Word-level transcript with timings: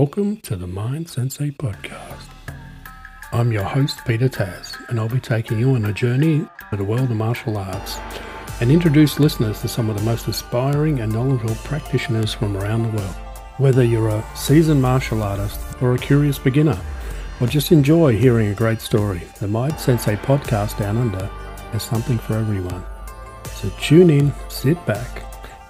Welcome 0.00 0.36
to 0.42 0.54
the 0.54 0.68
Mind 0.68 1.10
Sensei 1.10 1.50
podcast. 1.50 2.28
I'm 3.32 3.50
your 3.50 3.64
host, 3.64 3.98
Peter 4.06 4.28
Tas, 4.28 4.76
and 4.88 5.00
I'll 5.00 5.08
be 5.08 5.18
taking 5.18 5.58
you 5.58 5.74
on 5.74 5.86
a 5.86 5.92
journey 5.92 6.46
to 6.70 6.76
the 6.76 6.84
world 6.84 7.10
of 7.10 7.16
martial 7.16 7.56
arts 7.56 7.98
and 8.60 8.70
introduce 8.70 9.18
listeners 9.18 9.60
to 9.60 9.66
some 9.66 9.90
of 9.90 9.98
the 9.98 10.04
most 10.04 10.28
inspiring 10.28 11.00
and 11.00 11.12
knowledgeable 11.12 11.56
practitioners 11.64 12.32
from 12.32 12.56
around 12.56 12.84
the 12.84 12.96
world. 12.96 13.16
Whether 13.56 13.82
you're 13.82 14.10
a 14.10 14.24
seasoned 14.36 14.80
martial 14.80 15.20
artist 15.20 15.58
or 15.80 15.94
a 15.96 15.98
curious 15.98 16.38
beginner, 16.38 16.80
or 17.40 17.48
just 17.48 17.72
enjoy 17.72 18.16
hearing 18.16 18.50
a 18.50 18.54
great 18.54 18.80
story, 18.80 19.22
the 19.40 19.48
Mind 19.48 19.80
Sensei 19.80 20.14
podcast 20.14 20.78
down 20.78 20.96
under 20.96 21.26
has 21.72 21.82
something 21.82 22.18
for 22.18 22.34
everyone. 22.34 22.84
So 23.46 23.68
tune 23.80 24.10
in, 24.10 24.32
sit 24.48 24.78
back, 24.86 25.24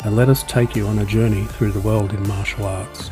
and 0.05 0.17
let 0.17 0.29
us 0.29 0.43
take 0.43 0.77
you 0.77 0.87
on 0.87 0.99
a 0.99 1.07
journey 1.07 1.45
through 1.45 1.73
the 1.73 1.81
world 1.81 2.13
in 2.13 2.29
martial 2.29 2.67
arts. 2.67 3.11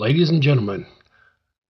Ladies 0.00 0.30
and 0.30 0.42
gentlemen, 0.42 0.86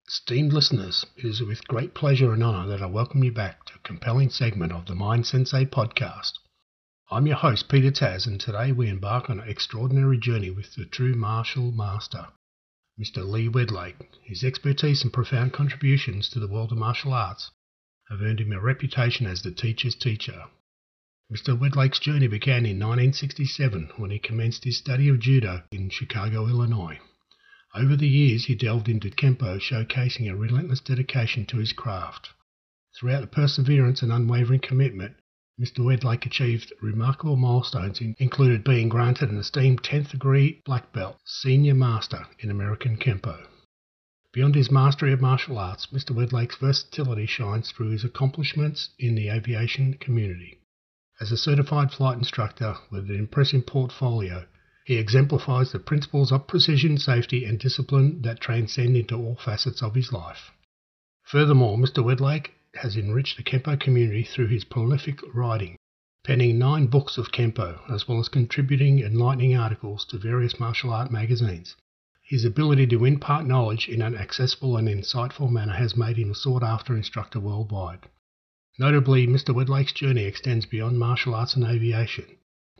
esteemed 0.06 0.52
listeners, 0.52 1.04
it 1.16 1.24
is 1.24 1.40
with 1.42 1.66
great 1.66 1.94
pleasure 1.94 2.32
and 2.32 2.44
honour 2.44 2.68
that 2.68 2.80
I 2.80 2.86
welcome 2.86 3.24
you 3.24 3.32
back 3.32 3.64
to 3.64 3.72
a 3.74 3.82
compelling 3.82 4.30
segment 4.30 4.70
of 4.70 4.86
the 4.86 4.94
Mind 4.94 5.26
Sensei 5.26 5.64
podcast. 5.64 6.34
I'm 7.10 7.26
your 7.26 7.34
host, 7.34 7.68
Peter 7.68 7.90
Tas, 7.90 8.26
and 8.26 8.38
today 8.38 8.70
we 8.70 8.88
embark 8.88 9.28
on 9.28 9.40
an 9.40 9.48
extraordinary 9.48 10.16
journey 10.16 10.48
with 10.48 10.76
the 10.76 10.84
true 10.84 11.16
martial 11.16 11.72
master, 11.72 12.28
Mr. 12.96 13.28
Lee 13.28 13.48
Wedlake. 13.48 14.06
His 14.22 14.44
expertise 14.44 15.02
and 15.02 15.12
profound 15.12 15.52
contributions 15.52 16.28
to 16.28 16.38
the 16.38 16.46
world 16.46 16.70
of 16.70 16.78
martial 16.78 17.12
arts 17.12 17.50
have 18.10 18.22
earned 18.22 18.38
him 18.38 18.52
a 18.52 18.60
reputation 18.60 19.26
as 19.26 19.42
the 19.42 19.50
teacher's 19.50 19.96
teacher. 19.96 20.44
Mr. 21.32 21.58
Wedlake's 21.58 21.98
journey 21.98 22.28
began 22.28 22.64
in 22.64 22.78
1967 22.78 23.90
when 23.96 24.12
he 24.12 24.20
commenced 24.20 24.62
his 24.62 24.78
study 24.78 25.08
of 25.08 25.18
judo 25.18 25.64
in 25.72 25.90
Chicago, 25.90 26.46
Illinois. 26.46 27.00
Over 27.74 27.94
the 27.94 28.08
years, 28.08 28.46
he 28.46 28.56
delved 28.56 28.88
into 28.88 29.10
Kenpo, 29.10 29.60
showcasing 29.60 30.28
a 30.28 30.34
relentless 30.34 30.80
dedication 30.80 31.46
to 31.46 31.58
his 31.58 31.72
craft. 31.72 32.30
Throughout 32.98 33.20
the 33.20 33.26
perseverance 33.28 34.02
and 34.02 34.10
unwavering 34.10 34.60
commitment, 34.60 35.14
Mr. 35.60 35.84
Wedlake 35.84 36.26
achieved 36.26 36.72
remarkable 36.82 37.36
milestones, 37.36 38.00
included 38.00 38.64
being 38.64 38.88
granted 38.88 39.30
an 39.30 39.38
esteemed 39.38 39.82
10th 39.82 40.10
degree 40.10 40.60
black 40.64 40.92
belt, 40.92 41.20
senior 41.24 41.74
master 41.74 42.26
in 42.40 42.50
American 42.50 42.96
Kenpo. 42.96 43.46
Beyond 44.32 44.54
his 44.54 44.70
mastery 44.70 45.12
of 45.12 45.20
martial 45.20 45.58
arts, 45.58 45.86
Mr. 45.92 46.10
Wedlake's 46.10 46.56
versatility 46.56 47.26
shines 47.26 47.70
through 47.70 47.90
his 47.90 48.04
accomplishments 48.04 48.90
in 48.98 49.14
the 49.14 49.28
aviation 49.28 49.94
community. 49.94 50.58
As 51.20 51.30
a 51.30 51.36
certified 51.36 51.92
flight 51.92 52.18
instructor 52.18 52.76
with 52.90 53.10
an 53.10 53.16
impressive 53.16 53.66
portfolio, 53.66 54.46
he 54.90 54.96
exemplifies 54.96 55.70
the 55.70 55.78
principles 55.78 56.32
of 56.32 56.48
precision, 56.48 56.98
safety, 56.98 57.44
and 57.44 57.60
discipline 57.60 58.20
that 58.22 58.40
transcend 58.40 58.96
into 58.96 59.14
all 59.14 59.36
facets 59.36 59.84
of 59.84 59.94
his 59.94 60.12
life. 60.12 60.50
Furthermore, 61.22 61.78
Mr. 61.78 62.02
Wedlake 62.02 62.50
has 62.74 62.96
enriched 62.96 63.36
the 63.36 63.44
Kenpo 63.44 63.78
community 63.78 64.24
through 64.24 64.48
his 64.48 64.64
prolific 64.64 65.20
writing, 65.32 65.76
penning 66.24 66.58
nine 66.58 66.88
books 66.88 67.18
of 67.18 67.30
Kenpo, 67.30 67.78
as 67.88 68.08
well 68.08 68.18
as 68.18 68.28
contributing 68.28 68.98
enlightening 68.98 69.56
articles 69.56 70.04
to 70.06 70.18
various 70.18 70.58
martial 70.58 70.92
art 70.92 71.12
magazines. 71.12 71.76
His 72.24 72.44
ability 72.44 72.88
to 72.88 73.04
impart 73.04 73.46
knowledge 73.46 73.88
in 73.88 74.02
an 74.02 74.16
accessible 74.16 74.76
and 74.76 74.88
insightful 74.88 75.52
manner 75.52 75.74
has 75.74 75.96
made 75.96 76.16
him 76.16 76.32
a 76.32 76.34
sought 76.34 76.64
after 76.64 76.96
instructor 76.96 77.38
worldwide. 77.38 78.08
Notably, 78.76 79.28
Mr. 79.28 79.54
Wedlake's 79.54 79.92
journey 79.92 80.24
extends 80.24 80.66
beyond 80.66 80.98
martial 80.98 81.36
arts 81.36 81.54
and 81.54 81.64
aviation. 81.64 82.38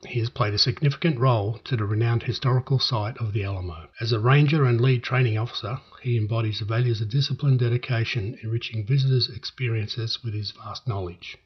He 0.09 0.19
has 0.21 0.31
played 0.31 0.55
a 0.55 0.59
significant 0.59 1.19
role 1.19 1.59
to 1.65 1.77
the 1.77 1.85
renowned 1.85 2.23
historical 2.23 2.79
site 2.79 3.19
of 3.19 3.35
the 3.35 3.45
Alamo. 3.45 3.91
As 4.01 4.13
a 4.13 4.19
ranger 4.19 4.65
and 4.65 4.81
lead 4.81 5.03
training 5.03 5.37
officer, 5.37 5.79
he 6.01 6.17
embodies 6.17 6.61
the 6.61 6.65
values 6.65 7.03
of 7.03 7.11
discipline, 7.11 7.59
dedication, 7.59 8.39
enriching 8.43 8.87
visitors' 8.87 9.29
experiences 9.29 10.25
with 10.25 10.33
his 10.33 10.53
vast 10.53 10.89
knowledge. 10.89 11.37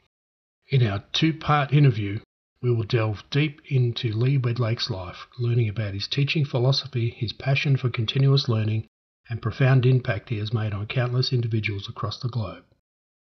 In 0.68 0.86
our 0.86 1.02
two 1.12 1.32
part 1.34 1.72
interview, 1.72 2.20
we 2.62 2.70
will 2.70 2.84
delve 2.84 3.28
deep 3.28 3.60
into 3.66 4.12
Lee 4.12 4.38
Wedlake's 4.38 4.88
life, 4.88 5.26
learning 5.36 5.68
about 5.68 5.94
his 5.94 6.06
teaching 6.06 6.44
philosophy, 6.44 7.10
his 7.10 7.32
passion 7.32 7.76
for 7.76 7.90
continuous 7.90 8.48
learning, 8.48 8.86
and 9.28 9.42
profound 9.42 9.84
impact 9.84 10.28
he 10.28 10.38
has 10.38 10.52
made 10.52 10.72
on 10.72 10.86
countless 10.86 11.32
individuals 11.32 11.88
across 11.88 12.20
the 12.20 12.28
globe. 12.28 12.62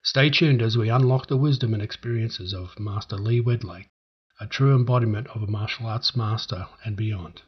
Stay 0.04 0.30
tuned 0.30 0.62
as 0.62 0.78
we 0.78 0.90
unlock 0.90 1.26
the 1.26 1.38
wisdom 1.38 1.74
and 1.74 1.82
experiences 1.82 2.54
of 2.54 2.80
Master 2.80 3.18
Lee 3.18 3.42
Wedlake 3.42 3.88
a 4.40 4.48
true 4.48 4.76
embodiment 4.76 5.28
of 5.28 5.42
a 5.42 5.48
martial 5.48 5.88
arts 5.88 6.16
master 6.16 6.68
and 6.86 6.96
beyond. 6.96 7.42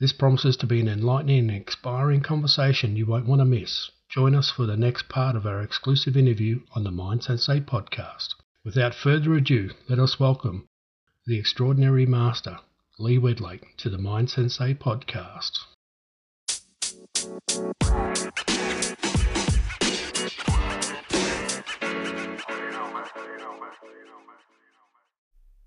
This 0.00 0.12
promises 0.12 0.56
to 0.56 0.66
be 0.66 0.80
an 0.80 0.88
enlightening 0.88 1.50
and 1.50 1.50
inspiring 1.50 2.20
conversation 2.20 2.96
you 2.96 3.06
won't 3.06 3.26
want 3.26 3.40
to 3.40 3.44
miss. 3.44 3.90
Join 4.08 4.34
us 4.34 4.50
for 4.50 4.66
the 4.66 4.76
next 4.76 5.08
part 5.08 5.36
of 5.36 5.46
our 5.46 5.62
exclusive 5.62 6.16
interview 6.16 6.60
on 6.74 6.82
the 6.82 6.90
Mind 6.90 7.22
Sensei 7.22 7.60
podcast. 7.60 8.34
Without 8.64 8.94
further 8.94 9.34
ado, 9.34 9.70
let 9.88 9.98
us 9.98 10.18
welcome 10.18 10.66
the 11.26 11.38
extraordinary 11.38 12.06
master, 12.06 12.58
Lee 12.98 13.18
Wedlake, 13.18 13.76
to 13.76 13.88
the 13.88 13.98
Mind 13.98 14.30
Sensei 14.30 14.74
podcast. 14.74 15.60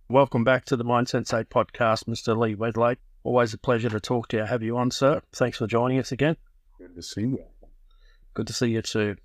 Welcome 0.10 0.44
back 0.44 0.66
to 0.66 0.76
the 0.76 0.84
Mind 0.84 1.08
Sensei 1.08 1.44
podcast, 1.44 2.10
Mr. 2.10 2.38
Lee 2.38 2.56
Wedlake. 2.56 2.98
Always 3.24 3.54
a 3.54 3.58
pleasure 3.58 3.90
to 3.90 4.02
talk 4.02 4.28
to 4.28 4.38
you, 4.38 4.44
have 4.44 4.62
you 4.62 4.78
on, 4.78 4.92
sir. 4.92 5.22
Thanks 5.32 5.58
for 5.58 5.66
joining 5.66 5.98
us 5.98 6.12
again. 6.12 6.36
Good 6.78 6.94
to 6.96 7.02
see 7.02 7.22
you. 7.22 7.46
Good 8.34 8.48
to 8.48 8.54
see 8.54 8.68
you 8.68 8.82
too. 8.82 9.16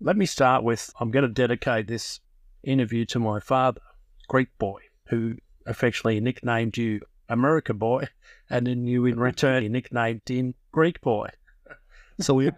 Let 0.00 0.16
me 0.16 0.26
start 0.26 0.62
with 0.62 0.92
I'm 1.00 1.10
going 1.10 1.24
to 1.24 1.28
dedicate 1.28 1.88
this 1.88 2.20
interview 2.62 3.04
to 3.06 3.18
my 3.18 3.40
father, 3.40 3.80
Greek 4.28 4.56
boy, 4.58 4.80
who 5.08 5.34
affectionately 5.66 6.20
nicknamed 6.20 6.76
you 6.76 7.00
America 7.28 7.74
boy, 7.74 8.06
and 8.48 8.68
then 8.68 8.86
you 8.86 9.06
in 9.06 9.18
return 9.18 9.64
he 9.64 9.68
nicknamed 9.68 10.22
him 10.24 10.54
Greek 10.70 11.00
boy. 11.00 11.30
So 12.20 12.34
we 12.34 12.48
I 12.48 12.52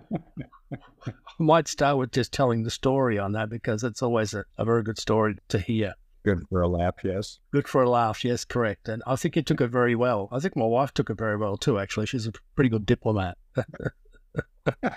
might 1.38 1.66
start 1.66 1.96
with 1.96 2.12
just 2.12 2.30
telling 2.30 2.62
the 2.62 2.70
story 2.70 3.18
on 3.18 3.32
that 3.32 3.48
because 3.48 3.84
it's 3.84 4.02
always 4.02 4.34
a, 4.34 4.44
a 4.58 4.66
very 4.66 4.82
good 4.82 4.98
story 4.98 5.36
to 5.48 5.58
hear. 5.58 5.94
Good 6.22 6.46
for 6.48 6.60
a 6.60 6.68
laugh, 6.68 6.96
yes. 7.02 7.38
Good 7.50 7.66
for 7.66 7.82
a 7.82 7.88
laugh, 7.88 8.24
yes, 8.24 8.44
correct. 8.44 8.88
And 8.88 9.02
I 9.06 9.16
think 9.16 9.34
he 9.34 9.42
took 9.42 9.60
it 9.60 9.68
very 9.68 9.94
well. 9.94 10.28
I 10.30 10.38
think 10.38 10.54
my 10.54 10.66
wife 10.66 10.92
took 10.92 11.08
it 11.08 11.16
very 11.16 11.36
well 11.36 11.56
too, 11.56 11.78
actually. 11.78 12.06
She's 12.06 12.26
a 12.26 12.32
pretty 12.54 12.68
good 12.68 12.84
diplomat. 12.84 13.38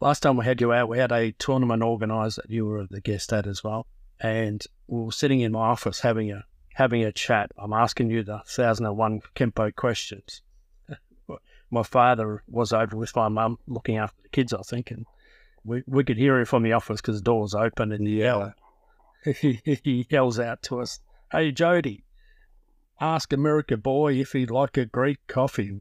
Last 0.00 0.20
time 0.20 0.36
we 0.36 0.44
had 0.44 0.60
you 0.60 0.72
out, 0.72 0.88
we 0.88 0.98
had 0.98 1.12
a 1.12 1.32
tournament 1.32 1.82
organised 1.82 2.36
that 2.36 2.50
you 2.50 2.66
were 2.66 2.86
the 2.90 3.00
guest 3.00 3.32
at 3.32 3.46
as 3.46 3.64
well. 3.64 3.86
And 4.20 4.62
we 4.88 5.04
were 5.04 5.12
sitting 5.12 5.40
in 5.40 5.52
my 5.52 5.60
office 5.60 6.00
having 6.00 6.30
a 6.32 6.44
having 6.74 7.04
a 7.04 7.12
chat. 7.12 7.50
I'm 7.58 7.72
asking 7.72 8.10
you 8.10 8.22
the 8.22 8.36
1001 8.36 9.20
Kenpo 9.34 9.74
questions. 9.74 10.42
my 11.70 11.82
father 11.82 12.42
was 12.48 12.72
over 12.72 12.96
with 12.96 13.14
my 13.16 13.28
mum 13.28 13.58
looking 13.66 13.96
after 13.96 14.20
the 14.22 14.28
kids, 14.28 14.52
I 14.52 14.62
think, 14.62 14.90
and 14.90 15.06
we, 15.64 15.82
we 15.86 16.04
could 16.04 16.16
hear 16.16 16.38
him 16.38 16.46
from 16.46 16.62
the 16.62 16.72
office 16.72 17.00
because 17.00 17.18
the 17.18 17.24
door 17.24 17.42
was 17.42 17.54
open 17.54 17.92
and 17.92 18.06
the 18.06 18.10
yell 18.10 18.54
he 19.40 20.06
yells 20.10 20.38
out 20.38 20.62
to 20.62 20.80
us, 20.80 21.00
Hey, 21.30 21.52
Jody, 21.52 22.04
ask 23.00 23.32
America 23.32 23.76
boy 23.76 24.14
if 24.14 24.32
he'd 24.32 24.50
like 24.50 24.76
a 24.76 24.86
Greek 24.86 25.18
coffee. 25.26 25.80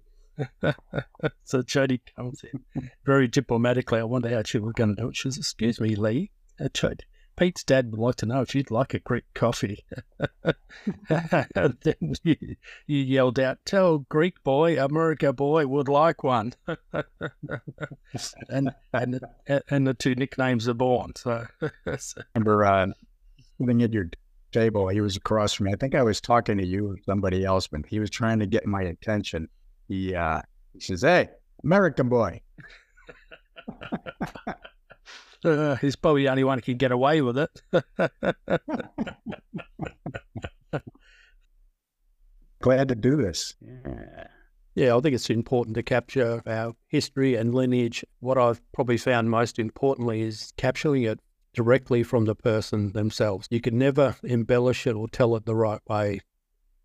so 1.44 1.62
Jody 1.62 2.02
comes 2.16 2.44
in 2.44 2.90
very 3.06 3.28
diplomatically. 3.28 4.00
I 4.00 4.04
wonder 4.04 4.30
how 4.30 4.44
she 4.44 4.60
was 4.60 4.74
going 4.74 4.96
to 4.96 5.02
do 5.02 5.10
it. 5.10 5.16
She 5.16 5.30
says, 5.30 5.38
Excuse 5.38 5.80
me, 5.80 5.96
Lee. 5.96 6.32
Uh, 6.60 6.70
Jody, 6.74 7.06
Pete's 7.36 7.64
dad 7.64 7.92
would 7.92 8.00
like 8.00 8.16
to 8.18 8.26
know 8.26 8.42
if 8.42 8.54
you'd 8.54 8.72
like 8.72 8.94
a 8.94 9.00
Greek 9.00 9.26
coffee. 9.34 9.84
and 11.10 11.78
then 11.84 12.14
you, 12.24 12.36
you, 12.86 13.00
yelled 13.00 13.40
out, 13.40 13.58
Tell 13.66 14.00
Greek 14.00 14.44
boy, 14.44 14.82
America 14.82 15.34
boy 15.34 15.66
would 15.66 15.90
like 15.90 16.24
one. 16.24 16.54
and, 18.50 18.74
and, 18.94 19.20
and 19.70 19.88
the 19.88 19.94
two 19.94 20.16
nicknames 20.16 20.68
are 20.68 20.74
born. 20.76 21.14
So. 21.16 21.48
Remember, 22.36 22.64
uh, 22.66 22.88
sitting 23.66 23.84
at 23.84 23.94
your 23.94 24.10
table. 24.52 24.88
He 24.88 25.02
was 25.02 25.16
across 25.16 25.54
from 25.54 25.68
me. 25.68 25.74
I 25.74 25.76
think 25.76 25.96
I 25.96 26.04
was 26.04 26.22
talking 26.22 26.58
to 26.58 26.66
you 26.66 26.92
or 26.92 26.98
somebody 27.06 27.46
else, 27.46 27.68
but 27.68 27.86
he 27.86 28.00
was 28.00 28.10
trying 28.10 28.40
to 28.40 28.46
get 28.46 28.66
my 28.66 28.82
attention. 28.82 29.48
He 29.88 30.16
uh, 30.16 30.42
he 30.74 30.80
says, 30.80 31.02
"Hey, 31.02 31.30
American 31.64 32.10
boy." 32.10 32.42
uh, 35.46 35.76
he's 35.76 35.96
probably 35.96 36.24
the 36.24 36.30
only 36.30 36.44
one 36.44 36.58
who 36.58 36.64
can 36.64 36.78
get 36.78 36.92
away 36.92 37.22
with 37.22 37.38
it. 37.38 37.62
Glad 42.62 42.90
to 42.90 42.96
do 42.96 43.16
this. 43.16 43.56
Yeah. 43.62 44.28
Yeah, 44.74 44.96
I 44.96 45.02
think 45.02 45.16
it's 45.16 45.30
important 45.30 45.76
to 45.76 45.84
capture 45.84 46.42
our 46.46 46.74
history 46.88 47.36
and 47.36 47.54
lineage. 47.54 48.06
What 48.22 48.38
I've 48.38 48.62
probably 48.72 48.98
found 48.98 49.30
most 49.30 49.60
importantly 49.60 50.22
is 50.22 50.54
capturing 50.56 51.04
it 51.04 51.20
directly 51.54 52.04
from 52.04 52.26
the 52.26 52.36
person 52.36 52.92
themselves. 52.94 53.48
You 53.50 53.62
can 53.62 53.78
never 53.78 54.16
embellish 54.24 54.88
it 54.88 54.96
or 54.96 55.08
tell 55.08 55.36
it 55.36 55.46
the 55.46 55.56
right 55.56 55.82
way, 55.88 56.22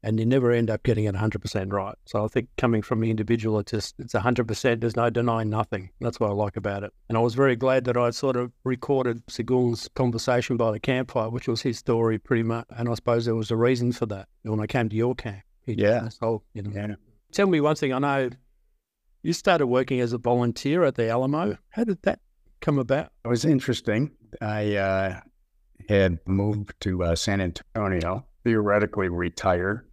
and 0.03 0.19
you 0.21 0.27
never 0.27 0.51
end 0.53 0.71
up 0.71 0.83
getting 0.83 1.05
it 1.05 1.15
100% 1.15 1.73
right. 1.73 1.95
So 2.05 2.25
I 2.25 2.29
think 2.29 2.49
coming 2.57 2.83
from 2.83 3.01
the 3.01 3.11
individual, 3.11 3.59
it's 3.59 3.73
just, 3.73 3.95
it's 3.99 4.15
100%. 4.15 4.81
There's 4.81 4.97
no 4.97 5.11
denying 5.11 5.51
nothing. 5.51 5.91
That's 6.01 6.21
what 6.21 6.31
I 6.31 6.35
like 6.35 6.57
about 6.57 6.85
it. 6.85 6.93
And 7.09 7.17
I 7.19 7.21
was 7.21 7.35
very 7.35 7.57
glad 7.57 7.85
that 7.85 7.97
I 7.97 8.11
sort 8.11 8.37
of 8.37 8.53
recorded 8.65 9.23
Sigung's 9.29 9.89
conversation 9.95 10.57
by 10.57 10.71
the 10.73 10.81
campfire, 10.81 11.31
which 11.31 11.49
was 11.49 11.63
his 11.63 11.79
story 11.79 12.19
pretty 12.19 12.45
much. 12.45 12.67
And 12.71 12.89
I 12.89 12.95
suppose 12.95 13.25
there 13.25 13.35
was 13.35 13.51
a 13.51 13.57
reason 13.57 13.93
for 13.93 14.07
that 14.07 14.29
when 14.43 14.61
I 14.61 14.67
came 14.67 14.89
to 14.89 14.97
your 14.97 15.15
camp. 15.15 15.43
He 15.65 15.73
Yeah. 15.75 16.09
whole, 16.21 16.45
you 16.55 16.63
know, 16.63 16.71
Yeah. 16.73 16.95
Tell 17.33 17.49
me 17.49 17.61
one 17.61 17.75
thing. 17.75 17.93
I 17.93 17.99
know 17.99 18.31
you 19.23 19.33
started 19.33 19.67
working 19.67 19.99
as 20.01 20.13
a 20.13 20.19
volunteer 20.19 20.85
at 20.85 20.95
the 20.95 21.09
Alamo. 21.09 21.59
How 21.71 21.83
did 21.83 22.01
that 22.03 22.21
come 22.61 22.79
about? 22.79 23.11
It 23.25 23.29
was 23.29 23.45
interesting. 23.45 24.13
I 24.41 24.77
uh, 24.77 25.21
had 25.89 26.19
moved 26.27 26.75
to 26.81 27.05
uh, 27.05 27.17
San 27.17 27.41
Antonio, 27.41 28.27
theoretically 28.45 29.09
retired. 29.09 29.89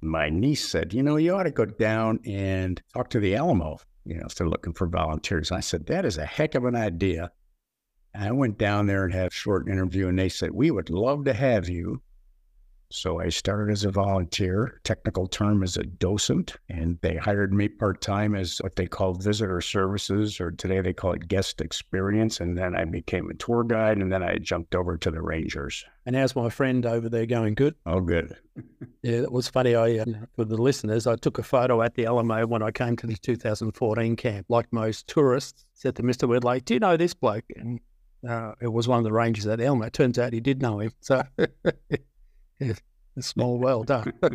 My 0.00 0.28
niece 0.28 0.68
said, 0.68 0.92
You 0.92 1.02
know, 1.02 1.16
you 1.16 1.34
ought 1.34 1.44
to 1.44 1.50
go 1.50 1.64
down 1.64 2.20
and 2.26 2.80
talk 2.92 3.10
to 3.10 3.20
the 3.20 3.36
Alamo. 3.36 3.78
You 4.04 4.16
know, 4.16 4.26
if 4.26 4.34
they're 4.34 4.48
looking 4.48 4.74
for 4.74 4.86
volunteers. 4.86 5.50
I 5.50 5.60
said, 5.60 5.86
That 5.86 6.04
is 6.04 6.18
a 6.18 6.26
heck 6.26 6.54
of 6.54 6.64
an 6.64 6.76
idea. 6.76 7.30
I 8.14 8.30
went 8.30 8.58
down 8.58 8.86
there 8.86 9.04
and 9.04 9.12
had 9.12 9.28
a 9.28 9.34
short 9.34 9.68
interview, 9.68 10.08
and 10.08 10.18
they 10.18 10.28
said, 10.28 10.50
We 10.52 10.70
would 10.70 10.90
love 10.90 11.24
to 11.24 11.32
have 11.32 11.68
you. 11.68 12.02
So 12.94 13.20
I 13.20 13.28
started 13.28 13.72
as 13.72 13.84
a 13.84 13.90
volunteer, 13.90 14.80
technical 14.84 15.26
term 15.26 15.64
as 15.64 15.76
a 15.76 15.82
docent, 15.82 16.54
and 16.68 16.96
they 17.02 17.16
hired 17.16 17.52
me 17.52 17.66
part 17.66 18.00
time 18.00 18.36
as 18.36 18.58
what 18.58 18.76
they 18.76 18.86
call 18.86 19.14
visitor 19.14 19.60
services, 19.60 20.40
or 20.40 20.52
today 20.52 20.80
they 20.80 20.92
call 20.92 21.12
it 21.12 21.26
guest 21.26 21.60
experience. 21.60 22.40
And 22.40 22.56
then 22.56 22.76
I 22.76 22.84
became 22.84 23.28
a 23.28 23.34
tour 23.34 23.64
guide, 23.64 23.98
and 23.98 24.12
then 24.12 24.22
I 24.22 24.36
jumped 24.36 24.76
over 24.76 24.96
to 24.96 25.10
the 25.10 25.20
Rangers. 25.20 25.84
And 26.06 26.14
how's 26.14 26.36
my 26.36 26.48
friend 26.48 26.86
over 26.86 27.08
there 27.08 27.26
going? 27.26 27.54
Good. 27.54 27.74
Oh, 27.84 28.00
good. 28.00 28.36
Yeah, 29.02 29.18
it 29.18 29.32
was 29.32 29.48
funny. 29.48 29.74
I, 29.74 29.98
uh, 29.98 30.04
for 30.34 30.46
the 30.46 30.56
listeners, 30.56 31.06
I 31.06 31.16
took 31.16 31.38
a 31.38 31.42
photo 31.42 31.82
at 31.82 31.94
the 31.94 32.06
Alamo 32.06 32.46
when 32.46 32.62
I 32.62 32.70
came 32.70 32.96
to 32.96 33.06
the 33.06 33.16
2014 33.16 34.16
camp. 34.16 34.46
Like 34.48 34.72
most 34.72 35.08
tourists, 35.08 35.66
said 35.74 35.96
to 35.96 36.02
Mr. 36.02 36.26
Wedlake, 36.26 36.64
"Do 36.64 36.72
you 36.72 36.80
know 36.80 36.96
this 36.96 37.12
bloke?" 37.12 37.44
And 37.54 37.80
uh, 38.26 38.52
it 38.62 38.72
was 38.72 38.88
one 38.88 38.96
of 38.96 39.04
the 39.04 39.12
rangers 39.12 39.46
at. 39.46 39.60
It 39.60 39.92
turns 39.92 40.18
out 40.18 40.32
he 40.32 40.40
did 40.40 40.62
know 40.62 40.78
him. 40.78 40.92
So, 41.00 41.22
small 43.20 43.58
world, 43.58 43.90
huh? 43.90 44.04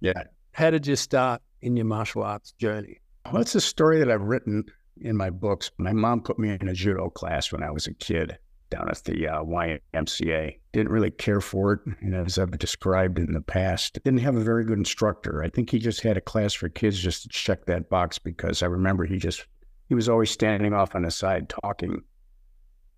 Yeah. 0.00 0.24
How 0.52 0.70
did 0.70 0.86
you 0.86 0.96
start 0.96 1.42
in 1.62 1.76
your 1.76 1.84
martial 1.84 2.22
arts 2.22 2.52
journey? 2.52 3.00
Well, 3.30 3.42
it's 3.42 3.54
a 3.54 3.60
story 3.60 3.98
that 3.98 4.10
I've 4.10 4.22
written 4.22 4.64
in 5.00 5.16
my 5.16 5.30
books. 5.30 5.70
My 5.78 5.92
mom 5.92 6.22
put 6.22 6.38
me 6.38 6.56
in 6.58 6.68
a 6.68 6.72
judo 6.72 7.10
class 7.10 7.52
when 7.52 7.62
I 7.62 7.70
was 7.70 7.86
a 7.86 7.94
kid 7.94 8.38
down 8.70 8.88
at 8.88 9.04
the 9.04 9.28
uh, 9.28 9.42
YMCA. 9.42 10.58
Didn't 10.72 10.92
really 10.92 11.10
care 11.10 11.40
for 11.40 11.72
it, 11.74 11.80
and 12.00 12.14
as 12.14 12.38
I've 12.38 12.56
described 12.58 13.18
in 13.18 13.32
the 13.32 13.40
past, 13.40 13.98
didn't 14.04 14.20
have 14.20 14.36
a 14.36 14.40
very 14.40 14.64
good 14.64 14.78
instructor. 14.78 15.42
I 15.42 15.48
think 15.48 15.70
he 15.70 15.78
just 15.78 16.00
had 16.00 16.16
a 16.16 16.20
class 16.20 16.54
for 16.54 16.68
kids 16.68 16.98
just 16.98 17.24
to 17.24 17.28
check 17.28 17.66
that 17.66 17.90
box 17.90 18.18
because 18.18 18.62
I 18.62 18.66
remember 18.66 19.04
he 19.04 19.18
just 19.18 19.46
he 19.88 19.94
was 19.94 20.08
always 20.08 20.30
standing 20.30 20.72
off 20.72 20.94
on 20.94 21.02
the 21.02 21.10
side 21.10 21.48
talking 21.48 22.02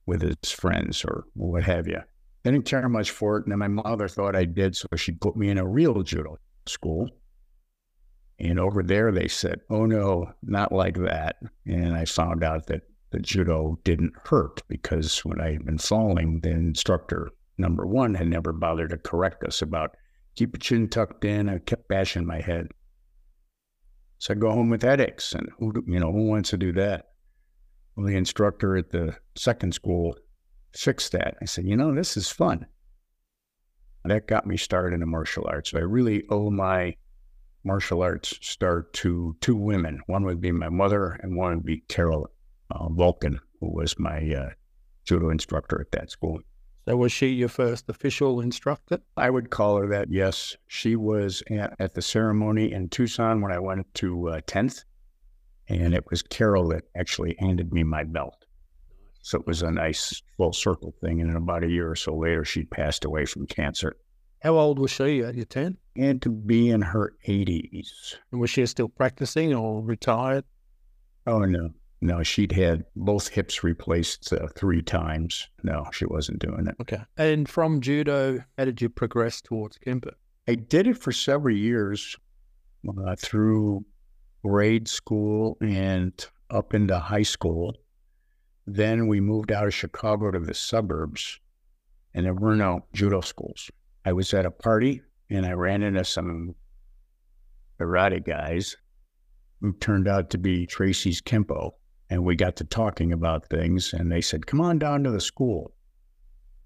with 0.06 0.22
his 0.22 0.50
friends 0.50 1.04
or 1.04 1.24
what 1.34 1.62
have 1.64 1.88
you. 1.88 2.00
I 2.44 2.50
didn't 2.50 2.66
care 2.66 2.88
much 2.88 3.10
for 3.10 3.36
it, 3.36 3.44
and 3.44 3.52
then 3.52 3.58
my 3.58 3.68
mother 3.68 4.08
thought 4.08 4.34
I 4.34 4.44
did, 4.44 4.76
so 4.76 4.88
she 4.96 5.12
put 5.12 5.36
me 5.36 5.48
in 5.48 5.58
a 5.58 5.66
real 5.66 6.02
judo 6.02 6.38
school. 6.66 7.08
And 8.40 8.58
over 8.58 8.82
there, 8.82 9.12
they 9.12 9.28
said, 9.28 9.60
oh 9.70 9.86
no, 9.86 10.32
not 10.42 10.72
like 10.72 10.96
that. 10.98 11.36
And 11.66 11.94
I 11.94 12.04
found 12.04 12.42
out 12.42 12.66
that 12.66 12.82
the 13.12 13.20
judo 13.20 13.78
didn't 13.84 14.14
hurt 14.24 14.62
because 14.68 15.24
when 15.24 15.40
I 15.40 15.52
had 15.52 15.64
been 15.64 15.78
falling, 15.78 16.40
the 16.40 16.50
instructor, 16.50 17.30
number 17.58 17.86
one, 17.86 18.14
had 18.14 18.26
never 18.26 18.52
bothered 18.52 18.90
to 18.90 18.98
correct 18.98 19.44
us 19.44 19.62
about 19.62 19.94
keep 20.34 20.54
your 20.54 20.60
chin 20.60 20.88
tucked 20.88 21.24
in. 21.24 21.48
I 21.48 21.58
kept 21.58 21.88
bashing 21.88 22.26
my 22.26 22.40
head. 22.40 22.68
So 24.18 24.34
I 24.34 24.36
go 24.36 24.50
home 24.50 24.70
with 24.70 24.82
headaches. 24.82 25.34
And 25.34 25.48
who, 25.58 25.72
you 25.86 26.00
know, 26.00 26.10
who 26.10 26.26
wants 26.26 26.50
to 26.50 26.56
do 26.56 26.72
that? 26.72 27.10
Well, 27.94 28.06
the 28.06 28.16
instructor 28.16 28.76
at 28.76 28.90
the 28.90 29.16
second 29.36 29.74
school 29.74 30.16
fixed 30.72 31.12
that. 31.12 31.36
I 31.40 31.44
said, 31.44 31.66
you 31.66 31.76
know, 31.76 31.94
this 31.94 32.16
is 32.16 32.28
fun. 32.28 32.66
That 34.04 34.26
got 34.26 34.46
me 34.46 34.56
started 34.56 34.94
in 34.94 35.00
the 35.00 35.06
martial 35.06 35.46
arts. 35.48 35.70
So 35.70 35.78
I 35.78 35.82
really 35.82 36.24
owe 36.28 36.50
my 36.50 36.96
martial 37.64 38.02
arts 38.02 38.36
start 38.40 38.92
to 38.94 39.36
two 39.40 39.54
women. 39.54 40.00
One 40.06 40.24
would 40.24 40.40
be 40.40 40.50
my 40.50 40.68
mother, 40.68 41.18
and 41.22 41.36
one 41.36 41.56
would 41.56 41.64
be 41.64 41.84
Carol 41.88 42.28
uh, 42.70 42.88
Vulcan, 42.88 43.38
who 43.60 43.72
was 43.72 43.98
my 43.98 44.34
uh, 44.34 44.50
judo 45.04 45.30
instructor 45.30 45.80
at 45.80 45.92
that 45.92 46.10
school. 46.10 46.40
So, 46.84 46.96
was 46.96 47.12
she 47.12 47.28
your 47.28 47.48
first 47.48 47.88
official 47.88 48.40
instructor? 48.40 48.98
I 49.16 49.30
would 49.30 49.50
call 49.50 49.76
her 49.76 49.86
that, 49.88 50.10
yes. 50.10 50.56
She 50.66 50.96
was 50.96 51.42
at, 51.48 51.76
at 51.78 51.94
the 51.94 52.02
ceremony 52.02 52.72
in 52.72 52.88
Tucson 52.88 53.40
when 53.40 53.52
I 53.52 53.60
went 53.60 53.92
to 53.94 54.30
uh, 54.30 54.40
10th, 54.40 54.84
and 55.68 55.94
it 55.94 56.10
was 56.10 56.22
Carol 56.22 56.68
that 56.68 56.84
actually 56.96 57.36
handed 57.38 57.72
me 57.72 57.84
my 57.84 58.02
belt. 58.02 58.41
So 59.22 59.38
it 59.38 59.46
was 59.46 59.62
a 59.62 59.70
nice 59.70 60.20
full 60.36 60.52
circle 60.52 60.94
thing. 61.00 61.20
And 61.20 61.30
then 61.30 61.36
about 61.36 61.64
a 61.64 61.68
year 61.68 61.90
or 61.90 61.96
so 61.96 62.14
later, 62.16 62.44
she 62.44 62.64
passed 62.64 63.04
away 63.04 63.24
from 63.24 63.46
cancer. 63.46 63.96
How 64.40 64.58
old 64.58 64.78
was 64.78 64.90
she 64.90 65.22
at 65.22 65.36
your 65.36 65.44
10? 65.44 65.78
And 65.96 66.20
to 66.22 66.28
be 66.28 66.70
in 66.70 66.82
her 66.82 67.14
80s. 67.28 68.16
And 68.32 68.40
was 68.40 68.50
she 68.50 68.66
still 68.66 68.88
practicing 68.88 69.54
or 69.54 69.80
retired? 69.80 70.44
Oh, 71.26 71.40
no. 71.40 71.70
No, 72.00 72.24
she'd 72.24 72.50
had 72.50 72.84
both 72.96 73.28
hips 73.28 73.62
replaced 73.62 74.32
uh, 74.32 74.48
three 74.56 74.82
times. 74.82 75.46
No, 75.62 75.86
she 75.92 76.04
wasn't 76.04 76.40
doing 76.40 76.66
it. 76.66 76.74
Okay. 76.80 77.00
And 77.16 77.48
from 77.48 77.80
judo, 77.80 78.42
how 78.58 78.64
did 78.64 78.82
you 78.82 78.88
progress 78.88 79.40
towards 79.40 79.78
Kenpo? 79.78 80.10
I 80.48 80.56
did 80.56 80.88
it 80.88 80.98
for 80.98 81.12
several 81.12 81.54
years 81.54 82.16
uh, 82.88 83.14
through 83.16 83.84
grade 84.44 84.88
school 84.88 85.56
and 85.60 86.12
up 86.50 86.74
into 86.74 86.98
high 86.98 87.22
school. 87.22 87.76
Then 88.66 89.08
we 89.08 89.20
moved 89.20 89.50
out 89.50 89.66
of 89.66 89.74
Chicago 89.74 90.30
to 90.30 90.38
the 90.38 90.54
suburbs, 90.54 91.40
and 92.14 92.26
there 92.26 92.34
were 92.34 92.56
no 92.56 92.84
judo 92.92 93.20
schools. 93.20 93.70
I 94.04 94.12
was 94.12 94.34
at 94.34 94.46
a 94.46 94.50
party 94.50 95.02
and 95.30 95.46
I 95.46 95.52
ran 95.52 95.82
into 95.82 96.04
some 96.04 96.54
karate 97.80 98.24
guys 98.24 98.76
who 99.60 99.72
turned 99.74 100.08
out 100.08 100.30
to 100.30 100.38
be 100.38 100.66
Tracy's 100.66 101.22
Kenpo. 101.22 101.72
And 102.10 102.24
we 102.24 102.36
got 102.36 102.56
to 102.56 102.64
talking 102.64 103.12
about 103.12 103.48
things, 103.48 103.94
and 103.94 104.12
they 104.12 104.20
said, 104.20 104.46
Come 104.46 104.60
on 104.60 104.78
down 104.78 105.02
to 105.04 105.10
the 105.10 105.20
school. 105.20 105.72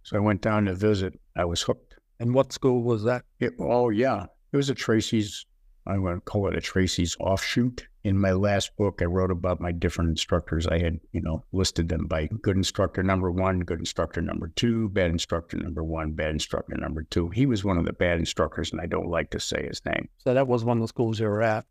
So 0.03 0.17
I 0.17 0.21
went 0.21 0.41
down 0.41 0.65
to 0.65 0.75
visit. 0.75 1.15
I 1.37 1.45
was 1.45 1.63
hooked. 1.63 1.95
And 2.19 2.35
what 2.35 2.53
school 2.53 2.83
was 2.83 3.05
that? 3.05 3.25
It, 3.39 3.53
oh 3.61 3.91
yeah, 3.91 4.27
it 4.53 4.57
was 4.57 4.71
a 4.71 4.75
Tracy's. 4.75 5.47
I'm 5.87 6.03
going 6.03 6.17
to 6.17 6.21
call 6.21 6.49
it 6.49 6.57
a 6.57 6.61
Tracy's 6.61 7.17
offshoot. 7.21 7.87
In 8.05 8.19
my 8.19 8.33
last 8.33 8.77
book, 8.77 9.01
I 9.03 9.07
wrote 9.07 9.31
about 9.31 9.61
my 9.61 9.73
different 9.73 10.11
instructors. 10.11 10.67
I 10.67 10.79
had, 10.79 11.01
you 11.13 11.21
know, 11.21 11.45
listed 11.53 11.89
them 11.89 12.07
by 12.07 12.29
good 12.43 12.57
instructor 12.57 13.03
number 13.03 13.31
one, 13.31 13.61
good 13.61 13.81
instructor 13.81 14.21
number 14.23 14.53
two, 14.55 14.89
bad 14.91 15.11
instructor 15.11 15.57
number 15.57 15.83
one, 15.83 16.13
bad 16.13 16.31
instructor 16.31 16.77
number 16.77 17.03
two. 17.03 17.31
He 17.31 17.47
was 17.47 17.65
one 17.65 17.79
of 17.79 17.85
the 17.85 17.93
bad 17.93 18.19
instructors, 18.19 18.73
and 18.73 18.81
I 18.81 18.87
don't 18.87 19.09
like 19.09 19.31
to 19.31 19.41
say 19.41 19.67
his 19.67 19.85
name. 19.85 20.09
So 20.19 20.35
that 20.35 20.47
was 20.47 20.65
one 20.65 20.79
of 20.79 20.83
the 20.83 20.89
schools 20.89 21.19
you 21.19 21.27
were 21.27 21.43
at. 21.43 21.67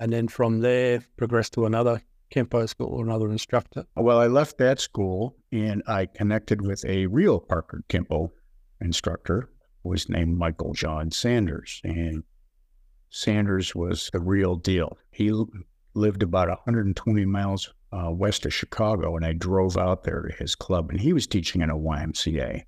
And 0.00 0.12
then 0.12 0.28
from 0.28 0.60
there, 0.60 1.04
progressed 1.16 1.52
to 1.54 1.66
another 1.66 2.02
Kenpo 2.32 2.68
school 2.68 2.88
or 2.88 3.04
another 3.04 3.30
instructor. 3.30 3.84
Well, 3.94 4.18
I 4.18 4.26
left 4.26 4.58
that 4.58 4.80
school 4.80 5.36
and 5.52 5.82
I 5.86 6.06
connected 6.06 6.62
with 6.62 6.84
a 6.86 7.06
real 7.06 7.38
Parker 7.38 7.84
Kenpo 7.88 8.30
instructor 8.80 9.50
who 9.82 9.90
was 9.90 10.08
named 10.08 10.36
Michael 10.36 10.72
John 10.72 11.10
Sanders. 11.10 11.80
And 11.84 12.24
Sanders 13.14 13.74
was 13.74 14.08
the 14.14 14.20
real 14.20 14.56
deal. 14.56 14.96
He 15.10 15.30
lived 15.92 16.22
about 16.22 16.48
120 16.48 17.26
miles 17.26 17.74
uh, 17.92 18.10
west 18.10 18.46
of 18.46 18.54
Chicago, 18.54 19.16
and 19.16 19.26
I 19.26 19.34
drove 19.34 19.76
out 19.76 20.04
there 20.04 20.22
to 20.22 20.34
his 20.34 20.54
club, 20.54 20.88
and 20.88 20.98
he 20.98 21.12
was 21.12 21.26
teaching 21.26 21.60
in 21.60 21.68
a 21.68 21.76
YMCA. 21.76 22.64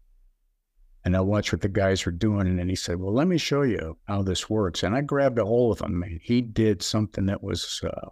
And 1.03 1.17
I 1.17 1.23
watched 1.23 1.51
what 1.51 1.63
the 1.63 1.71
guys 1.71 2.05
were 2.05 2.13
doing, 2.13 2.47
and 2.47 2.59
then 2.59 2.69
he 2.69 2.77
said, 2.77 3.01
"Well, 3.01 3.15
let 3.15 3.27
me 3.27 3.39
show 3.39 3.63
you 3.63 3.97
how 4.05 4.23
this 4.23 4.51
works." 4.51 4.83
And 4.83 4.95
I 4.95 5.01
grabbed 5.01 5.39
a 5.39 5.47
hold 5.47 5.81
of 5.81 5.87
him, 5.87 6.03
and 6.03 6.21
he 6.23 6.43
did 6.43 6.83
something 6.83 7.25
that 7.25 7.43
was 7.43 7.81
uh, 7.83 8.11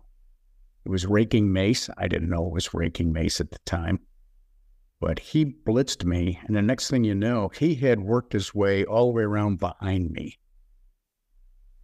it 0.86 0.88
was 0.88 1.04
raking 1.04 1.52
mace. 1.52 1.90
I 1.98 2.08
didn't 2.08 2.30
know 2.30 2.46
it 2.46 2.54
was 2.54 2.72
raking 2.72 3.12
mace 3.12 3.42
at 3.42 3.50
the 3.50 3.58
time. 3.66 4.00
But 5.00 5.18
he 5.18 5.44
blitzed 5.44 6.06
me, 6.06 6.40
and 6.46 6.56
the 6.56 6.62
next 6.62 6.88
thing 6.88 7.04
you 7.04 7.14
know, 7.14 7.50
he 7.50 7.74
had 7.74 8.00
worked 8.00 8.32
his 8.32 8.54
way 8.54 8.86
all 8.86 9.08
the 9.08 9.16
way 9.16 9.22
around 9.24 9.58
behind 9.58 10.12
me. 10.12 10.38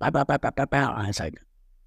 Bow, 0.01 0.11
bow, 0.11 0.25
bow, 0.25 0.39
bow, 0.39 0.65
bow. 0.67 0.93
I 0.95 1.09
was 1.09 1.19
like, 1.19 1.35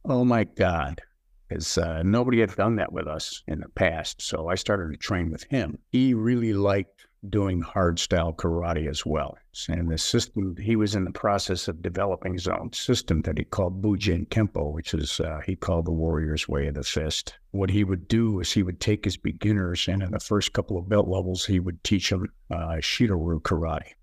oh 0.06 0.26
my 0.26 0.44
God. 0.44 1.02
Because 1.48 1.78
uh, 1.78 2.02
nobody 2.04 2.40
had 2.40 2.56
done 2.56 2.76
that 2.78 2.94
with 2.94 3.08
us 3.08 3.44
in 3.48 3.60
the 3.60 3.70
past. 3.70 4.22
So 4.22 4.48
I 4.48 4.56
started 4.56 4.92
to 4.92 4.98
train 4.98 5.32
with 5.32 5.44
him. 5.44 5.78
He 5.92 6.14
really 6.14 6.54
liked 6.54 7.08
doing 7.30 7.62
hard 7.62 8.00
style 8.00 8.34
karate 8.34 8.90
as 8.90 9.06
well. 9.06 9.38
And 9.70 9.92
the 9.92 9.98
system, 9.98 10.56
he 10.58 10.76
was 10.76 10.96
in 10.96 11.04
the 11.04 11.12
process 11.12 11.68
of 11.68 11.82
developing 11.82 12.34
his 12.34 12.48
own 12.48 12.74
system 12.74 13.22
that 13.24 13.38
he 13.38 13.44
called 13.44 13.82
Bujin 13.82 14.28
Kempo, 14.30 14.74
which 14.74 14.94
is, 14.94 15.20
uh, 15.20 15.40
he 15.46 15.56
called 15.56 15.86
the 15.86 15.92
warrior's 15.92 16.48
way 16.48 16.68
of 16.68 16.74
the 16.74 16.84
fist. 16.84 17.38
What 17.52 17.70
he 17.70 17.84
would 17.84 18.08
do 18.08 18.40
is 18.40 18.52
he 18.52 18.64
would 18.64 18.80
take 18.80 19.06
his 19.06 19.18
beginners 19.18 19.88
and 19.88 20.02
in 20.02 20.12
the 20.12 20.20
first 20.20 20.54
couple 20.54 20.78
of 20.78 20.90
belt 20.90 21.08
levels, 21.08 21.46
he 21.46 21.60
would 21.60 21.84
teach 21.84 22.10
them 22.10 22.28
uh, 22.50 22.80
Shito-ryu 22.80 23.40
karate. 23.42 23.94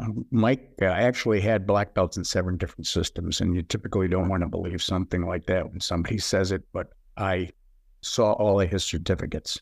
Um, 0.00 0.24
Mike 0.30 0.70
uh, 0.80 0.86
actually 0.86 1.40
had 1.40 1.66
black 1.66 1.94
belts 1.94 2.16
in 2.16 2.24
seven 2.24 2.56
different 2.56 2.86
systems, 2.86 3.40
and 3.40 3.54
you 3.54 3.62
typically 3.62 4.08
don't 4.08 4.28
want 4.28 4.42
to 4.42 4.48
believe 4.48 4.82
something 4.82 5.26
like 5.26 5.46
that 5.46 5.68
when 5.68 5.80
somebody 5.80 6.18
says 6.32 6.52
it, 6.52 6.62
but 6.72 6.92
I 7.16 7.50
saw 8.00 8.32
all 8.32 8.60
of 8.60 8.70
his 8.70 8.84
certificates 8.84 9.60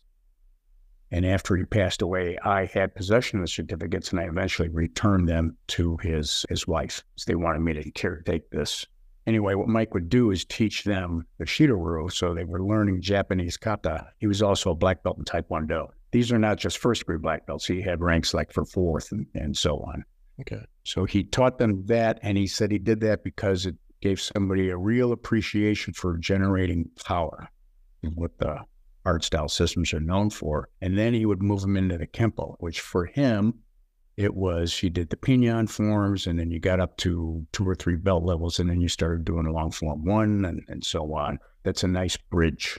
and 1.12 1.24
after 1.24 1.56
he 1.56 1.64
passed 1.64 2.02
away, 2.02 2.36
I 2.44 2.66
had 2.66 2.94
possession 2.94 3.38
of 3.38 3.44
the 3.44 3.48
certificates 3.48 4.10
and 4.10 4.20
I 4.20 4.24
eventually 4.24 4.68
returned 4.68 5.28
them 5.28 5.56
to 5.68 5.96
his, 6.02 6.44
his 6.48 6.66
wife. 6.66 7.04
So 7.16 7.24
they 7.26 7.36
wanted 7.36 7.60
me 7.60 7.74
to 7.74 7.90
caretake 7.92 8.50
this. 8.50 8.84
Anyway, 9.26 9.54
what 9.54 9.68
Mike 9.68 9.94
would 9.94 10.08
do 10.08 10.30
is 10.30 10.44
teach 10.44 10.84
them 10.84 11.26
the 11.38 11.44
Shito-ryu. 11.44 12.08
So 12.08 12.34
they 12.34 12.44
were 12.44 12.62
learning 12.62 13.02
Japanese 13.02 13.56
kata. 13.56 14.08
He 14.18 14.26
was 14.26 14.42
also 14.42 14.70
a 14.70 14.74
black 14.74 15.02
belt 15.02 15.18
in 15.18 15.24
Taekwondo. 15.24 15.88
These 16.12 16.32
are 16.32 16.38
not 16.38 16.58
just 16.58 16.78
first 16.78 17.02
degree 17.02 17.18
black 17.18 17.46
belts. 17.46 17.66
He 17.66 17.82
had 17.82 18.00
ranks 18.00 18.34
like 18.34 18.52
for 18.52 18.64
fourth 18.64 19.12
and, 19.12 19.26
and 19.34 19.56
so 19.56 19.78
on. 19.78 20.04
Okay. 20.40 20.62
So 20.84 21.04
he 21.04 21.24
taught 21.24 21.58
them 21.58 21.86
that. 21.86 22.18
And 22.22 22.36
he 22.36 22.46
said 22.46 22.70
he 22.70 22.78
did 22.78 23.00
that 23.00 23.24
because 23.24 23.66
it 23.66 23.76
gave 24.00 24.20
somebody 24.20 24.70
a 24.70 24.76
real 24.76 25.12
appreciation 25.12 25.94
for 25.94 26.16
generating 26.18 26.90
power. 27.04 27.48
What 28.14 28.38
the 28.38 28.60
art 29.06 29.24
style 29.24 29.48
systems 29.48 29.94
are 29.94 30.00
known 30.00 30.30
for. 30.30 30.68
And 30.82 30.98
then 30.98 31.14
he 31.14 31.24
would 31.24 31.42
move 31.42 31.62
them 31.62 31.76
into 31.76 31.96
the 31.96 32.06
Kenpo, 32.06 32.56
which 32.58 32.80
for 32.80 33.06
him, 33.06 33.54
it 34.16 34.34
was 34.34 34.76
he 34.76 34.88
did 34.88 35.10
the 35.10 35.16
Pinyon 35.16 35.66
forms, 35.66 36.26
and 36.26 36.38
then 36.38 36.50
you 36.50 36.58
got 36.58 36.80
up 36.80 36.96
to 36.98 37.46
two 37.52 37.68
or 37.68 37.74
three 37.74 37.96
belt 37.96 38.24
levels, 38.24 38.58
and 38.58 38.68
then 38.68 38.80
you 38.80 38.88
started 38.88 39.24
doing 39.24 39.46
long 39.46 39.70
form 39.70 40.04
one 40.04 40.44
and, 40.44 40.62
and 40.68 40.84
so 40.84 41.14
on. 41.14 41.38
That's 41.64 41.84
a 41.84 41.88
nice 41.88 42.16
bridge 42.16 42.78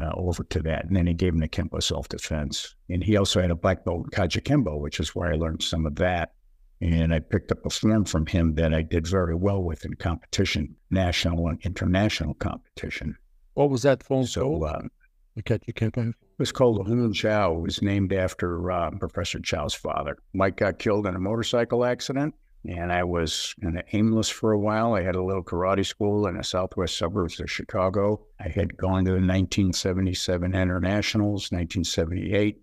uh, 0.00 0.12
over 0.14 0.44
to 0.44 0.60
that. 0.62 0.84
And 0.84 0.94
then 0.94 1.06
he 1.06 1.14
gave 1.14 1.32
him 1.32 1.40
the 1.40 1.48
Kenpo 1.48 1.82
self 1.82 2.08
defense. 2.08 2.74
And 2.88 3.02
he 3.02 3.16
also 3.16 3.40
had 3.40 3.50
a 3.50 3.56
black 3.56 3.84
belt 3.84 4.04
in 4.04 4.10
Kajukenbo, 4.10 4.80
which 4.80 5.00
is 5.00 5.14
where 5.14 5.32
I 5.32 5.36
learned 5.36 5.62
some 5.62 5.84
of 5.84 5.96
that. 5.96 6.32
And 6.80 7.14
I 7.14 7.20
picked 7.20 7.50
up 7.52 7.64
a 7.64 7.70
form 7.70 8.04
from 8.04 8.26
him 8.26 8.54
that 8.56 8.74
I 8.74 8.82
did 8.82 9.06
very 9.06 9.34
well 9.34 9.62
with 9.62 9.84
in 9.84 9.94
competition, 9.94 10.76
national 10.90 11.48
and 11.48 11.58
international 11.64 12.34
competition. 12.34 13.16
What 13.54 13.70
was 13.70 13.82
that 13.82 14.02
form 14.02 14.26
So, 14.26 14.42
called? 14.58 14.82
you 14.82 14.90
The 15.36 15.42
Kajukenbo? 15.42 16.08
it 16.10 16.14
was 16.38 16.52
called 16.52 16.78
the 16.80 16.84
Hun 16.84 17.12
Chow. 17.14 17.54
It 17.54 17.60
was 17.62 17.80
named 17.82 18.12
after 18.12 18.70
uh, 18.70 18.90
Professor 18.90 19.38
Chow's 19.40 19.72
father. 19.74 20.18
Mike 20.34 20.56
got 20.56 20.78
killed 20.78 21.06
in 21.06 21.14
a 21.16 21.18
motorcycle 21.18 21.82
accident, 21.82 22.34
and 22.68 22.92
I 22.92 23.04
was 23.04 23.54
kind 23.62 23.78
of 23.78 23.84
aimless 23.94 24.28
for 24.28 24.52
a 24.52 24.58
while. 24.58 24.92
I 24.92 25.02
had 25.02 25.14
a 25.14 25.22
little 25.22 25.42
karate 25.42 25.86
school 25.86 26.26
in 26.26 26.36
the 26.36 26.44
southwest 26.44 26.98
suburbs 26.98 27.40
of 27.40 27.50
Chicago. 27.50 28.26
I 28.38 28.48
had 28.48 28.76
gone 28.76 29.06
to 29.06 29.12
the 29.12 29.16
1977 29.16 30.54
Internationals, 30.54 31.50
1978. 31.52 32.58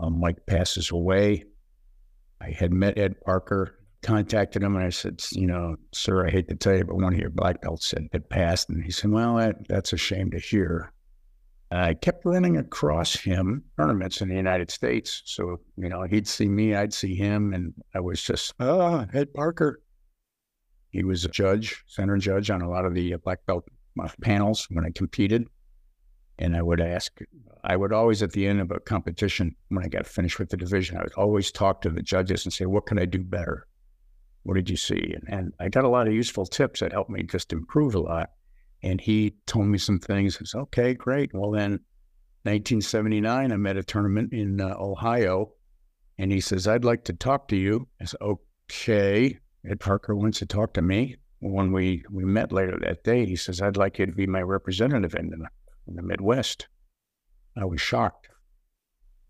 Um, 0.00 0.18
Mike 0.18 0.46
passes 0.46 0.90
away. 0.92 1.44
I 2.40 2.50
had 2.50 2.72
met 2.72 2.98
Ed 2.98 3.20
Parker, 3.20 3.76
contacted 4.02 4.62
him, 4.62 4.76
and 4.76 4.84
I 4.84 4.90
said, 4.90 5.22
you 5.32 5.46
know, 5.46 5.76
sir, 5.92 6.26
I 6.26 6.30
hate 6.30 6.48
to 6.48 6.54
tell 6.54 6.76
you, 6.76 6.84
but 6.84 6.96
one 6.96 7.12
of 7.12 7.18
your 7.18 7.30
black 7.30 7.60
belts 7.60 7.90
had, 7.90 8.08
had 8.12 8.28
passed. 8.30 8.68
And 8.68 8.82
he 8.82 8.90
said, 8.90 9.10
well, 9.10 9.36
that, 9.36 9.68
that's 9.68 9.92
a 9.92 9.98
shame 9.98 10.30
to 10.30 10.38
hear. 10.38 10.92
I 11.70 11.94
kept 11.94 12.24
running 12.24 12.56
across 12.56 13.14
him 13.14 13.62
tournaments 13.78 14.20
in 14.20 14.28
the 14.28 14.34
United 14.34 14.70
States. 14.70 15.22
So, 15.24 15.60
you 15.76 15.88
know, 15.88 16.02
he'd 16.02 16.26
see 16.26 16.48
me, 16.48 16.74
I'd 16.74 16.92
see 16.92 17.14
him, 17.14 17.52
and 17.52 17.74
I 17.94 18.00
was 18.00 18.22
just, 18.22 18.54
ah, 18.58 19.06
Ed 19.12 19.32
Parker. 19.34 19.80
He 20.90 21.04
was 21.04 21.24
a 21.24 21.28
judge, 21.28 21.84
center 21.86 22.16
judge 22.16 22.50
on 22.50 22.62
a 22.62 22.68
lot 22.68 22.84
of 22.84 22.94
the 22.94 23.14
black 23.22 23.46
belt 23.46 23.68
uh, 24.02 24.08
panels 24.20 24.66
when 24.70 24.84
I 24.84 24.90
competed. 24.90 25.46
And 26.38 26.56
I 26.56 26.62
would 26.62 26.80
ask, 26.80 27.16
I 27.64 27.76
would 27.76 27.92
always 27.92 28.22
at 28.22 28.32
the 28.32 28.46
end 28.46 28.60
of 28.60 28.70
a 28.70 28.80
competition, 28.80 29.54
when 29.68 29.84
I 29.84 29.88
got 29.88 30.06
finished 30.06 30.38
with 30.38 30.50
the 30.50 30.56
division, 30.56 30.96
I 30.96 31.02
would 31.02 31.14
always 31.14 31.50
talk 31.50 31.82
to 31.82 31.90
the 31.90 32.02
judges 32.02 32.44
and 32.44 32.52
say, 32.52 32.66
what 32.66 32.86
can 32.86 32.98
I 32.98 33.04
do 33.04 33.22
better? 33.22 33.66
What 34.42 34.54
did 34.54 34.70
you 34.70 34.76
see? 34.76 35.14
And, 35.14 35.24
and 35.28 35.52
I 35.60 35.68
got 35.68 35.84
a 35.84 35.88
lot 35.88 36.06
of 36.06 36.14
useful 36.14 36.46
tips 36.46 36.80
that 36.80 36.92
helped 36.92 37.10
me 37.10 37.22
just 37.22 37.52
improve 37.52 37.94
a 37.94 38.00
lot. 38.00 38.30
And 38.82 39.00
he 39.00 39.34
told 39.46 39.66
me 39.66 39.78
some 39.78 39.98
things. 39.98 40.38
I 40.40 40.44
said, 40.44 40.60
okay, 40.62 40.94
great. 40.94 41.32
Well, 41.34 41.50
then 41.50 41.80
1979, 42.44 43.52
I'm 43.52 43.66
at 43.66 43.76
a 43.76 43.82
tournament 43.82 44.32
in 44.32 44.60
uh, 44.60 44.74
Ohio. 44.78 45.52
And 46.18 46.32
he 46.32 46.40
says, 46.40 46.66
I'd 46.66 46.84
like 46.84 47.04
to 47.04 47.12
talk 47.12 47.48
to 47.48 47.56
you. 47.56 47.88
I 48.00 48.06
said, 48.06 48.20
okay. 48.22 49.38
Ed 49.68 49.80
Parker 49.80 50.14
wants 50.14 50.38
to 50.38 50.46
talk 50.46 50.72
to 50.74 50.82
me. 50.82 51.16
When 51.40 51.72
we, 51.72 52.04
we 52.10 52.24
met 52.24 52.52
later 52.52 52.78
that 52.80 53.04
day, 53.04 53.26
he 53.26 53.36
says, 53.36 53.60
I'd 53.60 53.76
like 53.76 53.98
you 53.98 54.06
to 54.06 54.12
be 54.12 54.26
my 54.26 54.42
representative 54.42 55.14
in 55.14 55.30
the, 55.30 55.48
in 55.86 55.96
the 55.96 56.02
Midwest. 56.02 56.68
I 57.56 57.64
was 57.64 57.80
shocked. 57.80 58.28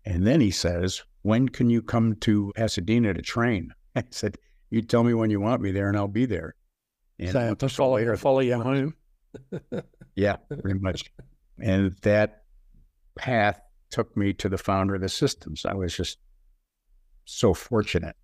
And 0.05 0.25
then 0.25 0.41
he 0.41 0.51
says, 0.51 1.03
when 1.21 1.49
can 1.49 1.69
you 1.69 1.81
come 1.81 2.15
to 2.21 2.51
Pasadena 2.55 3.13
to 3.13 3.21
train? 3.21 3.73
I 3.95 4.03
said, 4.11 4.37
you 4.69 4.81
tell 4.81 5.03
me 5.03 5.13
when 5.13 5.29
you 5.29 5.39
want 5.39 5.61
me 5.61 5.71
there 5.71 5.89
and 5.89 5.97
I'll 5.97 6.07
be 6.07 6.25
there. 6.25 6.55
And 7.19 7.31
So 7.31 7.45
month 7.45 7.59
to 7.59 7.65
or 7.65 7.69
so 7.69 7.75
follow, 7.75 7.95
later, 7.95 8.17
follow 8.17 8.39
you 8.39 8.59
home. 8.59 8.95
yeah, 10.15 10.37
pretty 10.61 10.79
much. 10.79 11.11
And 11.59 11.95
that 12.01 12.43
path 13.15 13.61
took 13.91 14.15
me 14.17 14.33
to 14.33 14.49
the 14.49 14.57
founder 14.57 14.95
of 14.95 15.01
the 15.01 15.09
systems. 15.09 15.65
I 15.65 15.73
was 15.73 15.95
just 15.95 16.17
so 17.25 17.53
fortunate, 17.53 18.15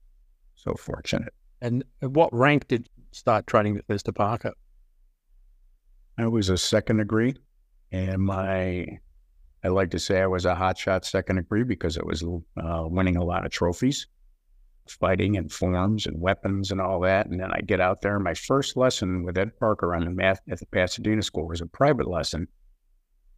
so 0.55 0.73
fortunate. 0.73 1.33
And 1.61 1.83
at 2.01 2.11
what 2.11 2.33
rank 2.33 2.67
did 2.67 2.89
you 2.95 3.03
start 3.11 3.45
training 3.47 3.75
with 3.75 3.87
Mr. 3.87 4.13
Parker? 4.13 4.53
I 6.17 6.27
was 6.27 6.49
a 6.49 6.57
second 6.57 6.97
degree, 6.97 7.35
and 7.91 8.23
my 8.23 8.99
I 9.63 9.69
like 9.69 9.91
to 9.91 9.99
say 9.99 10.21
I 10.21 10.27
was 10.27 10.45
a 10.45 10.55
hotshot 10.55 11.03
second 11.05 11.37
degree 11.37 11.63
because 11.63 11.97
it 11.97 12.05
was 12.05 12.23
uh, 12.23 12.83
winning 12.87 13.17
a 13.17 13.23
lot 13.23 13.45
of 13.45 13.51
trophies, 13.51 14.07
fighting 14.87 15.35
and 15.35 15.51
forms 15.51 16.05
and 16.05 16.21
weapons 16.21 16.71
and 16.71 16.79
all 16.79 16.99
that. 17.01 17.27
And 17.27 17.39
then 17.39 17.51
I 17.51 17.61
get 17.61 17.81
out 17.81 18.01
there. 18.01 18.19
My 18.19 18.33
first 18.33 18.77
lesson 18.77 19.23
with 19.23 19.37
Ed 19.37 19.57
Parker 19.59 19.95
on 19.95 20.05
the 20.05 20.11
math 20.11 20.41
at 20.49 20.59
the 20.59 20.65
Pasadena 20.67 21.21
School 21.23 21.47
was 21.47 21.61
a 21.61 21.65
private 21.65 22.07
lesson, 22.07 22.47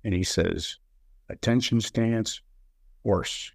and 0.03 0.13
he 0.13 0.23
says, 0.23 0.77
"Attention 1.29 1.81
stance, 1.81 2.41
horse." 3.03 3.51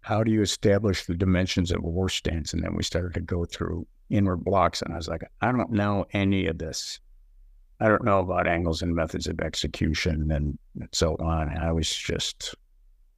How 0.00 0.22
do 0.22 0.30
you 0.30 0.42
establish 0.42 1.06
the 1.06 1.14
dimensions 1.14 1.70
of 1.70 1.78
a 1.78 1.90
horse 1.90 2.14
stance? 2.14 2.52
And 2.52 2.62
then 2.62 2.74
we 2.74 2.82
started 2.82 3.14
to 3.14 3.20
go 3.20 3.46
through 3.46 3.86
inward 4.10 4.44
blocks, 4.44 4.82
and 4.82 4.92
I 4.92 4.96
was 4.96 5.08
like, 5.08 5.22
I 5.40 5.50
don't 5.50 5.72
know 5.72 6.04
any 6.12 6.46
of 6.46 6.58
this. 6.58 7.00
I 7.80 7.88
don't 7.88 8.04
know 8.04 8.20
about 8.20 8.46
angles 8.46 8.82
and 8.82 8.94
methods 8.94 9.26
of 9.26 9.40
execution 9.40 10.30
and 10.30 10.58
so 10.92 11.16
on. 11.16 11.56
I 11.56 11.72
was 11.72 11.92
just 11.92 12.54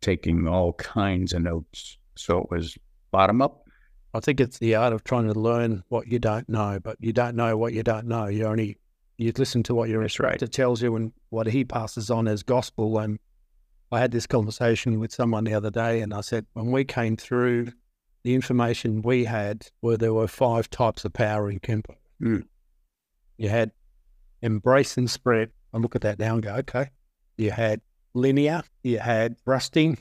taking 0.00 0.48
all 0.48 0.72
kinds 0.74 1.32
of 1.32 1.42
notes. 1.42 1.98
So 2.16 2.38
it 2.38 2.50
was 2.50 2.76
bottom 3.10 3.42
up. 3.42 3.64
I 4.14 4.20
think 4.20 4.40
it's 4.40 4.58
the 4.58 4.74
art 4.74 4.92
of 4.92 5.04
trying 5.04 5.26
to 5.26 5.38
learn 5.38 5.82
what 5.88 6.08
you 6.08 6.18
don't 6.18 6.48
know, 6.48 6.78
but 6.82 6.96
you 7.00 7.12
don't 7.12 7.36
know 7.36 7.56
what 7.56 7.74
you 7.74 7.82
don't 7.82 8.06
know. 8.06 8.26
You 8.26 8.46
only 8.46 8.78
you 9.18 9.32
listen 9.36 9.62
to 9.64 9.74
what 9.74 9.88
your 9.88 10.02
That's 10.02 10.18
right. 10.20 10.32
instructor 10.32 10.46
tells 10.46 10.82
you 10.82 10.96
and 10.96 11.12
what 11.30 11.46
he 11.46 11.64
passes 11.64 12.10
on 12.10 12.28
as 12.28 12.42
gospel. 12.42 12.98
And 12.98 13.18
I 13.92 14.00
had 14.00 14.12
this 14.12 14.26
conversation 14.26 15.00
with 15.00 15.12
someone 15.12 15.44
the 15.44 15.54
other 15.54 15.70
day, 15.70 16.00
and 16.00 16.12
I 16.12 16.20
said 16.20 16.46
when 16.54 16.70
we 16.70 16.84
came 16.84 17.16
through, 17.16 17.72
the 18.24 18.34
information 18.34 19.02
we 19.02 19.24
had 19.24 19.68
were 19.82 19.96
there 19.96 20.14
were 20.14 20.28
five 20.28 20.68
types 20.70 21.04
of 21.04 21.12
power 21.12 21.50
in 21.50 21.60
Kenpo. 21.60 21.94
Hmm. 22.20 22.40
You 23.38 23.48
had 23.48 23.70
embrace 24.46 24.96
and 24.96 25.10
spread. 25.10 25.50
I 25.74 25.78
look 25.78 25.94
at 25.94 26.02
that 26.02 26.18
now 26.18 26.34
and 26.34 26.42
go, 26.42 26.54
okay. 26.56 26.90
You 27.36 27.50
had 27.50 27.80
linear. 28.14 28.62
You 28.82 28.98
had 28.98 29.36
rusting, 29.44 29.98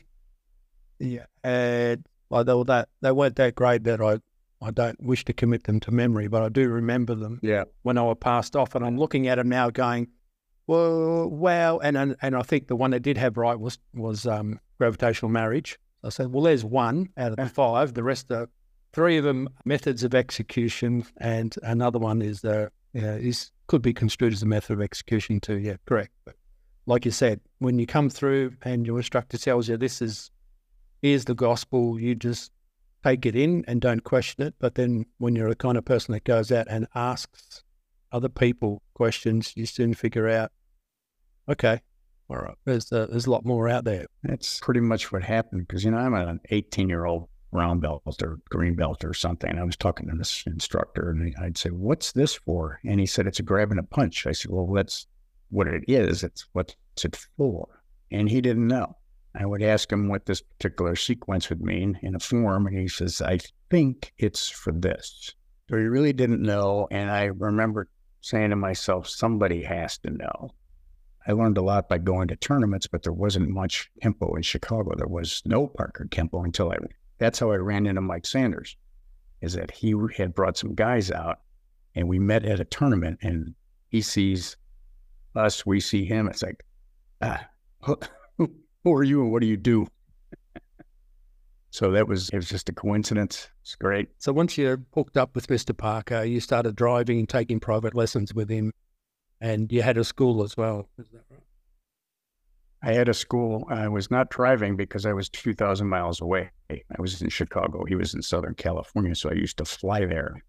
You 0.99 1.21
had 1.43 2.05
like 2.29 2.45
they 2.45 2.53
were 2.53 2.63
that 2.65 2.89
they 3.01 3.11
weren't 3.11 3.35
that 3.35 3.55
great 3.55 3.83
that 3.83 3.99
I 4.01 4.19
I 4.61 4.71
don't 4.71 5.01
wish 5.03 5.25
to 5.25 5.33
commit 5.33 5.65
them 5.65 5.79
to 5.81 5.91
memory, 5.91 6.27
but 6.27 6.41
I 6.41 6.49
do 6.49 6.69
remember 6.69 7.13
them 7.13 7.39
Yeah. 7.43 7.65
when 7.83 7.97
I 7.97 8.03
were 8.03 8.15
passed 8.15 8.55
off, 8.55 8.73
and 8.73 8.85
I'm 8.85 8.97
looking 8.97 9.27
at 9.27 9.35
them 9.35 9.49
now, 9.49 9.69
going, 9.69 10.07
"Well, 10.65 11.29
wow!" 11.29 11.77
And 11.79 11.97
and, 11.97 12.15
and 12.21 12.35
I 12.35 12.41
think 12.41 12.67
the 12.67 12.75
one 12.75 12.91
that 12.91 13.01
did 13.01 13.17
have 13.17 13.35
right 13.37 13.59
was 13.59 13.77
was 13.93 14.25
um, 14.25 14.59
gravitational 14.79 15.29
marriage. 15.29 15.77
I 16.03 16.09
said, 16.09 16.31
"Well, 16.31 16.43
there's 16.43 16.63
one 16.63 17.09
out 17.17 17.31
of 17.31 17.37
the 17.37 17.49
five. 17.49 17.93
The 17.93 18.03
rest 18.03 18.31
are 18.31 18.49
three 18.93 19.17
of 19.17 19.25
them 19.25 19.49
methods 19.65 20.03
of 20.03 20.15
execution, 20.15 21.05
and 21.17 21.53
another 21.61 21.99
one 21.99 22.21
is 22.21 22.39
the 22.41 22.71
uh, 22.95 23.17
is 23.17 23.51
could 23.67 23.81
be 23.81 23.93
construed 23.93 24.33
as 24.33 24.43
a 24.43 24.45
method 24.45 24.73
of 24.73 24.81
execution 24.81 25.39
too. 25.39 25.57
Yeah, 25.57 25.77
correct. 25.85 26.11
But 26.23 26.35
like 26.85 27.05
you 27.05 27.11
said, 27.11 27.41
when 27.59 27.79
you 27.79 27.87
come 27.87 28.09
through 28.09 28.53
and 28.63 28.85
your 28.85 28.97
instructor 28.97 29.37
tells 29.37 29.67
you 29.67 29.77
this 29.77 30.01
is 30.01 30.31
here's 31.01 31.25
the 31.25 31.35
gospel, 31.35 31.99
you 31.99 32.15
just 32.15 32.51
take 33.03 33.25
it 33.25 33.35
in 33.35 33.63
and 33.67 33.81
don't 33.81 34.03
question 34.03 34.45
it. 34.45 34.55
But 34.59 34.75
then 34.75 35.05
when 35.17 35.35
you're 35.35 35.49
the 35.49 35.55
kind 35.55 35.77
of 35.77 35.85
person 35.85 36.13
that 36.13 36.23
goes 36.23 36.51
out 36.51 36.67
and 36.69 36.87
asks 36.95 37.63
other 38.11 38.29
people 38.29 38.81
questions, 38.93 39.53
you 39.55 39.65
soon 39.65 39.93
figure 39.93 40.27
out, 40.27 40.51
okay, 41.49 41.81
All 42.29 42.37
right. 42.37 42.55
There's, 42.65 42.91
uh, 42.91 43.05
there's 43.09 43.27
a 43.27 43.31
lot 43.31 43.45
more 43.45 43.69
out 43.69 43.83
there. 43.83 44.05
That's 44.23 44.59
pretty 44.59 44.79
much 44.79 45.11
what 45.11 45.23
happened 45.23 45.67
because, 45.67 45.83
you 45.83 45.91
know, 45.91 45.97
I'm 45.97 46.15
an 46.15 46.39
18 46.49 46.89
year 46.89 47.05
old 47.05 47.29
brown 47.51 47.79
belt 47.79 48.21
or 48.21 48.39
green 48.49 48.75
belt 48.75 49.03
or 49.03 49.13
something. 49.13 49.57
I 49.57 49.63
was 49.63 49.77
talking 49.77 50.09
to 50.09 50.15
this 50.15 50.43
instructor 50.45 51.09
and 51.09 51.33
I'd 51.41 51.57
say, 51.57 51.69
What's 51.69 52.11
this 52.11 52.33
for? 52.33 52.79
And 52.85 52.99
he 52.99 53.05
said, 53.05 53.27
It's 53.27 53.39
a 53.39 53.43
grab 53.43 53.71
and 53.71 53.79
a 53.79 53.83
punch. 53.83 54.27
I 54.27 54.31
said, 54.31 54.51
Well, 54.51 54.67
that's 54.67 55.07
what 55.49 55.67
it 55.67 55.83
is. 55.87 56.23
It's 56.23 56.45
what's 56.53 56.75
it 57.03 57.15
for? 57.37 57.81
And 58.11 58.29
he 58.29 58.41
didn't 58.41 58.67
know. 58.67 58.95
I 59.37 59.45
would 59.45 59.61
ask 59.61 59.91
him 59.91 60.07
what 60.07 60.25
this 60.25 60.41
particular 60.41 60.95
sequence 60.95 61.49
would 61.49 61.61
mean 61.61 61.99
in 62.01 62.15
a 62.15 62.19
form. 62.19 62.67
And 62.67 62.77
he 62.77 62.87
says, 62.87 63.21
I 63.21 63.39
think 63.69 64.13
it's 64.17 64.49
for 64.49 64.71
this. 64.71 65.33
So 65.69 65.77
he 65.77 65.83
really 65.83 66.13
didn't 66.13 66.41
know. 66.41 66.87
And 66.91 67.09
I 67.11 67.25
remember 67.25 67.89
saying 68.21 68.51
to 68.51 68.55
myself, 68.55 69.07
somebody 69.07 69.63
has 69.63 69.97
to 69.99 70.11
know. 70.11 70.51
I 71.27 71.31
learned 71.31 71.57
a 71.57 71.61
lot 71.61 71.89
by 71.89 71.97
going 71.97 72.27
to 72.27 72.35
tournaments, 72.35 72.87
but 72.87 73.03
there 73.03 73.13
wasn't 73.13 73.49
much 73.49 73.89
Kenpo 74.03 74.35
in 74.35 74.43
Chicago. 74.43 74.93
There 74.95 75.07
was 75.07 75.41
no 75.45 75.67
Parker 75.67 76.05
Kenpo 76.05 76.45
until 76.45 76.71
I, 76.71 76.77
that's 77.17 77.39
how 77.39 77.51
I 77.51 77.55
ran 77.55 77.85
into 77.85 78.01
Mike 78.01 78.25
Sanders, 78.25 78.75
is 79.41 79.53
that 79.53 79.71
he 79.71 79.93
had 80.17 80.33
brought 80.33 80.57
some 80.57 80.75
guys 80.75 81.11
out 81.11 81.39
and 81.95 82.07
we 82.07 82.19
met 82.19 82.45
at 82.45 82.59
a 82.59 82.65
tournament 82.65 83.19
and 83.21 83.53
he 83.89 84.01
sees 84.01 84.57
us, 85.35 85.65
we 85.65 85.79
see 85.79 86.05
him. 86.05 86.27
It's 86.27 86.43
like, 86.43 86.63
ah, 87.21 87.45
who, 87.81 87.97
who 88.83 88.93
are 88.93 89.03
you 89.03 89.21
and 89.21 89.31
what 89.31 89.41
do 89.41 89.47
you 89.47 89.57
do? 89.57 89.87
so 91.69 91.91
that 91.91 92.07
was, 92.07 92.29
it 92.29 92.37
was 92.37 92.49
just 92.49 92.69
a 92.69 92.73
coincidence. 92.73 93.49
It's 93.61 93.75
great. 93.75 94.09
So 94.17 94.33
once 94.33 94.57
you 94.57 94.85
hooked 94.93 95.17
up 95.17 95.35
with 95.35 95.47
Mr. 95.47 95.75
Parker, 95.75 96.23
you 96.23 96.39
started 96.39 96.75
driving 96.75 97.19
and 97.19 97.29
taking 97.29 97.59
private 97.59 97.95
lessons 97.95 98.33
with 98.33 98.49
him 98.49 98.71
and 99.41 99.71
you 99.71 99.81
had 99.81 99.97
a 99.97 100.03
school 100.03 100.43
as 100.43 100.57
well. 100.57 100.89
Is 100.97 101.07
that 101.09 101.23
right? 101.29 101.41
I 102.83 102.93
had 102.93 103.09
a 103.09 103.13
school. 103.13 103.65
I 103.69 103.87
was 103.87 104.11
not 104.11 104.29
driving 104.29 104.75
because 104.75 105.05
I 105.05 105.13
was 105.13 105.29
2,000 105.29 105.87
miles 105.87 106.21
away. 106.21 106.51
I 106.69 106.79
was 106.99 107.21
in 107.21 107.29
Chicago. 107.29 107.83
He 107.85 107.95
was 107.95 108.13
in 108.13 108.21
Southern 108.21 108.53
California. 108.53 109.15
So 109.15 109.29
I 109.29 109.33
used 109.33 109.57
to 109.57 109.65
fly 109.65 110.05
there 110.05 110.43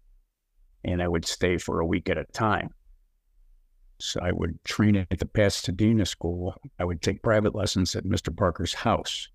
and 0.83 1.01
I 1.01 1.07
would 1.07 1.25
stay 1.25 1.57
for 1.57 1.79
a 1.79 1.85
week 1.85 2.09
at 2.09 2.17
a 2.17 2.25
time. 2.25 2.69
So 3.99 4.19
I 4.21 4.31
would 4.31 4.63
train 4.63 4.95
at 4.95 5.17
the 5.17 5.25
Pasadena 5.25 6.05
school. 6.05 6.53
I 6.79 6.85
would 6.85 7.01
take 7.01 7.23
private 7.23 7.55
lessons 7.55 7.95
at 7.95 8.05
Mr. 8.05 8.35
Parker's 8.35 8.73
house. 8.73 9.27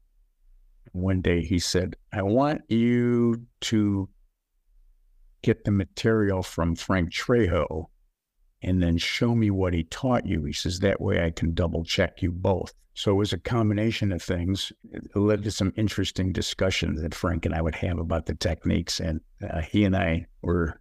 One 0.92 1.20
day 1.20 1.42
he 1.42 1.58
said, 1.58 1.96
I 2.12 2.22
want 2.22 2.62
you 2.68 3.46
to 3.62 4.08
get 5.42 5.64
the 5.64 5.72
material 5.72 6.42
from 6.42 6.76
Frank 6.76 7.11
Trejo 7.11 7.87
and 8.62 8.83
then 8.83 8.99
show 8.99 9.35
me 9.35 9.50
what 9.50 9.75
he 9.75 9.85
taught 9.85 10.26
you. 10.26 10.45
He 10.45 10.52
says, 10.52 10.78
that 10.81 11.00
way 11.00 11.25
I 11.25 11.31
can 11.31 11.54
double 11.54 11.85
check 11.85 12.23
you 12.23 12.31
both. 12.31 12.73
So 12.95 13.12
it 13.12 13.16
was 13.16 13.33
a 13.33 13.38
combination 13.38 14.12
of 14.12 14.23
things. 14.23 14.71
It 14.92 15.16
led 15.16 15.45
to 15.45 15.50
some 15.50 15.73
interesting 15.76 16.33
discussions 16.33 17.00
that 17.00 17.14
Frank 17.14 17.47
and 17.47 17.54
I 17.54 17.62
would 17.62 17.75
have 17.76 17.99
about 17.99 18.26
the 18.26 18.35
techniques. 18.35 19.00
And 19.00 19.21
uh, 19.49 19.62
he 19.62 19.85
and 19.85 19.97
I 19.97 20.26
were 20.42 20.81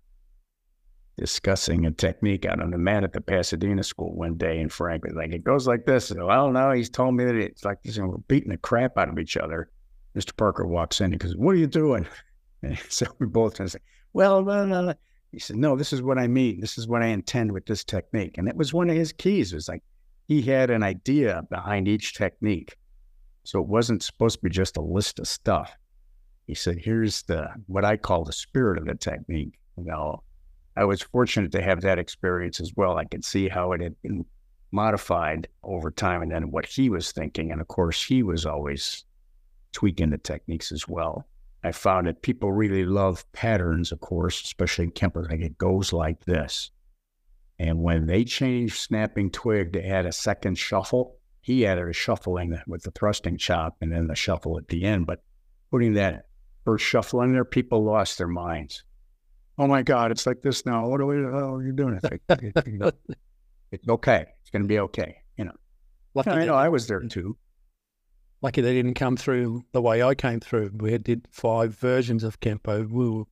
discussing 1.18 1.86
a 1.86 1.92
technique 1.92 2.46
out 2.46 2.62
on 2.62 2.72
the 2.72 2.78
mat 2.78 3.04
at 3.04 3.14
the 3.14 3.22
Pasadena 3.22 3.84
school 3.84 4.14
one 4.14 4.36
day. 4.36 4.60
And 4.60 4.72
Frank 4.72 5.06
was 5.06 5.14
like, 5.14 5.32
it 5.32 5.44
goes 5.44 5.68
like 5.68 5.86
this. 5.86 6.08
So, 6.08 6.28
well, 6.28 6.52
no, 6.52 6.72
he's 6.72 6.90
told 6.90 7.16
me 7.16 7.24
that 7.24 7.36
it's 7.36 7.64
like 7.64 7.82
this, 7.84 7.98
and 7.98 8.10
we're 8.10 8.18
beating 8.28 8.52
the 8.52 8.58
crap 8.58 8.98
out 8.98 9.10
of 9.10 9.18
each 9.18 9.38
other. 9.38 9.70
Mr. 10.16 10.36
Parker 10.36 10.68
walks 10.68 11.00
in. 11.00 11.12
He 11.12 11.18
goes, 11.18 11.38
what 11.38 11.52
are 11.52 11.60
you 11.60 11.68
doing? 11.68 12.08
And 12.64 12.78
so 12.90 13.08
we 13.18 13.26
both 13.26 13.56
kind 13.56 13.66
of 13.66 13.72
say, 13.72 13.80
well, 14.14 14.44
well, 14.44 14.68
well, 14.68 14.94
he 15.32 15.40
said, 15.40 15.56
No, 15.56 15.76
this 15.76 15.94
is 15.94 16.02
what 16.02 16.18
I 16.18 16.28
mean. 16.28 16.60
This 16.60 16.78
is 16.78 16.88
what 16.88 17.02
I 17.02 17.08
intend 17.08 17.52
with 17.52 17.66
this 17.66 17.84
technique. 17.84 18.38
And 18.38 18.48
that 18.48 18.58
was 18.58 18.74
one 18.74 18.90
of 18.90 18.96
his 18.96 19.14
keys. 19.14 19.51
It 19.51 19.55
was 19.55 19.70
like 19.70 19.84
he 20.27 20.42
had 20.42 20.70
an 20.70 20.84
idea 20.84 21.44
behind 21.50 21.88
each 21.88 22.14
technique. 22.14 22.75
So 23.44 23.60
it 23.60 23.68
wasn't 23.68 24.03
supposed 24.03 24.38
to 24.38 24.44
be 24.44 24.50
just 24.50 24.77
a 24.77 24.82
list 24.82 25.20
of 25.20 25.27
stuff. 25.27 25.75
He 26.48 26.53
said, 26.55 26.77
Here's 26.79 27.24
the 27.24 27.50
what 27.68 27.86
I 27.86 27.98
call 27.98 28.24
the 28.24 28.34
spirit 28.34 28.77
of 28.77 28.86
the 28.86 28.96
technique. 28.96 29.58
You 29.77 29.86
know, 29.86 30.24
I 30.75 30.84
was 30.84 31.01
fortunate 31.01 31.51
to 31.53 31.62
have 31.62 31.82
that 31.82 32.00
experience 32.00 32.60
as 32.60 32.74
well. 32.75 32.98
I 32.98 33.05
could 33.05 33.24
see 33.24 33.48
how 33.48 33.72
it 33.72 33.82
had 33.82 34.01
been 34.01 34.25
modified 34.72 35.48
over 35.64 35.92
time 35.92 36.22
and 36.22 36.32
then 36.32 36.51
what 36.51 36.66
he 36.66 36.90
was 36.90 37.12
thinking. 37.12 37.51
And 37.51 37.62
of 37.62 37.68
course, 37.68 38.03
he 38.03 38.24
was 38.24 38.46
always 38.46 39.05
tweaking 39.72 40.10
the 40.10 40.18
techniques 40.18 40.72
as 40.72 40.88
well. 40.88 41.25
I 41.64 41.72
found 41.72 42.08
that 42.08 42.22
people 42.22 42.52
really 42.52 42.86
love 42.86 43.30
patterns, 43.34 43.92
of 43.92 44.00
course, 44.00 44.42
especially 44.42 44.86
in 44.86 44.92
Kenpo. 44.92 45.30
Like 45.30 45.42
it 45.42 45.58
goes 45.58 45.94
like 45.94 46.26
this. 46.26 46.72
And 47.60 47.84
when 47.84 48.08
they 48.08 48.24
changed 48.24 48.78
snapping 48.78 49.30
twig 49.30 49.74
to 49.74 49.88
add 49.88 50.08
a 50.08 50.12
second 50.12 50.58
shuffle, 50.58 51.18
he 51.42 51.66
added 51.66 51.88
a 51.88 51.94
shuffle 51.94 52.38
in 52.38 52.60
with 52.66 52.84
the 52.84 52.92
thrusting 52.92 53.38
chop 53.38 53.78
and 53.82 53.92
then 53.92 54.08
the 54.08 54.16
shuffle 54.16 54.58
at 54.58 54.68
the 54.68 54.84
end. 54.84 55.06
But 55.06 55.24
putting 55.70 55.94
that 55.94 56.26
first 56.66 56.84
shuffle 56.86 57.22
in 57.22 57.34
there, 57.34 57.46
people 57.46 57.84
lost 57.84 58.18
their 58.18 58.28
minds. 58.28 58.84
Oh 59.60 59.68
my 59.68 59.84
God, 59.84 60.10
it's 60.10 60.26
like 60.26 60.42
this 60.42 60.66
now. 60.66 60.88
What 60.88 61.02
are, 61.02 61.06
we, 61.06 61.18
how 61.18 61.56
are 61.56 61.64
you 61.64 61.74
doing? 61.74 62.00
It's, 62.02 62.04
like, 62.04 62.22
it's 63.72 63.88
okay. 63.88 64.26
It's 64.42 64.50
going 64.50 64.64
to 64.64 64.68
be 64.68 64.80
okay. 64.80 65.18
You 65.38 65.46
know, 65.46 65.56
Lucky 66.16 66.32
I 66.32 66.46
know 66.46 66.56
I 66.56 66.70
was 66.70 66.88
there 66.88 67.00
mm-hmm. 67.00 67.10
too 67.10 67.38
lucky 68.42 68.62
they 68.62 68.74
didn't 68.74 68.96
come 68.96 69.16
through 69.16 69.64
the 69.72 69.82
way 69.82 70.01
I 70.01 70.16
came 70.16 70.40
through. 70.40 70.72
We 70.75 70.98
did 70.98 71.27
five 71.32 71.75
versions 71.75 72.24
of 72.24 72.40
Kenpo. 72.40 72.90
We 72.90 73.10
were, 73.10 73.24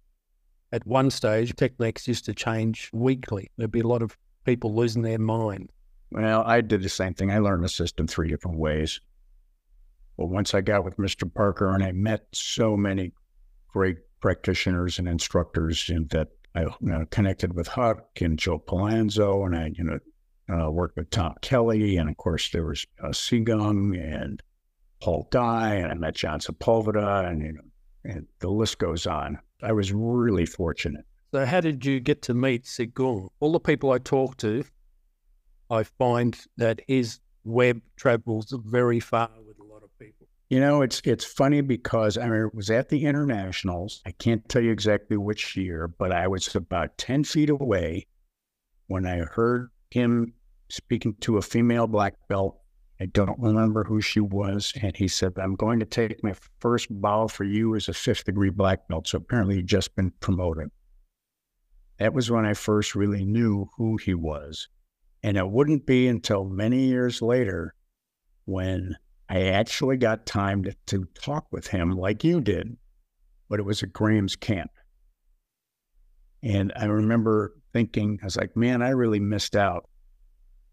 at 0.72 0.86
one 0.86 1.10
stage, 1.10 1.56
techniques 1.56 2.08
used 2.08 2.26
to 2.26 2.34
change 2.34 2.89
weekly. 2.93 3.50
There'd 3.58 3.72
be 3.72 3.80
a 3.80 3.88
lot 3.88 4.04
of 4.04 4.17
people 4.45 4.76
losing 4.76 5.02
their 5.02 5.19
mind. 5.19 5.72
Well, 6.12 6.43
I 6.45 6.62
did 6.62 6.82
the 6.84 6.89
same 6.89 7.13
thing. 7.13 7.32
I 7.32 7.39
learned 7.39 7.63
the 7.63 7.69
system 7.69 8.08
three 8.08 8.30
different 8.30 8.58
ways. 8.58 9.00
But 10.17 10.28
once 10.28 10.54
I 10.54 10.62
got 10.62 10.84
with 10.84 10.98
Mr. 10.98 11.32
Parker 11.34 11.74
and 11.74 11.84
I 11.84 11.91
met 11.91 12.28
so 12.34 12.76
many 12.76 13.13
great 13.72 13.98
practitioners 14.19 15.00
and 15.00 15.08
instructors 15.08 15.89
and 15.89 16.10
that 16.10 16.30
I 16.56 16.63
you 16.63 16.76
know, 16.82 17.06
connected 17.12 17.54
with 17.54 17.67
Huk 17.67 18.06
and 18.22 18.38
Joe 18.38 18.60
Palanzo 18.60 19.45
and 19.45 19.56
I, 19.56 19.72
you 19.76 19.84
know, 19.84 20.00
uh, 20.52 20.69
worked 20.69 20.98
with 20.98 21.10
Tom 21.12 21.36
Kelly. 21.41 21.98
And 21.98 22.10
of 22.10 22.17
course, 22.17 22.50
there 22.50 22.65
was 22.65 22.86
uh, 23.02 23.10
Sigung 23.10 23.98
and 23.98 24.41
Paul 25.01 25.27
Dye, 25.31 25.75
and 25.75 25.91
I 25.91 25.95
met 25.95 26.15
John 26.15 26.39
Sepulveda, 26.39 27.29
and 27.29 27.41
you 27.41 27.53
know, 27.53 27.62
and 28.03 28.27
the 28.39 28.49
list 28.49 28.79
goes 28.79 29.07
on. 29.07 29.39
I 29.62 29.71
was 29.71 29.91
really 29.91 30.45
fortunate. 30.45 31.05
So, 31.31 31.45
how 31.45 31.62
did 31.62 31.85
you 31.85 31.99
get 31.99 32.21
to 32.23 32.33
meet 32.33 32.65
Sigung? 32.65 33.29
All 33.39 33.51
the 33.51 33.59
people 33.59 33.91
I 33.91 33.99
talk 33.99 34.38
to, 34.38 34.63
I 35.69 35.83
find 35.83 36.39
that 36.57 36.81
his 36.88 37.19
web 37.43 37.81
travels 37.95 38.53
very 38.65 38.99
far 38.99 39.29
with 39.45 39.59
a 39.59 39.63
lot 39.63 39.83
of 39.83 39.89
people. 39.99 40.27
You 40.49 40.59
know, 40.59 40.81
it's 40.81 41.01
it's 41.05 41.25
funny 41.25 41.62
because 41.62 42.17
I 42.17 42.27
mean, 42.27 42.41
it 42.41 42.55
was 42.55 42.69
at 42.71 42.89
the 42.89 43.05
internationals. 43.05 44.01
I 44.05 44.12
can't 44.12 44.47
tell 44.49 44.63
you 44.63 44.71
exactly 44.71 45.17
which 45.17 45.55
year, 45.55 45.88
but 45.88 46.12
I 46.12 46.27
was 46.27 46.55
about 46.55 46.97
ten 46.97 47.23
feet 47.23 47.49
away 47.49 48.07
when 48.88 49.05
I 49.05 49.19
heard 49.19 49.69
him 49.91 50.33
speaking 50.69 51.15
to 51.21 51.38
a 51.38 51.41
female 51.41 51.88
black 51.88 52.15
belt 52.27 52.59
I 53.01 53.05
don't 53.05 53.39
remember 53.39 53.85
who 53.85 54.01
she 54.01 54.19
was. 54.19 54.73
And 54.81 54.95
he 54.95 55.07
said, 55.07 55.33
I'm 55.38 55.55
going 55.55 55.79
to 55.79 55.85
take 55.85 56.21
my 56.23 56.33
first 56.59 56.88
bow 56.89 57.27
for 57.27 57.45
you 57.45 57.75
as 57.75 57.88
a 57.88 57.93
fifth 57.93 58.25
degree 58.25 58.49
black 58.49 58.88
belt. 58.89 59.07
So 59.07 59.17
apparently 59.17 59.55
he'd 59.55 59.67
just 59.67 59.95
been 59.95 60.12
promoted. 60.19 60.69
That 61.97 62.13
was 62.13 62.29
when 62.29 62.45
I 62.45 62.53
first 62.53 62.95
really 62.95 63.23
knew 63.23 63.69
who 63.77 63.97
he 63.97 64.13
was. 64.13 64.67
And 65.23 65.38
it 65.38 65.49
wouldn't 65.49 65.85
be 65.85 66.07
until 66.07 66.43
many 66.43 66.85
years 66.85 67.21
later 67.21 67.73
when 68.45 68.97
I 69.29 69.43
actually 69.43 69.97
got 69.97 70.25
time 70.25 70.63
to, 70.63 70.75
to 70.88 71.05
talk 71.13 71.47
with 71.51 71.67
him 71.67 71.91
like 71.91 72.23
you 72.23 72.41
did, 72.41 72.75
but 73.49 73.59
it 73.59 73.65
was 73.65 73.83
at 73.83 73.93
Graham's 73.93 74.35
camp. 74.35 74.71
And 76.41 76.73
I 76.75 76.85
remember 76.85 77.53
thinking, 77.73 78.19
I 78.21 78.25
was 78.25 78.38
like, 78.38 78.55
man, 78.55 78.81
I 78.81 78.89
really 78.89 79.19
missed 79.19 79.55
out 79.55 79.89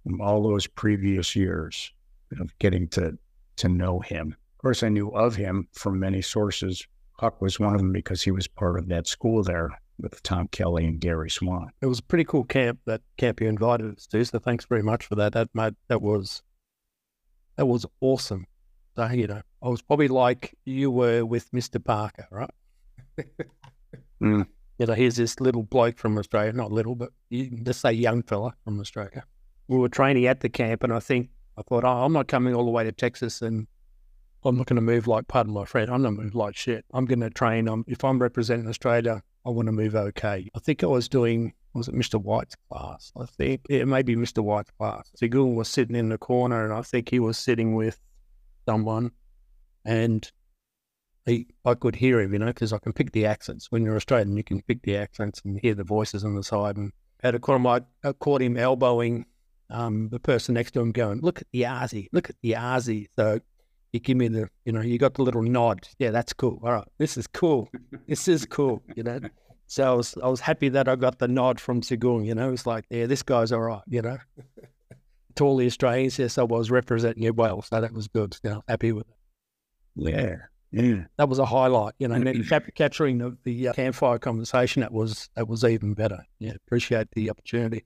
from 0.05 0.21
all 0.21 0.43
those 0.43 0.67
previous 0.67 1.35
years 1.35 1.93
of 2.41 2.57
getting 2.59 2.89
to 2.89 3.19
to 3.57 3.69
know 3.69 4.01
him. 4.01 4.37
Of 4.57 4.63
course, 4.63 4.83
I 4.83 4.89
knew 4.89 5.09
of 5.11 5.37
him 5.37 5.69
from 5.73 5.99
many 5.99 6.23
sources. 6.23 6.87
Huk 7.19 7.41
was 7.41 7.59
one 7.59 7.75
of 7.75 7.81
them 7.81 7.93
because 7.93 8.23
he 8.23 8.31
was 8.31 8.47
part 8.47 8.79
of 8.79 8.89
that 8.89 9.07
school 9.07 9.43
there 9.43 9.71
with 9.99 10.23
Tom 10.23 10.49
Kelly 10.49 10.85
and 10.85 11.01
Gary 11.01 11.31
Swan. 11.31 11.71
It 11.81 11.87
was 11.87 12.01
a 12.01 12.03
pretty 12.03 12.25
cool 12.25 12.45
camp 12.45 12.81
that 12.87 13.01
camp 13.17 13.41
you 13.41 13.49
invited 13.49 13.97
us 13.97 14.07
to. 14.09 14.25
So 14.25 14.39
thanks 14.39 14.67
very 14.67 14.83
much 14.83 15.07
for 15.07 15.15
that. 15.15 15.33
That 15.33 15.49
made, 15.55 15.75
that 15.89 16.03
was 16.03 16.43
that 17.57 17.67
was 17.67 17.87
awesome. 18.01 18.47
So 18.97 19.07
you 19.09 19.27
know, 19.27 19.43
I 19.63 19.69
was 19.69 19.83
probably 19.83 20.09
like 20.09 20.55
you 20.65 20.91
were 20.91 21.25
with 21.25 21.53
Mister 21.53 21.79
Parker, 21.79 22.27
right? 22.31 22.51
mm. 24.23 24.47
You 24.79 24.87
know, 24.87 24.93
here's 24.93 25.17
this 25.17 25.41
little 25.41 25.63
bloke 25.63 25.99
from 25.99 26.19
Australia, 26.19 26.53
not 26.53 26.71
little, 26.71 26.95
but 26.95 27.11
you, 27.31 27.49
just 27.63 27.81
say 27.81 27.93
young 27.93 28.23
fella 28.23 28.55
from 28.65 28.79
Australia. 28.79 29.25
We 29.69 29.79
were 29.79 29.89
training 29.89 30.27
at 30.27 30.41
the 30.41 30.51
camp, 30.51 30.85
and 30.85 30.93
I 30.93 31.01
think 31.01 31.31
I 31.59 31.63
thought, 31.63 31.85
oh, 31.85 32.05
I'm 32.05 32.13
not 32.13 32.29
coming 32.29 32.55
all 32.55 32.65
the 32.65 32.71
way 32.71 32.85
to 32.85 32.93
Texas 32.93 33.43
and 33.43 33.67
I'm 34.45 34.57
not 34.57 34.67
going 34.67 34.77
to 34.77 34.83
move 34.83 35.07
like, 35.07 35.27
pardon 35.29 35.53
my 35.53 35.65
friend, 35.65 35.91
I'm 35.91 36.03
going 36.03 36.17
to 36.17 36.23
move 36.23 36.35
like 36.35 36.57
shit. 36.57 36.85
I'm 36.93 37.05
going 37.05 37.21
to 37.21 37.31
train. 37.31 37.69
I'm, 37.69 37.85
if 37.89 38.05
I'm 38.05 38.19
representing 38.21 38.69
Australia, 38.69 39.23
I 39.45 39.51
want 39.51 39.67
to 39.67 39.73
move 39.73 39.95
okay. 39.95 40.49
I 40.55 40.59
think 40.59 40.85
I 40.85 40.87
was 40.87 41.09
doing 41.09 41.53
was 41.77 41.89
it 41.89 41.95
Mr. 41.95 42.21
White's 42.21 42.57
class? 42.71 43.13
I 43.21 43.27
think 43.27 43.61
it 43.69 43.87
may 43.87 44.03
be 44.03 44.17
Mr. 44.17 44.43
White's 44.43 44.71
class. 44.73 45.11
Sigung 45.21 45.55
was 45.55 45.69
sitting 45.69 45.95
in 45.95 46.09
the 46.09 46.19
corner, 46.19 46.65
and 46.65 46.73
I 46.73 46.83
think 46.83 47.11
he 47.11 47.21
was 47.21 47.37
sitting 47.37 47.75
with 47.75 48.01
someone, 48.67 49.11
and 49.85 50.29
he, 51.27 51.49
I 51.65 51.75
could 51.75 51.97
hear 51.97 52.21
him, 52.21 52.33
you 52.33 52.39
know, 52.39 52.47
because 52.47 52.73
I 52.73 52.79
can 52.79 52.93
pick 52.93 53.13
the 53.13 53.27
accents. 53.27 53.71
When 53.71 53.85
you're 53.85 53.97
Australian, 53.97 54.37
you 54.37 54.45
can 54.45 54.63
pick 54.63 54.83
the 54.83 54.97
accents 54.97 55.43
and 55.45 55.61
hear 55.61 55.75
the 55.75 55.85
voices 55.85 56.25
on 56.25 56.35
the 56.35 56.43
side. 56.43 56.77
And 56.77 56.93
at 57.23 57.35
a 57.35 57.39
corner, 57.39 57.85
I 58.03 58.13
caught 58.13 58.41
him 58.41 58.57
elbowing 58.57 59.27
um, 59.71 60.09
the 60.11 60.21
person 60.21 60.55
next 60.55 60.73
to 60.73 60.81
him, 60.81 60.93
going, 60.93 61.21
"Look 61.21 61.41
at 61.41 61.47
the 61.53 61.63
Aussie, 61.63 62.09
look 62.13 62.31
at 62.31 62.37
the 62.43 62.53
Aussie." 62.53 63.07
So 63.17 63.41
you 63.93 64.01
give 64.01 64.17
me 64.17 64.29
the, 64.29 64.49
you 64.65 64.73
know, 64.73 64.81
you 64.81 64.99
got 64.99 65.15
the 65.15 65.23
little 65.23 65.43
nod. 65.43 65.89
Yeah, 65.99 66.11
that's 66.11 66.33
cool. 66.33 66.61
All 66.63 66.73
right, 66.73 66.89
this 66.99 67.17
is 67.17 67.27
cool. 67.27 67.69
This 68.07 68.29
is 68.29 68.47
cool. 68.47 68.83
You 68.95 69.03
know. 69.03 69.21
So 69.69 69.93
I 69.93 69.95
was 69.95 70.17
I 70.23 70.29
was 70.29 70.41
happy 70.41 70.69
that 70.71 70.89
I 70.89 70.95
got 70.95 71.19
the 71.19 71.29
nod 71.29 71.61
from 71.61 71.81
Sigung. 71.81 72.25
You 72.25 72.35
know, 72.35 72.53
it's 72.53 72.67
like, 72.67 72.85
yeah, 72.91 73.07
this 73.07 73.23
guy's 73.23 73.51
all 73.53 73.63
right. 73.63 73.83
You 73.89 74.03
know, 74.03 74.19
to 75.35 75.45
all 75.45 75.57
the 75.57 75.67
Australians, 75.67 76.19
yes, 76.19 76.39
I 76.39 76.45
was 76.45 76.71
representing 76.71 77.23
you 77.23 77.33
well, 77.33 77.63
so 77.63 77.81
that 77.81 77.93
was 77.93 78.09
good. 78.09 78.37
You 78.45 78.51
know, 78.51 78.65
happy 78.69 78.93
with 78.93 79.07
it. 79.09 79.17
Yeah, 79.97 80.37
yeah, 80.71 81.05
that 81.17 81.29
was 81.29 81.39
a 81.39 81.47
highlight. 81.47 81.95
You 81.99 82.09
know, 82.09 82.33
cap- 82.49 82.75
capturing 82.75 83.19
the, 83.19 83.37
the 83.45 83.69
uh, 83.69 83.73
campfire 83.73 84.19
conversation. 84.19 84.81
That 84.83 84.93
was 84.93 85.29
that 85.35 85.49
was 85.49 85.65
even 85.65 85.95
better. 85.95 86.25
Yeah, 86.39 86.53
appreciate 86.67 87.11
the 87.13 87.31
opportunity. 87.31 87.85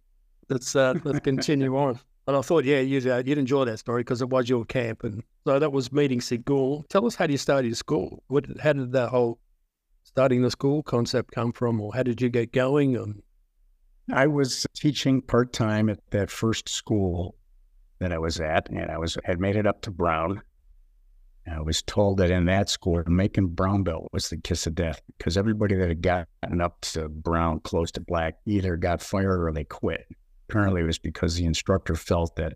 Let's 0.51 0.77
uh, 0.77 0.95
let's 1.05 1.21
continue 1.31 1.77
on. 1.77 1.99
And 2.27 2.37
I 2.37 2.43
thought, 2.43 2.65
yeah, 2.65 2.81
you'd, 2.81 3.07
uh, 3.09 3.23
you'd 3.25 3.39
enjoy 3.39 3.65
that 3.65 3.79
story 3.79 4.03
because 4.03 4.23
it 4.23 4.29
was 4.29 4.49
your 4.49 4.65
camp. 4.65 5.03
And 5.03 5.25
so 5.45 5.59
that 5.59 5.73
was 5.73 5.91
meeting 5.91 6.21
Sigung. 6.21 6.87
Tell 6.89 7.07
us 7.07 7.17
how 7.17 7.27
you 7.27 7.37
started 7.37 7.69
your 7.69 7.75
school. 7.75 8.23
What, 8.29 8.47
how 8.61 8.75
did 8.75 8.93
that 8.93 9.09
whole 9.09 9.41
starting 10.05 10.43
the 10.43 10.51
school 10.51 10.83
concept 10.83 11.33
come 11.33 11.53
from, 11.53 11.81
or 11.81 11.95
how 11.95 12.03
did 12.03 12.21
you 12.21 12.29
get 12.29 12.53
going? 12.53 12.97
And... 12.97 13.23
I 14.13 14.27
was 14.27 14.67
teaching 14.75 15.23
part 15.23 15.53
time 15.53 15.89
at 15.89 15.99
that 16.11 16.31
first 16.31 16.69
school 16.69 17.37
that 18.01 18.13
I 18.13 18.19
was 18.19 18.41
at, 18.41 18.69
and 18.71 18.91
I 18.91 18.99
was 18.99 19.17
had 19.25 19.41
made 19.41 19.57
it 19.57 19.67
up 19.67 19.83
to 19.83 19.91
Brown. 19.91 20.43
I 21.51 21.61
was 21.61 21.83
told 21.83 22.19
that 22.19 22.31
in 22.31 22.45
that 22.45 22.69
school, 22.69 23.03
making 23.07 23.49
brown 23.49 23.83
belt 23.83 24.09
was 24.13 24.29
the 24.29 24.37
kiss 24.37 24.69
of 24.69 24.77
death 24.77 25.01
because 25.19 25.37
everybody 25.37 25.75
that 25.75 25.89
had 25.89 26.03
gotten 26.03 26.61
up 26.61 26.81
to 26.83 27.09
brown, 27.09 27.61
close 27.61 27.91
to 27.93 28.01
black, 28.01 28.37
either 28.47 28.77
got 28.77 29.03
fired 29.03 29.43
or 29.43 29.53
they 29.53 29.65
quit. 29.65 30.07
Apparently, 30.51 30.81
it 30.81 30.87
was 30.87 30.99
because 30.99 31.37
the 31.37 31.45
instructor 31.45 31.95
felt 31.95 32.35
that 32.37 32.55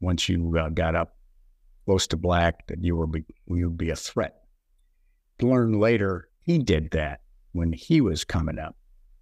once 0.00 0.28
you 0.28 0.56
uh, 0.58 0.68
got 0.68 0.94
up 0.94 1.16
close 1.86 2.06
to 2.08 2.16
black, 2.16 2.66
that 2.66 2.84
you 2.84 2.94
were 2.94 3.06
be, 3.06 3.24
you 3.46 3.68
would 3.68 3.78
be 3.78 3.90
a 3.90 3.96
threat. 3.96 4.42
Learn 5.40 5.80
later 5.80 6.28
he 6.42 6.58
did 6.58 6.90
that 6.90 7.20
when 7.52 7.72
he 7.72 8.00
was 8.00 8.24
coming 8.24 8.58
up. 8.58 8.76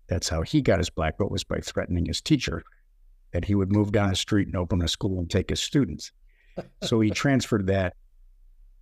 That's 0.09 0.29
how 0.29 0.43
he 0.43 0.63
got 0.63 0.79
his 0.79 0.91
black 0.91 1.19
belt 1.19 1.31
was 1.31 1.45
by 1.45 1.61
threatening 1.61 2.07
his 2.07 2.21
teacher 2.21 2.63
that 3.33 3.45
he 3.45 3.55
would 3.55 3.71
move 3.71 3.93
down 3.93 4.11
the 4.11 4.17
street 4.17 4.49
and 4.49 4.57
open 4.57 4.83
a 4.83 4.89
school 4.89 5.19
and 5.19 5.31
take 5.31 5.51
his 5.51 5.61
students. 5.61 6.11
so 6.83 7.01
he 7.01 7.11
transferred 7.13 7.67
that 7.67 7.95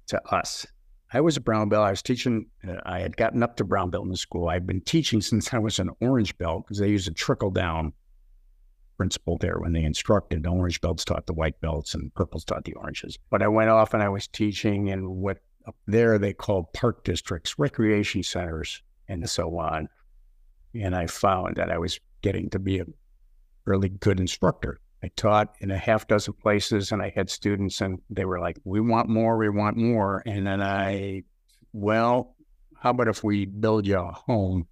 to 0.06 0.20
us. 0.34 0.66
I 1.12 1.20
was 1.20 1.36
a 1.36 1.40
brown 1.40 1.68
belt. 1.68 1.86
I 1.86 1.90
was 1.90 2.02
teaching. 2.02 2.46
Uh, 2.66 2.76
I 2.84 3.00
had 3.00 3.16
gotten 3.16 3.42
up 3.42 3.56
to 3.56 3.64
brown 3.64 3.90
belt 3.90 4.04
in 4.04 4.10
the 4.10 4.16
school. 4.16 4.48
I'd 4.48 4.66
been 4.66 4.80
teaching 4.80 5.20
since 5.20 5.52
I 5.52 5.58
was 5.58 5.78
an 5.78 5.90
orange 6.00 6.36
belt 6.38 6.64
because 6.64 6.78
they 6.78 6.88
used 6.88 7.08
a 7.08 7.12
trickle 7.12 7.50
down 7.50 7.92
principle 8.96 9.38
there 9.38 9.58
when 9.58 9.72
they 9.72 9.84
instructed. 9.84 10.42
The 10.42 10.50
orange 10.50 10.80
belts 10.80 11.04
taught 11.04 11.26
the 11.26 11.32
white 11.32 11.60
belts 11.60 11.94
and 11.94 12.12
purples 12.14 12.44
taught 12.44 12.64
the 12.64 12.74
oranges. 12.74 13.18
But 13.30 13.42
I 13.42 13.48
went 13.48 13.70
off 13.70 13.94
and 13.94 14.02
I 14.02 14.08
was 14.08 14.26
teaching, 14.26 14.90
and 14.90 15.08
what 15.08 15.38
up 15.66 15.76
there 15.86 16.18
they 16.18 16.32
called 16.32 16.72
park 16.72 17.04
districts, 17.04 17.58
recreation 17.58 18.22
centers, 18.22 18.82
and 19.08 19.28
so 19.28 19.58
on. 19.58 19.88
And 20.74 20.94
I 20.94 21.06
found 21.06 21.56
that 21.56 21.70
I 21.70 21.78
was 21.78 21.98
getting 22.22 22.50
to 22.50 22.58
be 22.58 22.78
a 22.78 22.86
really 23.64 23.88
good 23.88 24.20
instructor. 24.20 24.80
I 25.02 25.10
taught 25.16 25.54
in 25.60 25.70
a 25.70 25.78
half 25.78 26.08
dozen 26.08 26.34
places 26.34 26.92
and 26.92 27.02
I 27.02 27.12
had 27.14 27.30
students 27.30 27.80
and 27.80 28.00
they 28.10 28.24
were 28.24 28.40
like, 28.40 28.58
we 28.64 28.80
want 28.80 29.08
more, 29.08 29.36
we 29.36 29.48
want 29.48 29.76
more. 29.76 30.22
And 30.26 30.46
then 30.46 30.62
I, 30.62 31.22
well, 31.72 32.34
how 32.76 32.90
about 32.90 33.08
if 33.08 33.22
we 33.22 33.46
build 33.46 33.86
you 33.86 33.98
a 33.98 34.12
home? 34.12 34.66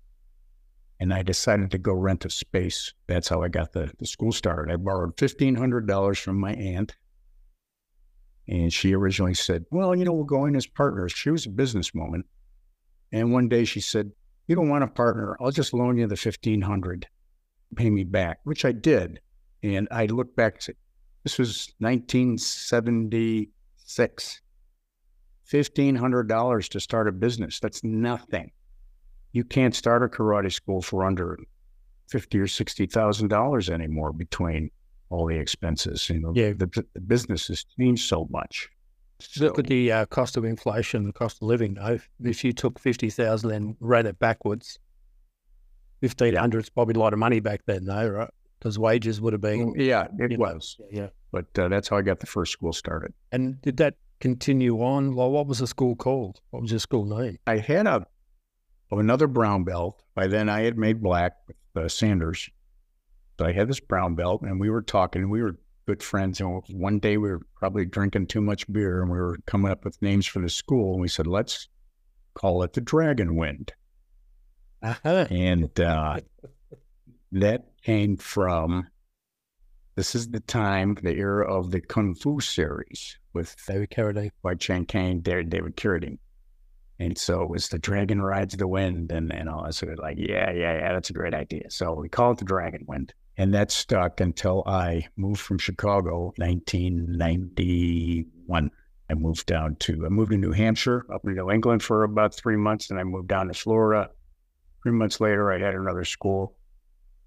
And 1.00 1.12
I 1.12 1.22
decided 1.22 1.70
to 1.72 1.78
go 1.78 1.92
rent 1.92 2.24
a 2.24 2.30
space. 2.30 2.92
That's 3.06 3.28
how 3.28 3.42
I 3.42 3.48
got 3.48 3.72
the, 3.72 3.92
the 3.98 4.06
school 4.06 4.32
started. 4.32 4.72
I 4.72 4.76
borrowed 4.76 5.16
$1,500 5.16 6.20
from 6.20 6.38
my 6.38 6.54
aunt 6.54 6.94
and 8.46 8.70
she 8.72 8.94
originally 8.94 9.34
said, 9.34 9.64
Well, 9.70 9.94
you 9.94 10.04
know, 10.04 10.12
we'll 10.12 10.24
go 10.24 10.46
in 10.46 10.56
as 10.56 10.66
partners. 10.66 11.12
She 11.12 11.30
was 11.30 11.46
a 11.46 11.50
businesswoman. 11.50 12.24
And 13.12 13.32
one 13.32 13.48
day 13.48 13.64
she 13.64 13.80
said, 13.80 14.10
You 14.46 14.56
don't 14.56 14.68
want 14.68 14.84
a 14.84 14.88
partner. 14.88 15.36
I'll 15.40 15.50
just 15.50 15.72
loan 15.72 15.96
you 15.96 16.06
the 16.06 16.12
1500 16.12 17.06
pay 17.76 17.90
me 17.90 18.04
back, 18.04 18.38
which 18.44 18.64
I 18.64 18.70
did. 18.70 19.18
And 19.62 19.88
I 19.90 20.06
look 20.06 20.36
back 20.36 20.54
and 20.54 20.62
said, 20.62 20.76
This 21.22 21.38
was 21.38 21.74
1976. 21.78 24.40
$1,500 25.52 26.68
to 26.68 26.80
start 26.80 27.08
a 27.08 27.12
business. 27.12 27.60
That's 27.60 27.84
nothing. 27.84 28.50
You 29.34 29.44
can't 29.44 29.74
start 29.74 30.02
a 30.02 30.08
karate 30.08 30.52
school 30.52 30.80
for 30.80 31.04
under 31.04 31.38
fifty 32.08 32.38
or 32.38 32.46
sixty 32.46 32.86
thousand 32.86 33.28
dollars 33.28 33.68
anymore 33.68 34.12
between 34.12 34.70
all 35.10 35.26
the 35.26 35.36
expenses. 35.36 36.08
You 36.08 36.20
know, 36.20 36.32
yeah. 36.34 36.52
the, 36.56 36.86
the 36.94 37.00
business 37.00 37.48
has 37.48 37.64
changed 37.78 38.08
so 38.08 38.28
much. 38.30 38.70
So, 39.18 39.44
Look 39.44 39.58
at 39.58 39.66
the 39.66 39.90
uh, 39.90 40.06
cost 40.06 40.36
of 40.36 40.44
inflation, 40.44 41.06
the 41.06 41.12
cost 41.12 41.38
of 41.42 41.48
living. 41.48 41.74
Though, 41.74 41.98
if 42.22 42.44
you 42.44 42.52
took 42.52 42.78
fifty 42.78 43.10
thousand 43.10 43.50
and 43.50 43.76
ran 43.80 44.06
it 44.06 44.18
backwards, 44.20 44.78
fifteen 46.00 46.36
hundred 46.36 46.60
is 46.60 46.70
probably 46.70 46.94
a 46.94 46.98
lot 47.00 47.12
of 47.12 47.18
money 47.18 47.40
back 47.40 47.62
then, 47.66 47.84
though, 47.86 48.08
right? 48.08 48.30
Because 48.58 48.78
wages 48.78 49.20
would 49.20 49.32
have 49.32 49.42
been. 49.42 49.74
Yeah, 49.76 50.06
it 50.18 50.38
was. 50.38 50.76
Know, 50.78 50.86
yeah, 50.92 51.08
but 51.32 51.46
uh, 51.58 51.68
that's 51.68 51.88
how 51.88 51.96
I 51.96 52.02
got 52.02 52.20
the 52.20 52.26
first 52.26 52.52
school 52.52 52.72
started. 52.72 53.12
And 53.32 53.60
did 53.62 53.78
that 53.78 53.94
continue 54.20 54.80
on? 54.80 55.16
Well, 55.16 55.32
what 55.32 55.48
was 55.48 55.58
the 55.58 55.66
school 55.66 55.96
called? 55.96 56.40
What 56.50 56.62
was 56.62 56.70
the 56.70 56.78
school 56.78 57.04
name? 57.04 57.38
I 57.46 57.58
had 57.58 57.86
a 57.88 58.06
another 58.98 59.26
brown 59.26 59.64
belt. 59.64 60.02
By 60.14 60.26
then, 60.26 60.48
I 60.48 60.62
had 60.62 60.78
made 60.78 61.02
black 61.02 61.36
with 61.46 61.84
uh, 61.84 61.88
Sanders, 61.88 62.48
so 63.38 63.46
I 63.46 63.52
had 63.52 63.68
this 63.68 63.80
brown 63.80 64.14
belt, 64.14 64.42
and 64.42 64.60
we 64.60 64.70
were 64.70 64.82
talking. 64.82 65.28
We 65.30 65.42
were 65.42 65.58
good 65.86 66.02
friends. 66.02 66.40
And 66.40 66.62
one 66.70 66.98
day 66.98 67.16
we 67.16 67.30
were 67.30 67.42
probably 67.56 67.84
drinking 67.84 68.28
too 68.28 68.40
much 68.40 68.70
beer, 68.72 69.02
and 69.02 69.10
we 69.10 69.18
were 69.18 69.38
coming 69.46 69.70
up 69.70 69.84
with 69.84 70.00
names 70.02 70.26
for 70.26 70.40
the 70.40 70.48
school. 70.48 70.92
And 70.92 71.02
we 71.02 71.08
said, 71.08 71.26
"Let's 71.26 71.68
call 72.34 72.62
it 72.62 72.72
the 72.72 72.80
Dragon 72.80 73.36
Wind." 73.36 73.72
Uh-huh. 74.82 75.26
And 75.30 75.80
uh, 75.80 76.20
that 77.32 77.64
came 77.82 78.16
from 78.16 78.88
this 79.96 80.14
is 80.14 80.28
the 80.28 80.40
time, 80.40 80.96
the 81.02 81.14
era 81.14 81.50
of 81.50 81.70
the 81.70 81.80
Kung 81.80 82.14
Fu 82.14 82.40
series 82.40 83.18
with 83.32 83.54
David 83.66 83.90
Carradine, 83.90 84.30
Kwai 84.40 84.54
Chang 84.56 84.86
Caine, 84.86 85.20
David 85.20 85.76
Carradine. 85.76 86.18
And 87.00 87.18
so 87.18 87.42
it 87.42 87.50
was 87.50 87.68
the 87.68 87.78
Dragon 87.78 88.22
Rides 88.22 88.56
the 88.56 88.68
Wind 88.68 89.10
and, 89.10 89.32
and 89.32 89.48
all 89.48 89.64
that. 89.64 89.74
So 89.74 89.88
like, 89.98 90.18
yeah, 90.18 90.52
yeah, 90.52 90.78
yeah, 90.78 90.92
that's 90.92 91.10
a 91.10 91.14
great 91.14 91.34
idea. 91.34 91.68
So 91.70 91.92
we 91.92 92.08
call 92.08 92.30
it 92.32 92.38
the 92.38 92.44
Dragon 92.44 92.84
Wind. 92.86 93.12
And 93.36 93.52
that 93.54 93.72
stuck 93.72 94.20
until 94.20 94.62
I 94.64 95.08
moved 95.16 95.40
from 95.40 95.58
Chicago, 95.58 96.32
1991. 96.36 98.70
I 99.10 99.14
moved 99.14 99.46
down 99.46 99.74
to, 99.80 100.06
I 100.06 100.08
moved 100.08 100.30
to 100.30 100.36
New 100.36 100.52
Hampshire, 100.52 101.04
up 101.12 101.22
in 101.24 101.34
New 101.34 101.50
England 101.50 101.82
for 101.82 102.04
about 102.04 102.32
three 102.32 102.56
months. 102.56 102.90
And 102.90 103.00
I 103.00 103.04
moved 103.04 103.26
down 103.28 103.48
to 103.48 103.54
Florida. 103.54 104.10
Three 104.82 104.92
months 104.92 105.20
later, 105.20 105.50
I 105.50 105.58
had 105.58 105.74
another 105.74 106.04
school. 106.04 106.56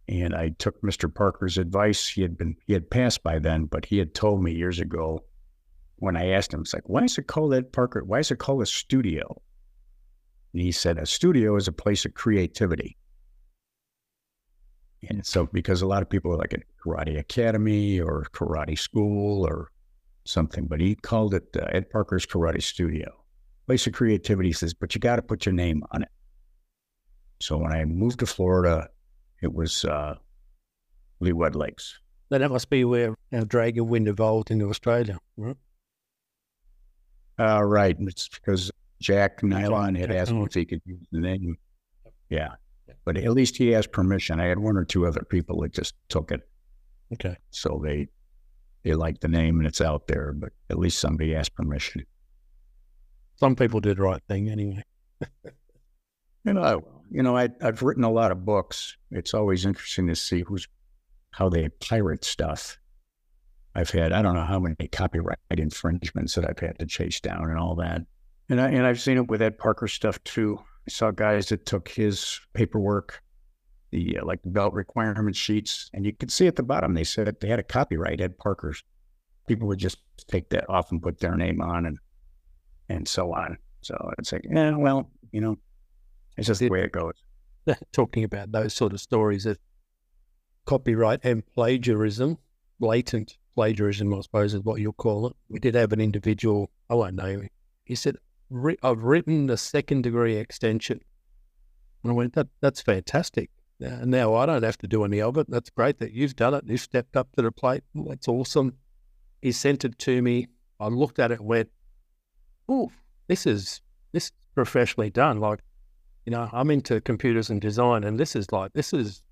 And 0.08 0.34
I 0.34 0.52
took 0.58 0.82
Mr. 0.82 1.14
Parker's 1.14 1.58
advice. 1.58 2.08
He 2.08 2.22
had 2.22 2.38
been, 2.38 2.56
he 2.66 2.72
had 2.72 2.90
passed 2.90 3.22
by 3.22 3.40
then, 3.40 3.66
but 3.66 3.84
he 3.84 3.98
had 3.98 4.16
told 4.16 4.42
me 4.42 4.54
years 4.54 4.80
ago 4.80 5.26
when 5.98 6.16
I 6.16 6.30
asked 6.30 6.54
him, 6.54 6.62
it's 6.62 6.74
like, 6.74 6.88
why 6.88 7.04
is 7.04 7.18
it 7.18 7.28
called 7.28 7.54
Ed 7.54 7.74
Parker? 7.74 8.06
Why 8.06 8.20
is 8.20 8.32
it 8.32 8.40
called 8.40 8.62
a 8.62 8.66
studio? 8.66 9.42
And 10.54 10.62
he 10.62 10.72
said, 10.72 10.98
a 10.98 11.06
studio 11.06 11.56
is 11.56 11.68
a 11.68 11.72
place 11.72 12.06
of 12.06 12.14
creativity. 12.14 12.98
And 15.10 15.26
so, 15.26 15.46
because 15.46 15.82
a 15.82 15.88
lot 15.88 16.02
of 16.02 16.10
people 16.10 16.34
are 16.34 16.38
like 16.38 16.54
a 16.54 16.62
karate 16.84 17.20
academy 17.20 18.00
or 18.00 18.26
karate 18.34 18.78
school 18.78 19.46
or 19.46 19.72
something, 20.26 20.66
but 20.66 20.80
he 20.80 20.96
called 20.96 21.34
it 21.34 21.56
uh, 21.56 21.66
Ed 21.70 21.90
Parker's 21.90 22.26
Karate 22.26 22.62
Studio. 22.62 23.24
Place 23.68 23.86
of 23.88 23.94
creativity 23.94 24.52
says, 24.54 24.74
but 24.74 24.96
you 24.96 25.00
got 25.00 25.18
to 25.18 25.22
put 25.22 25.46
your 25.46 25.54
name 25.54 25.84
on 25.92 26.04
it. 26.04 26.10
So 27.40 27.58
when 27.58 27.72
I 27.72 27.86
moved 27.86 28.20
to 28.20 28.26
Florida, 28.26 28.90
it 29.42 29.54
was 29.54 29.86
uh, 29.86 30.16
Lee 31.20 31.32
Wedlake's. 31.32 32.00
Then 32.30 32.42
that 32.42 32.50
must 32.50 32.70
be 32.70 32.84
where 32.84 33.16
our 33.32 33.46
Dragon 33.46 33.88
Wind 33.88 34.08
evolved 34.08 34.52
into 34.52 34.70
Australia, 34.70 35.20
right? 35.38 35.56
Uh, 37.40 37.64
right. 37.64 37.96
It's 38.00 38.28
because 38.28 38.72
Jack 39.00 39.44
Nylon 39.44 39.96
had 39.96 40.12
asked 40.12 40.32
if 40.32 40.54
he 40.54 40.66
could 40.66 40.82
use 40.86 41.06
the 41.12 41.20
name. 41.20 41.58
Yeah 42.30 42.56
but 43.08 43.18
at 43.18 43.32
least 43.32 43.56
he 43.56 43.74
asked 43.74 43.94
permission. 43.94 44.40
I 44.40 44.48
had 44.48 44.60
one 44.60 44.76
or 44.76 44.84
two 44.84 45.06
other 45.06 45.22
people 45.22 45.62
that 45.62 45.72
just 45.72 45.96
took 46.10 46.32
it. 46.32 46.42
Okay. 47.14 47.38
So 47.52 47.82
they 47.82 48.10
they 48.84 48.96
like 48.96 49.22
the 49.22 49.30
name 49.30 49.60
and 49.60 49.66
it's 49.68 49.80
out 49.80 50.08
there, 50.08 50.34
but 50.34 50.52
at 50.70 50.78
least 50.78 51.00
somebody 51.00 51.34
asked 51.34 51.56
permission. 51.56 52.06
Some 53.38 53.56
people 53.56 53.80
did 53.80 53.96
the 53.98 54.02
right 54.02 54.22
thing 54.28 54.50
anyway. 54.50 54.84
You 56.44 56.54
know, 56.54 56.84
you 57.12 57.24
know, 57.24 57.36
I, 57.36 57.50
I've 57.62 57.82
written 57.82 58.04
a 58.04 58.12
lot 58.12 58.32
of 58.32 58.46
books. 58.46 58.96
It's 59.12 59.34
always 59.34 59.66
interesting 59.66 60.08
to 60.08 60.16
see 60.16 60.42
who's 60.42 60.68
how 61.32 61.50
they 61.50 61.70
pirate 61.70 62.26
stuff. 62.26 62.78
I've 63.76 63.90
had 63.90 64.12
I 64.12 64.22
don't 64.22 64.36
know 64.36 64.44
how 64.44 64.60
many 64.60 64.76
copyright 64.92 65.40
infringements 65.52 66.36
that 66.36 66.50
I've 66.50 66.60
had 66.60 66.80
to 66.80 66.86
chase 66.86 67.20
down 67.20 67.50
and 67.50 67.58
all 67.58 67.76
that. 67.76 68.02
And 68.50 68.62
I 68.62 68.70
and 68.70 68.86
I've 68.86 69.02
seen 69.02 69.18
it 69.18 69.28
with 69.28 69.42
Ed 69.42 69.58
Parker 69.58 69.88
stuff 69.88 70.24
too. 70.24 70.60
I 70.88 70.90
saw 70.90 71.12
guys 71.12 71.50
that 71.50 71.66
took 71.66 71.90
his 71.90 72.40
paperwork, 72.54 73.22
the 73.92 74.20
uh, 74.20 74.26
like 74.26 74.42
the 74.42 74.50
belt 74.50 74.74
requirement 74.74 75.36
sheets, 75.36 75.90
and 75.94 76.06
you 76.06 76.14
could 76.14 76.32
see 76.32 76.48
at 76.48 76.56
the 76.56 76.64
bottom 76.64 76.94
they 76.94 77.04
said 77.04 77.28
that 77.28 77.42
they 77.42 77.50
had 77.50 77.60
a 77.60 77.64
copyright 77.64 78.22
Ed 78.22 78.38
Parker's. 78.38 78.84
People 79.48 79.68
would 79.68 79.80
just 79.80 80.00
take 80.28 80.50
that 80.50 80.70
off 80.70 80.92
and 80.92 81.02
put 81.02 81.20
their 81.20 81.36
name 81.36 81.62
on 81.62 81.86
and 81.86 81.98
and 82.90 83.08
so 83.08 83.34
on. 83.34 83.58
So 83.82 84.12
it's 84.18 84.32
like, 84.32 84.46
yeah, 84.50 84.76
well, 84.76 85.10
you 85.32 85.42
know, 85.42 85.58
it's 86.38 86.48
just 86.48 86.60
the 86.60 86.70
way 86.70 86.84
it 86.84 86.92
goes. 86.92 87.14
Talking 87.92 88.24
about 88.24 88.52
those 88.52 88.74
sort 88.74 88.94
of 88.94 89.02
stories 89.02 89.46
of 89.46 89.58
copyright 90.66 91.22
and 91.24 91.44
plagiarism, 91.54 92.38
blatant 92.80 93.38
plagiarism, 93.56 94.14
I 94.14 94.22
suppose 94.22 94.54
is 94.54 94.62
what 94.62 94.80
you'll 94.80 94.94
call 94.94 95.28
it. 95.28 95.36
We 95.50 95.60
did 95.60 95.76
have 95.76 95.94
an 95.94 96.02
individual, 96.02 96.70
I 96.90 96.96
won't 96.96 97.16
name 97.16 97.48
He 97.86 97.96
said, 97.96 98.18
I've 98.84 99.04
written 99.04 99.50
a 99.50 99.58
second 99.58 100.04
degree 100.04 100.38
extension. 100.38 101.02
And 102.04 102.12
I 102.12 102.16
went, 102.16 102.34
that, 102.34 102.48
that's 102.62 102.82
fantastic. 102.82 103.50
Uh, 103.84 104.06
now 104.06 104.34
I 104.34 104.46
don't 104.46 104.64
have 104.64 104.78
to 104.80 104.88
do 104.88 105.04
any 105.04 105.22
of 105.22 105.38
it. 105.38 105.50
That's 105.50 105.70
great 105.70 106.00
that 106.00 106.14
you've 106.14 106.36
done 106.36 106.54
it. 106.54 106.64
You've 106.66 106.82
stepped 106.82 107.16
up 107.16 107.28
to 107.36 107.42
the 107.42 107.52
plate. 107.52 107.84
That's 107.94 108.28
awesome. 108.28 108.78
He 109.42 109.52
sent 109.52 109.86
it 109.86 110.00
to 110.00 110.22
me. 110.22 110.48
I 110.80 110.88
looked 110.88 111.20
at 111.20 111.32
it 111.32 111.40
and 111.40 111.48
went, 111.48 111.70
oh, 112.70 112.92
this 113.28 113.46
is 113.46 113.82
this 114.14 114.26
is 114.26 114.32
professionally 114.56 115.10
done. 115.10 115.40
Like, 115.40 115.60
you 116.26 116.32
know, 116.32 116.50
I'm 116.52 116.72
into 116.72 117.02
computers 117.02 117.50
and 117.50 117.62
design, 117.62 118.04
and 118.04 118.20
this 118.20 118.36
is 118.36 118.52
like 118.52 118.74
this 118.74 118.94
is 118.94 119.24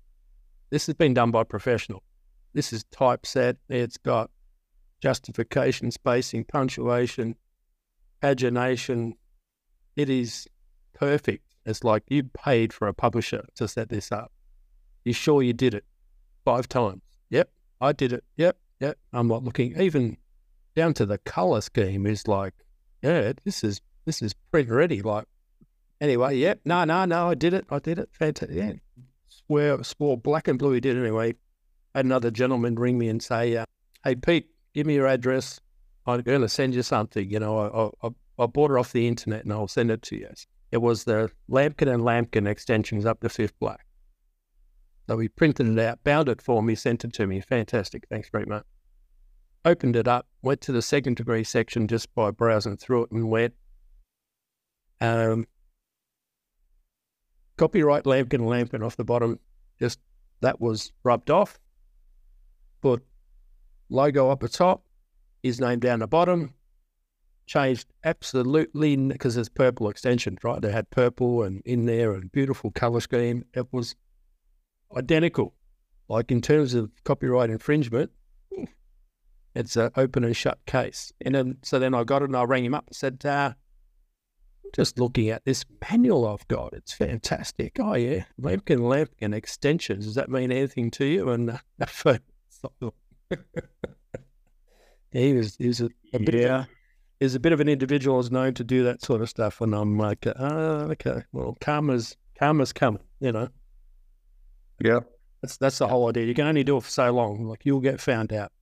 this 0.70 0.86
has 0.86 0.94
been 0.94 1.14
done 1.14 1.30
by 1.30 1.44
professional. 1.44 2.02
This 2.52 2.72
is 2.72 2.84
typeset. 2.84 3.56
It's 3.68 3.96
got 3.96 4.30
justification, 5.00 5.90
spacing, 5.90 6.44
punctuation, 6.44 7.36
pagination. 8.22 9.12
It 9.96 10.10
is 10.10 10.46
perfect. 10.94 11.44
It's 11.64 11.82
like 11.82 12.04
you 12.08 12.24
paid 12.24 12.72
for 12.72 12.88
a 12.88 12.94
publisher 12.94 13.44
to 13.56 13.66
set 13.66 13.88
this 13.88 14.12
up. 14.12 14.32
You 15.04 15.12
sure 15.12 15.42
you 15.42 15.52
did 15.52 15.74
it 15.74 15.84
five 16.44 16.68
times? 16.68 17.02
Yep, 17.30 17.50
I 17.80 17.92
did 17.92 18.12
it. 18.12 18.24
Yep, 18.36 18.56
yep. 18.80 18.98
I'm 19.12 19.28
not 19.28 19.42
looking 19.44 19.80
even 19.80 20.16
down 20.74 20.94
to 20.94 21.06
the 21.06 21.18
color 21.18 21.60
scheme 21.60 22.06
is 22.06 22.28
like, 22.28 22.54
yeah, 23.02 23.32
this 23.44 23.64
is 23.64 23.80
this 24.04 24.22
is 24.22 24.34
print 24.52 24.68
ready. 24.68 25.02
Like, 25.02 25.24
anyway, 26.00 26.36
yep. 26.36 26.60
No, 26.64 26.84
no, 26.84 27.04
no. 27.04 27.30
I 27.30 27.34
did 27.34 27.54
it. 27.54 27.66
I 27.70 27.78
did 27.80 27.98
it. 27.98 28.08
Fantastic. 28.12 28.56
Yeah, 28.56 28.72
swear, 29.28 29.82
swore 29.82 30.16
black 30.16 30.48
and 30.48 30.58
blue 30.58 30.72
he 30.72 30.80
did 30.80 30.96
it 30.96 31.00
anyway. 31.00 31.34
Had 31.94 32.04
another 32.04 32.30
gentleman 32.30 32.76
ring 32.76 32.98
me 32.98 33.08
and 33.08 33.22
say, 33.22 33.56
uh, 33.56 33.64
"Hey 34.04 34.14
Pete, 34.14 34.50
give 34.74 34.86
me 34.86 34.94
your 34.94 35.06
address. 35.06 35.60
I'm 36.06 36.22
going 36.22 36.40
to 36.42 36.48
send 36.48 36.74
you 36.74 36.82
something. 36.82 37.28
You 37.30 37.40
know, 37.40 37.92
I, 38.02 38.06
I, 38.06 38.10
I 38.38 38.46
bought 38.46 38.70
it 38.70 38.78
off 38.78 38.92
the 38.92 39.08
internet 39.08 39.44
and 39.44 39.52
I'll 39.52 39.68
send 39.68 39.90
it 39.90 40.02
to 40.02 40.16
you." 40.16 40.30
It 40.72 40.78
was 40.78 41.04
the 41.04 41.30
Lampkin 41.50 41.92
and 41.92 42.02
Lampkin 42.02 42.48
extensions 42.48 43.06
up 43.06 43.20
to 43.20 43.28
fifth 43.28 43.58
black. 43.60 43.86
So 45.08 45.18
he 45.18 45.28
printed 45.28 45.68
it 45.68 45.78
out, 45.78 46.02
bound 46.02 46.28
it 46.28 46.42
for 46.42 46.62
me, 46.62 46.74
sent 46.74 47.04
it 47.04 47.12
to 47.14 47.26
me. 47.26 47.40
Fantastic. 47.40 48.06
Thanks 48.08 48.28
very 48.28 48.46
much. 48.46 48.64
Opened 49.64 49.96
it 49.96 50.08
up, 50.08 50.26
went 50.42 50.60
to 50.62 50.72
the 50.72 50.82
second 50.82 51.16
degree 51.16 51.44
section 51.44 51.88
just 51.88 52.14
by 52.14 52.30
browsing 52.30 52.76
through 52.76 53.04
it 53.04 53.10
and 53.10 53.28
went, 53.28 53.54
um, 55.00 55.46
copyright 57.56 58.04
Lampkin 58.04 58.40
Lampkin 58.40 58.84
off 58.84 58.96
the 58.96 59.04
bottom, 59.04 59.38
just 59.78 59.98
that 60.40 60.60
was 60.60 60.92
rubbed 61.02 61.30
off. 61.30 61.58
Put 62.80 63.04
logo 63.88 64.30
up 64.30 64.40
the 64.40 64.48
top, 64.48 64.84
his 65.42 65.60
name 65.60 65.80
down 65.80 66.00
the 66.00 66.06
bottom, 66.06 66.54
changed 67.46 67.86
absolutely 68.04 68.96
because 68.96 69.36
there's 69.36 69.48
purple 69.48 69.88
extensions, 69.88 70.38
right? 70.42 70.60
They 70.60 70.72
had 70.72 70.90
purple 70.90 71.42
and 71.42 71.62
in 71.64 71.86
there 71.86 72.12
and 72.12 72.30
beautiful 72.32 72.70
color 72.70 73.00
scheme. 73.00 73.44
It 73.54 73.72
was 73.72 73.94
identical. 74.96 75.54
Like 76.08 76.30
in 76.30 76.40
terms 76.40 76.74
of 76.74 76.90
copyright 77.04 77.50
infringement, 77.50 78.10
it's 79.54 79.76
an 79.76 79.90
open 79.96 80.24
and 80.24 80.36
shut 80.36 80.58
case. 80.66 81.12
And 81.24 81.34
then 81.34 81.58
so 81.62 81.78
then 81.78 81.94
I 81.94 82.04
got 82.04 82.22
it 82.22 82.26
and 82.26 82.36
I 82.36 82.44
rang 82.44 82.64
him 82.64 82.74
up 82.74 82.86
and 82.88 82.96
said, 82.96 83.24
uh, 83.24 83.54
just 84.74 84.98
looking 84.98 85.30
at 85.30 85.44
this 85.44 85.64
manual 85.90 86.26
I've 86.26 86.46
got, 86.48 86.72
it's 86.74 86.92
fantastic. 86.92 87.78
Oh 87.80 87.94
yeah, 87.94 88.24
Lampkin 88.40 88.80
Lampkin 88.80 89.34
extensions. 89.34 90.04
Does 90.04 90.16
that 90.16 90.28
mean 90.28 90.52
anything 90.52 90.90
to 90.92 91.04
you? 91.04 91.30
And 91.30 91.50
uh, 91.50 91.58
he 95.12 95.32
was 95.32 95.56
he 95.56 95.68
was 95.68 95.80
a, 95.80 95.88
a 96.12 96.18
bit 96.18 96.34
yeah. 96.34 96.64
is 97.20 97.34
a 97.34 97.40
bit 97.40 97.52
of 97.52 97.60
an 97.60 97.68
individual 97.68 98.18
is 98.18 98.30
known 98.30 98.54
to 98.54 98.64
do 98.64 98.84
that 98.84 99.02
sort 99.02 99.22
of 99.22 99.28
stuff, 99.28 99.60
and 99.60 99.74
I'm 99.74 99.98
like, 99.98 100.26
oh, 100.26 100.90
okay, 100.92 101.22
well, 101.32 101.56
karma's 101.60 102.16
karma's 102.38 102.72
coming, 102.72 103.02
you 103.20 103.32
know. 103.32 103.48
Yeah, 104.82 105.00
that's 105.42 105.56
that's 105.56 105.78
the 105.78 105.88
whole 105.88 106.08
idea. 106.08 106.24
You 106.24 106.34
can 106.34 106.46
only 106.46 106.64
do 106.64 106.76
it 106.76 106.82
for 106.82 106.90
so 106.90 107.10
long. 107.12 107.46
Like 107.46 107.64
you'll 107.64 107.80
get 107.80 108.00
found 108.00 108.32
out. 108.32 108.52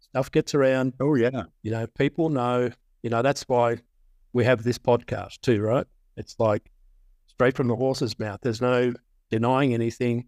Stuff 0.00 0.32
gets 0.32 0.54
around. 0.54 0.94
Oh 1.00 1.14
yeah, 1.14 1.44
you 1.62 1.70
know, 1.70 1.86
people 1.86 2.28
know. 2.28 2.70
You 3.02 3.10
know, 3.10 3.22
that's 3.22 3.44
why 3.44 3.78
we 4.32 4.44
have 4.44 4.62
this 4.62 4.78
podcast 4.78 5.40
too, 5.40 5.60
right? 5.60 5.86
It's 6.16 6.36
like 6.38 6.70
straight 7.26 7.56
from 7.56 7.68
the 7.68 7.76
horse's 7.76 8.18
mouth. 8.18 8.40
There's 8.42 8.60
no 8.60 8.92
denying 9.30 9.72
anything. 9.74 10.26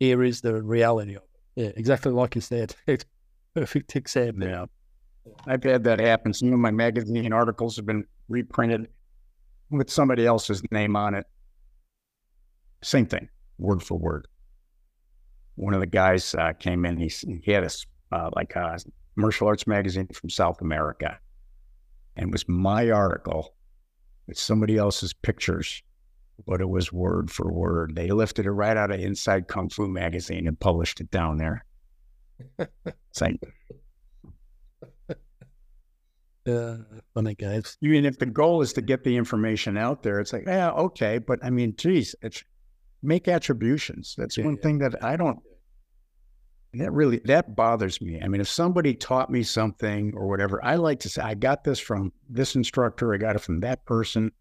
Here 0.00 0.22
is 0.22 0.40
the 0.40 0.60
reality 0.62 1.14
of 1.14 1.22
it. 1.22 1.62
Yeah, 1.62 1.70
exactly 1.76 2.12
like 2.12 2.34
you 2.34 2.40
said. 2.40 2.74
Perfect 3.54 3.94
example. 3.94 4.48
Yeah. 4.48 4.66
I've 5.46 5.62
had 5.62 5.84
that 5.84 6.00
happen. 6.00 6.32
Some 6.32 6.52
of 6.52 6.58
my 6.58 6.70
magazine 6.70 7.32
articles 7.32 7.76
have 7.76 7.86
been 7.86 8.04
reprinted 8.28 8.88
with 9.70 9.90
somebody 9.90 10.26
else's 10.26 10.62
name 10.70 10.96
on 10.96 11.14
it. 11.14 11.26
Same 12.82 13.06
thing, 13.06 13.28
word 13.58 13.82
for 13.82 13.98
word. 13.98 14.26
One 15.54 15.74
of 15.74 15.80
the 15.80 15.86
guys 15.86 16.34
uh, 16.34 16.52
came 16.54 16.84
in. 16.84 16.96
He, 16.96 17.08
he 17.44 17.52
had 17.52 17.64
a 17.64 17.70
uh, 18.14 18.30
like 18.34 18.54
a 18.56 18.78
martial 19.16 19.46
arts 19.46 19.66
magazine 19.66 20.08
from 20.08 20.30
South 20.30 20.60
America, 20.60 21.18
and 22.16 22.28
it 22.28 22.32
was 22.32 22.48
my 22.48 22.90
article 22.90 23.54
with 24.26 24.38
somebody 24.38 24.76
else's 24.76 25.12
pictures, 25.12 25.82
but 26.46 26.60
it 26.60 26.68
was 26.68 26.92
word 26.92 27.30
for 27.30 27.52
word. 27.52 27.94
They 27.94 28.10
lifted 28.10 28.46
it 28.46 28.50
right 28.50 28.76
out 28.76 28.90
of 28.90 29.00
Inside 29.00 29.48
Kung 29.48 29.68
Fu 29.68 29.88
magazine 29.88 30.46
and 30.46 30.58
published 30.58 31.00
it 31.00 31.10
down 31.10 31.38
there. 31.38 31.64
it's 32.58 33.20
like, 33.20 33.40
uh, 36.46 36.76
funny 37.14 37.34
guys. 37.34 37.76
If 37.80 38.18
the 38.18 38.26
goal 38.26 38.62
is 38.62 38.72
to 38.74 38.82
get 38.82 39.04
the 39.04 39.16
information 39.16 39.76
out 39.76 40.02
there, 40.02 40.20
it's 40.20 40.32
like, 40.32 40.44
yeah, 40.46 40.70
okay, 40.70 41.18
but 41.18 41.38
I 41.42 41.50
mean, 41.50 41.74
geez, 41.76 42.14
it's 42.22 42.42
make 43.02 43.28
attributions. 43.28 44.14
That's 44.16 44.36
yeah, 44.36 44.44
one 44.44 44.56
yeah. 44.56 44.62
thing 44.62 44.78
that 44.78 45.04
I 45.04 45.16
don't 45.16 45.38
that 46.74 46.92
really 46.92 47.20
that 47.24 47.54
bothers 47.54 48.00
me. 48.00 48.20
I 48.22 48.28
mean, 48.28 48.40
if 48.40 48.48
somebody 48.48 48.94
taught 48.94 49.30
me 49.30 49.42
something 49.42 50.12
or 50.14 50.26
whatever, 50.26 50.64
I 50.64 50.76
like 50.76 51.00
to 51.00 51.08
say 51.08 51.22
I 51.22 51.34
got 51.34 51.64
this 51.64 51.78
from 51.78 52.12
this 52.30 52.56
instructor, 52.56 53.12
I 53.12 53.18
got 53.18 53.36
it 53.36 53.40
from 53.40 53.60
that 53.60 53.84
person. 53.84 54.32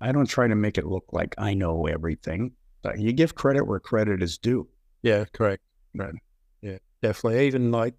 I 0.00 0.12
don't 0.12 0.28
try 0.28 0.46
to 0.46 0.54
make 0.54 0.78
it 0.78 0.86
look 0.86 1.06
like 1.10 1.34
I 1.38 1.54
know 1.54 1.86
everything. 1.86 2.52
But 2.82 3.00
you 3.00 3.12
give 3.12 3.34
credit 3.34 3.66
where 3.66 3.80
credit 3.80 4.22
is 4.22 4.38
due. 4.38 4.68
Yeah, 5.02 5.24
correct. 5.32 5.62
Right. 5.94 6.14
Yeah, 6.62 6.78
definitely. 7.02 7.46
Even 7.46 7.72
like 7.72 7.94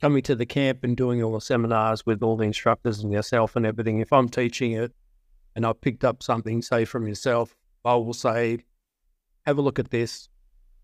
coming 0.00 0.22
to 0.22 0.34
the 0.34 0.46
camp 0.46 0.84
and 0.84 0.96
doing 0.96 1.22
all 1.22 1.32
the 1.32 1.40
seminars 1.40 2.04
with 2.04 2.22
all 2.22 2.36
the 2.36 2.44
instructors 2.44 3.00
and 3.00 3.12
yourself 3.12 3.56
and 3.56 3.66
everything. 3.66 4.00
If 4.00 4.12
I'm 4.12 4.28
teaching 4.28 4.72
it 4.72 4.92
and 5.54 5.66
I 5.66 5.72
picked 5.72 6.04
up 6.04 6.22
something, 6.22 6.62
say 6.62 6.84
from 6.84 7.06
yourself, 7.08 7.56
I 7.84 7.94
will 7.94 8.12
say, 8.12 8.58
have 9.46 9.58
a 9.58 9.62
look 9.62 9.78
at 9.78 9.90
this 9.90 10.28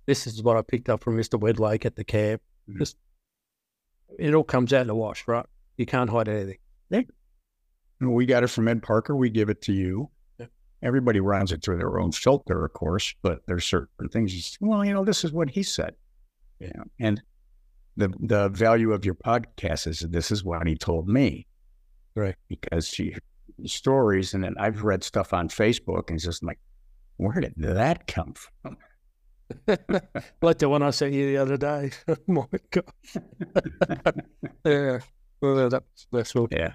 this 0.07 0.27
is 0.27 0.43
what 0.43 0.57
I 0.57 0.63
picked 0.63 0.89
up 0.89 1.03
from 1.03 1.17
Mr. 1.17 1.39
Wedlake 1.39 1.85
at 1.85 1.97
the 1.97 2.05
camp. 2.05 2.43
Mm-hmm. 2.69 2.79
Just 2.79 2.97
it 4.19 4.35
all 4.35 4.45
comes 4.45 4.73
out 4.73 4.83
in 4.83 4.87
the 4.89 4.95
wash, 4.95 5.27
right? 5.27 5.47
You 5.77 5.87
can't 5.87 6.11
hide 6.11 6.29
anything. 6.29 6.59
Yeah. 6.91 7.03
We 8.01 8.27
got 8.27 8.43
it 8.43 8.49
from 8.49 8.69
Ed 8.69 8.83
Parker. 8.83 9.17
We 9.17 9.31
give 9.31 9.49
it 9.49 9.63
to 9.63 9.73
you. 9.73 10.11
Yeah. 10.39 10.47
Everybody 10.83 11.21
runs 11.21 11.53
it 11.53 11.63
through 11.63 11.79
their 11.79 11.99
own 11.99 12.13
filter, 12.13 12.65
of 12.65 12.73
course, 12.73 13.15
but 13.23 13.41
there's 13.47 13.65
certain 13.65 14.09
things. 14.09 14.35
You 14.35 14.43
say, 14.43 14.59
well, 14.61 14.85
you 14.85 14.93
know, 14.93 15.05
this 15.05 15.25
is 15.25 15.33
what 15.33 15.49
he 15.49 15.63
said. 15.63 15.95
Yeah. 16.59 16.83
And 17.01 17.23
the 17.97 18.13
the 18.21 18.49
value 18.49 18.93
of 18.93 19.05
your 19.05 19.15
podcast 19.15 19.87
is 19.87 20.01
this 20.01 20.31
is 20.31 20.45
what 20.45 20.67
he 20.67 20.77
told 20.77 21.09
me. 21.09 21.47
Right. 22.15 22.37
Because 22.49 22.89
she 22.89 23.17
stories 23.65 24.35
and 24.35 24.45
then 24.45 24.55
I've 24.59 24.83
read 24.83 25.05
stuff 25.05 25.33
on 25.33 25.49
Facebook 25.49 26.09
and 26.09 26.17
it's 26.17 26.25
just 26.25 26.43
like, 26.43 26.59
where 27.17 27.41
did 27.41 27.55
that 27.59 28.07
come 28.07 28.35
from? 28.35 28.77
like 30.43 30.59
the 30.59 30.69
one 30.69 30.83
I 30.83 30.91
sent 30.91 31.13
you 31.13 31.27
the 31.27 31.37
other 31.37 31.57
day. 31.57 31.91
oh 32.09 32.17
my 32.27 32.47
gosh. 32.71 33.17
yeah. 34.65 34.99
Well, 35.41 35.69
that's, 35.69 36.07
that's 36.11 36.37
all. 36.37 36.49
Yeah. 36.51 36.75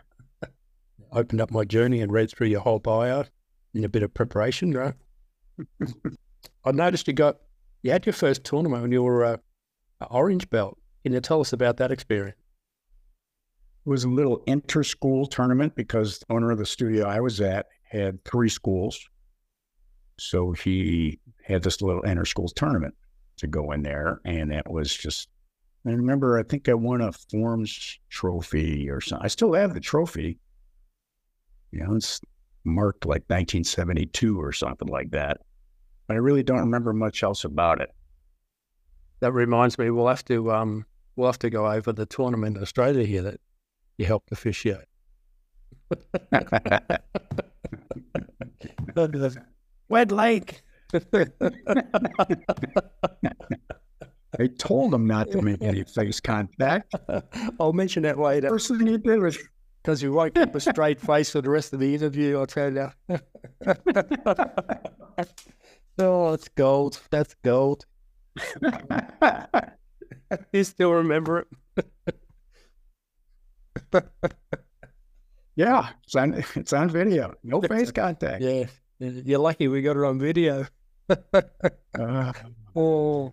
Opened 1.12 1.42
up 1.42 1.52
my 1.52 1.64
journey 1.64 2.02
and 2.02 2.12
read 2.12 2.32
through 2.32 2.48
your 2.48 2.62
whole 2.62 2.80
bio 2.80 3.26
in 3.74 3.84
a 3.84 3.90
bit 3.90 4.04
of 4.04 4.14
preparation, 4.14 4.72
right? 4.72 4.94
I 6.66 6.72
noticed 6.72 7.08
you 7.08 7.14
got 7.14 7.38
you 7.82 7.92
had 7.92 8.06
your 8.06 8.14
first 8.14 8.44
tournament 8.44 8.82
when 8.82 8.92
you 8.92 9.04
were 9.04 9.24
uh, 9.24 9.38
a, 10.02 10.06
a 10.06 10.08
orange 10.08 10.50
belt. 10.50 10.78
Can 11.08 11.14
you 11.14 11.22
tell 11.22 11.40
us 11.40 11.54
about 11.54 11.78
that 11.78 11.90
experience? 11.90 12.36
It 13.86 13.90
was 13.90 14.04
a 14.04 14.10
little 14.10 14.44
inter-school 14.46 15.26
tournament 15.28 15.74
because 15.74 16.20
the 16.20 16.26
owner 16.34 16.52
of 16.52 16.58
the 16.58 16.66
studio 16.66 17.08
I 17.08 17.22
was 17.22 17.40
at 17.40 17.68
had 17.90 18.22
three 18.26 18.50
schools. 18.50 19.08
So 20.20 20.52
he 20.52 21.18
had 21.46 21.64
this 21.64 21.82
little 21.82 22.02
inter-school 22.02 22.50
tournament 22.50 22.94
to 23.38 23.48
go 23.48 23.72
in 23.72 23.84
there. 23.84 24.20
And 24.26 24.52
that 24.52 24.70
was 24.70 24.94
just, 24.94 25.30
I 25.86 25.92
remember, 25.92 26.38
I 26.38 26.44
think 26.44 26.68
I 26.68 26.74
won 26.74 27.00
a 27.00 27.14
forms 27.14 28.00
trophy 28.10 28.90
or 28.90 29.00
something. 29.00 29.24
I 29.24 29.30
still 29.30 29.54
have 29.54 29.76
the 29.76 29.80
trophy. 29.80 30.38
You 31.72 31.86
know, 31.86 31.96
it's 31.96 32.20
marked 32.66 33.06
like 33.06 33.24
1972 33.30 34.38
or 34.38 34.52
something 34.52 34.90
like 34.90 35.12
that. 35.12 35.38
But 36.10 36.16
I 36.16 36.18
really 36.18 36.44
don't 36.44 36.60
remember 36.60 36.92
much 36.92 37.24
else 37.24 37.46
about 37.46 37.80
it. 37.80 37.92
That 39.22 39.32
reminds 39.32 39.80
me, 39.80 39.90
we'll 39.90 40.10
have 40.10 40.26
to 40.26 40.52
um, 40.52 40.86
we'll 41.18 41.28
have 41.28 41.40
to 41.40 41.50
go 41.50 41.70
over 41.70 41.92
the 41.92 42.06
tournament 42.06 42.56
in 42.56 42.64
Australia 42.64 43.06
here 43.06 43.24
that 43.24 43.42
you 43.98 44.06
helped 44.06 44.32
officiate. 44.32 44.86
Wedlake. 49.92 50.62
I 54.40 54.48
told 54.60 54.94
him 54.94 55.08
not 55.08 55.32
to 55.32 55.42
make 55.42 55.62
any 55.62 55.84
face 55.84 56.20
contact. 56.20 56.94
I'll 57.60 57.74
mention 57.74 58.04
that 58.04 58.20
later. 58.20 58.50
First 58.50 58.70
thing 58.70 58.86
he 58.88 58.98
did 58.98 59.20
was 59.20 59.38
because 59.82 60.04
you 60.04 60.14
won't 60.14 60.36
keep 60.36 60.54
a 60.54 60.60
straight 60.60 61.02
face 61.02 61.32
for 61.32 61.42
the 61.42 61.50
rest 61.50 61.74
of 61.74 61.80
the 61.80 61.96
interview, 61.96 62.38
I'll 62.38 62.46
tell 62.46 62.74
you. 62.74 62.92
oh, 65.98 66.32
that's 66.32 66.50
gold. 66.50 67.02
That's 67.10 67.36
gold. 67.44 67.86
you 70.54 70.64
still 70.64 70.92
remember 70.92 71.48
it? 71.76 71.88
yeah, 75.56 75.90
it's 76.04 76.16
on, 76.16 76.44
it's 76.56 76.74
on 76.74 76.90
video. 76.90 77.34
No 77.44 77.62
face 77.62 77.92
contact. 77.92 78.44
Yeah, 79.00 79.10
you're 79.26 79.40
lucky 79.40 79.68
we 79.68 79.84
got 79.84 79.96
it 79.96 80.04
on 80.04 80.18
video. 80.18 80.66
uh, 81.08 82.34
oh, 82.76 83.32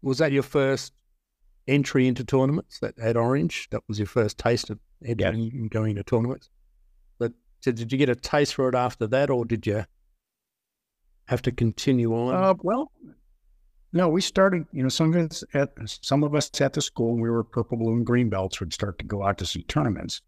was 0.00 0.18
that 0.18 0.32
your 0.32 0.42
first 0.42 0.94
entry 1.68 2.08
into 2.08 2.24
tournaments 2.24 2.78
that 2.80 2.98
at 2.98 3.16
Orange? 3.18 3.68
That 3.70 3.82
was 3.88 3.98
your 3.98 4.06
first 4.06 4.38
taste 4.38 4.70
of 4.70 4.78
entering 5.04 5.50
yeah. 5.52 5.68
going 5.68 5.96
to 5.96 6.02
tournaments. 6.02 6.48
But 7.18 7.32
so 7.60 7.72
did 7.72 7.92
you 7.92 7.98
get 7.98 8.08
a 8.08 8.14
taste 8.14 8.54
for 8.54 8.70
it 8.70 8.74
after 8.74 9.06
that, 9.08 9.28
or 9.28 9.44
did 9.44 9.66
you 9.66 9.84
have 11.26 11.42
to 11.42 11.52
continue 11.52 12.14
on? 12.14 12.34
Uh, 12.34 12.54
well, 12.62 12.90
no, 13.92 14.08
we 14.08 14.20
started. 14.20 14.66
You 14.72 14.82
know, 14.82 14.88
some 14.88 15.14
of 15.14 15.30
us 15.30 15.44
at 15.54 15.72
some 15.86 16.24
of 16.24 16.34
us 16.34 16.50
at 16.60 16.72
the 16.72 16.80
school, 16.80 17.20
we 17.20 17.30
were 17.30 17.44
purple, 17.44 17.76
blue, 17.76 17.92
and 17.92 18.06
green 18.06 18.30
belts. 18.30 18.60
Would 18.60 18.72
start 18.72 18.98
to 18.98 19.04
go 19.04 19.22
out 19.22 19.38
to 19.38 19.46
some 19.46 19.62
tournaments 19.62 20.22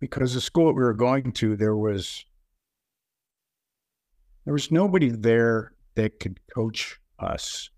because 0.00 0.34
the 0.34 0.40
school 0.40 0.66
that 0.66 0.74
we 0.74 0.82
were 0.82 0.94
going 0.94 1.32
to, 1.32 1.56
there 1.56 1.76
was 1.76 2.26
there 4.44 4.52
was 4.52 4.70
nobody 4.70 5.08
there 5.08 5.72
that 5.94 6.20
could 6.20 6.40
coach 6.52 7.00
us 7.18 7.70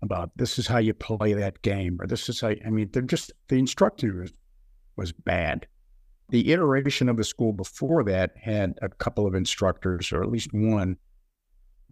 about 0.00 0.30
this 0.36 0.58
is 0.58 0.68
how 0.68 0.78
you 0.78 0.94
play 0.94 1.34
that 1.34 1.60
game 1.62 1.98
or 2.00 2.06
this 2.06 2.28
is 2.28 2.40
how 2.40 2.54
I 2.64 2.70
mean 2.70 2.88
they're 2.92 3.02
just 3.02 3.32
the 3.48 3.58
instructor 3.58 4.20
was, 4.20 4.32
was 4.96 5.12
bad. 5.12 5.66
The 6.30 6.52
iteration 6.52 7.08
of 7.08 7.16
the 7.16 7.24
school 7.24 7.52
before 7.52 8.04
that 8.04 8.32
had 8.40 8.78
a 8.80 8.88
couple 8.88 9.26
of 9.26 9.34
instructors 9.34 10.12
or 10.12 10.22
at 10.22 10.30
least 10.30 10.50
one 10.52 10.96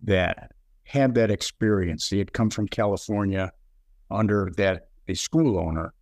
that 0.02 0.52
had 0.87 1.14
that 1.14 1.31
experience. 1.31 2.09
He 2.09 2.18
had 2.18 2.33
come 2.33 2.49
from 2.49 2.68
California 2.68 3.53
under 4.11 4.51
that 4.57 4.88
a 5.09 5.14
school 5.14 5.59
owner 5.59 5.92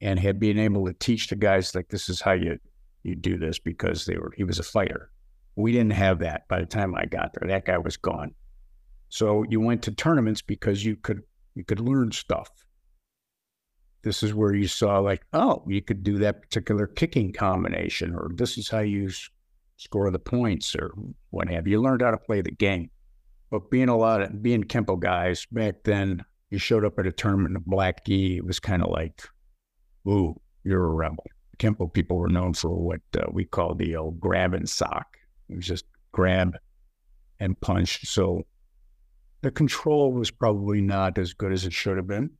and 0.00 0.18
had 0.18 0.40
been 0.40 0.58
able 0.58 0.86
to 0.86 0.94
teach 0.94 1.28
the 1.28 1.36
guys 1.36 1.74
like 1.74 1.88
this 1.88 2.08
is 2.08 2.20
how 2.20 2.32
you 2.32 2.58
you 3.02 3.14
do 3.14 3.36
this 3.36 3.58
because 3.58 4.06
they 4.06 4.16
were 4.16 4.32
he 4.36 4.44
was 4.44 4.58
a 4.58 4.62
fighter. 4.62 5.10
We 5.56 5.72
didn't 5.72 5.92
have 5.92 6.18
that 6.20 6.48
by 6.48 6.58
the 6.58 6.66
time 6.66 6.94
I 6.94 7.04
got 7.04 7.34
there. 7.34 7.48
That 7.48 7.66
guy 7.66 7.78
was 7.78 7.96
gone. 7.96 8.34
So 9.10 9.44
you 9.48 9.60
went 9.60 9.82
to 9.82 9.92
tournaments 9.92 10.40
because 10.40 10.84
you 10.84 10.96
could 10.96 11.22
you 11.54 11.64
could 11.64 11.80
learn 11.80 12.10
stuff. 12.10 12.50
This 14.02 14.22
is 14.22 14.34
where 14.34 14.54
you 14.54 14.68
saw 14.68 14.98
like, 14.98 15.24
oh, 15.32 15.64
you 15.66 15.82
could 15.82 16.02
do 16.02 16.18
that 16.18 16.42
particular 16.42 16.86
kicking 16.86 17.32
combination, 17.32 18.14
or 18.14 18.30
this 18.34 18.58
is 18.58 18.68
how 18.68 18.80
you 18.80 19.10
score 19.76 20.10
the 20.10 20.18
points, 20.18 20.74
or 20.74 20.92
what 21.30 21.48
have 21.48 21.66
you. 21.66 21.72
You 21.72 21.82
learned 21.82 22.02
how 22.02 22.10
to 22.10 22.18
play 22.18 22.40
the 22.40 22.50
game. 22.50 22.90
But 23.50 23.70
being 23.70 23.88
a 23.88 23.96
lot 23.96 24.22
of 24.22 24.42
being 24.42 24.64
Kenpo 24.64 24.98
guys 24.98 25.46
back 25.50 25.84
then, 25.84 26.24
you 26.50 26.58
showed 26.58 26.84
up 26.84 26.98
at 26.98 27.06
a 27.06 27.12
tournament 27.12 27.50
in 27.50 27.56
a 27.56 27.60
black 27.60 28.04
gi. 28.04 28.38
It 28.38 28.44
was 28.44 28.60
kind 28.60 28.82
of 28.82 28.90
like, 28.90 29.22
ooh, 30.08 30.40
you're 30.64 30.84
a 30.84 30.94
rebel. 30.94 31.24
Kenpo 31.58 31.92
people 31.92 32.16
were 32.16 32.28
known 32.28 32.54
for 32.54 32.70
what 32.70 33.00
uh, 33.16 33.26
we 33.32 33.44
call 33.44 33.74
the 33.74 33.96
old 33.96 34.20
grab 34.20 34.54
and 34.54 34.68
sock. 34.68 35.06
It 35.48 35.56
was 35.56 35.66
just 35.66 35.84
grab 36.12 36.56
and 37.40 37.60
punch. 37.60 38.06
So 38.06 38.42
the 39.42 39.50
control 39.50 40.12
was 40.12 40.30
probably 40.30 40.80
not 40.80 41.18
as 41.18 41.34
good 41.34 41.52
as 41.52 41.64
it 41.64 41.72
should 41.72 41.96
have 41.96 42.06
been. 42.06 42.30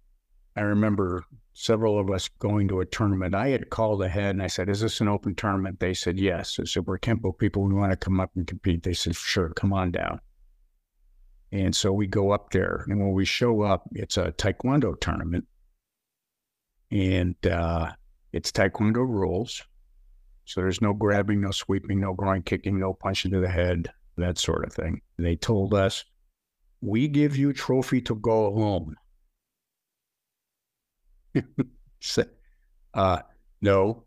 I 0.56 0.62
remember 0.62 1.24
several 1.52 1.98
of 1.98 2.10
us 2.10 2.28
going 2.38 2.68
to 2.68 2.80
a 2.80 2.86
tournament. 2.86 3.34
I 3.34 3.48
had 3.48 3.70
called 3.70 4.02
ahead 4.02 4.30
and 4.30 4.42
I 4.42 4.46
said, 4.46 4.68
Is 4.68 4.80
this 4.80 5.00
an 5.00 5.08
open 5.08 5.34
tournament? 5.34 5.80
They 5.80 5.94
said, 5.94 6.18
Yes. 6.18 6.58
I 6.60 6.64
said, 6.64 6.86
We're 6.86 6.98
Kenpo 6.98 7.36
people. 7.36 7.62
We 7.62 7.74
want 7.74 7.92
to 7.92 7.96
come 7.96 8.20
up 8.20 8.30
and 8.36 8.46
compete. 8.46 8.82
They 8.82 8.94
said, 8.94 9.16
Sure, 9.16 9.50
come 9.50 9.72
on 9.72 9.90
down. 9.90 10.20
And 11.54 11.74
so 11.74 11.92
we 11.92 12.08
go 12.08 12.32
up 12.32 12.50
there. 12.50 12.84
And 12.88 12.98
when 12.98 13.12
we 13.12 13.24
show 13.24 13.62
up, 13.62 13.84
it's 13.92 14.16
a 14.16 14.32
Taekwondo 14.32 15.00
tournament. 15.00 15.46
And 16.90 17.36
uh, 17.46 17.92
it's 18.32 18.50
Taekwondo 18.50 19.06
rules. 19.08 19.62
So 20.46 20.62
there's 20.62 20.82
no 20.82 20.92
grabbing, 20.92 21.40
no 21.40 21.52
sweeping, 21.52 22.00
no 22.00 22.12
groin 22.12 22.42
kicking, 22.42 22.80
no 22.80 22.92
punching 22.92 23.30
to 23.30 23.38
the 23.38 23.48
head, 23.48 23.88
that 24.16 24.36
sort 24.36 24.66
of 24.66 24.72
thing. 24.72 25.00
They 25.16 25.36
told 25.36 25.74
us, 25.74 26.04
we 26.80 27.06
give 27.06 27.36
you 27.36 27.52
trophy 27.52 28.00
to 28.02 28.16
go 28.16 28.52
home. 28.52 28.96
uh, 32.94 33.20
no, 33.60 34.02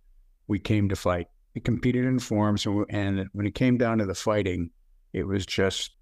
we 0.48 0.60
came 0.60 0.90
to 0.90 0.98
fight. 0.98 1.28
We 1.56 1.62
competed 1.62 2.04
in 2.04 2.20
forms, 2.20 2.66
and, 2.66 2.86
and 2.90 3.30
when 3.32 3.48
it 3.48 3.56
came 3.56 3.78
down 3.78 4.00
to 4.00 4.06
the 4.06 4.14
fighting, 4.14 4.70
it 5.14 5.26
was 5.26 5.46
just 5.46 5.97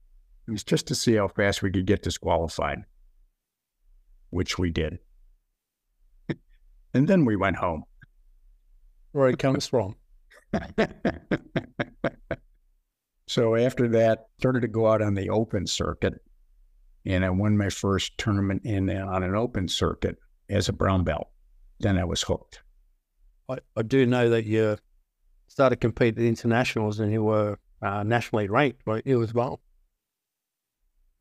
it 0.47 0.51
was 0.51 0.63
just 0.63 0.87
to 0.87 0.95
see 0.95 1.15
how 1.15 1.27
fast 1.27 1.61
we 1.61 1.71
could 1.71 1.85
get 1.85 2.03
disqualified, 2.03 2.83
which 4.29 4.57
we 4.59 4.71
did. 4.71 4.99
and 6.93 7.07
then 7.07 7.25
we 7.25 7.35
went 7.35 7.57
home. 7.57 7.83
Where 9.11 9.29
it 9.29 9.39
comes 9.39 9.67
from. 9.67 9.95
so 13.27 13.55
after 13.55 13.87
that, 13.89 14.27
started 14.39 14.61
to 14.61 14.67
go 14.67 14.87
out 14.87 15.01
on 15.01 15.13
the 15.15 15.29
open 15.29 15.65
circuit 15.67 16.13
and 17.05 17.23
I 17.23 17.29
won 17.29 17.57
my 17.57 17.69
first 17.69 18.17
tournament 18.17 18.63
in 18.65 18.89
on 18.89 19.23
an 19.23 19.35
open 19.35 19.67
circuit 19.67 20.17
as 20.49 20.69
a 20.69 20.73
brown 20.73 21.03
belt. 21.03 21.27
Then 21.79 21.97
I 21.97 22.03
was 22.03 22.23
hooked. 22.23 22.61
I, 23.49 23.57
I 23.75 23.83
do 23.83 24.05
know 24.05 24.29
that 24.29 24.45
you 24.45 24.77
started 25.47 25.77
competing 25.77 26.23
at 26.23 26.27
internationals 26.27 26.99
and 26.99 27.11
you 27.11 27.23
were 27.23 27.59
uh, 27.81 28.03
nationally 28.03 28.47
ranked, 28.47 28.81
right? 28.85 29.03
You 29.05 29.21
as 29.21 29.33
well. 29.33 29.61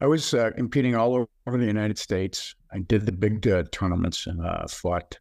I 0.04 0.06
was 0.06 0.34
uh, 0.34 0.50
competing 0.54 0.94
all 0.94 1.26
over 1.46 1.56
the 1.56 1.64
United 1.64 1.96
States. 1.96 2.54
I 2.70 2.80
did 2.80 3.06
the 3.06 3.12
big 3.12 3.48
uh, 3.48 3.62
tournaments 3.72 4.26
and 4.26 4.44
uh, 4.44 4.66
fought 4.68 5.18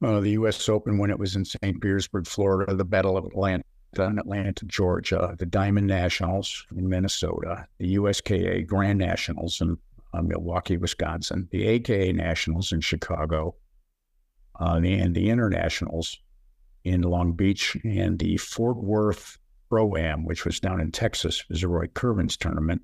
uh, 0.00 0.20
the 0.20 0.30
U.S. 0.30 0.68
Open 0.68 0.96
when 0.96 1.10
it 1.10 1.18
was 1.18 1.34
in 1.34 1.44
St. 1.44 1.80
Petersburg, 1.80 2.28
Florida, 2.28 2.72
the 2.76 2.84
Battle 2.84 3.16
of 3.16 3.24
Atlanta 3.24 3.64
in 3.96 4.16
Atlanta, 4.20 4.64
Georgia, 4.66 5.34
the 5.40 5.44
Diamond 5.44 5.88
Nationals 5.88 6.66
in 6.76 6.88
Minnesota, 6.88 7.66
the 7.78 7.96
USKA 7.96 8.64
Grand 8.64 9.00
Nationals 9.00 9.60
in 9.60 9.76
uh, 10.14 10.22
Milwaukee, 10.22 10.76
Wisconsin, 10.76 11.48
the 11.50 11.66
AKA 11.66 12.12
Nationals 12.12 12.70
in 12.70 12.80
Chicago, 12.80 13.56
uh, 14.60 14.80
and 14.84 15.16
the 15.16 15.30
Internationals 15.30 16.16
in 16.84 17.02
Long 17.02 17.32
Beach, 17.32 17.76
and 17.82 18.20
the 18.20 18.36
Fort 18.36 18.76
Worth 18.76 19.36
Pro 19.68 19.96
Am, 19.96 20.24
which 20.24 20.44
was 20.44 20.60
down 20.60 20.80
in 20.80 20.92
Texas, 20.92 21.42
was 21.48 21.64
Roy 21.64 21.88
Kurban's 21.88 22.36
tournament. 22.36 22.82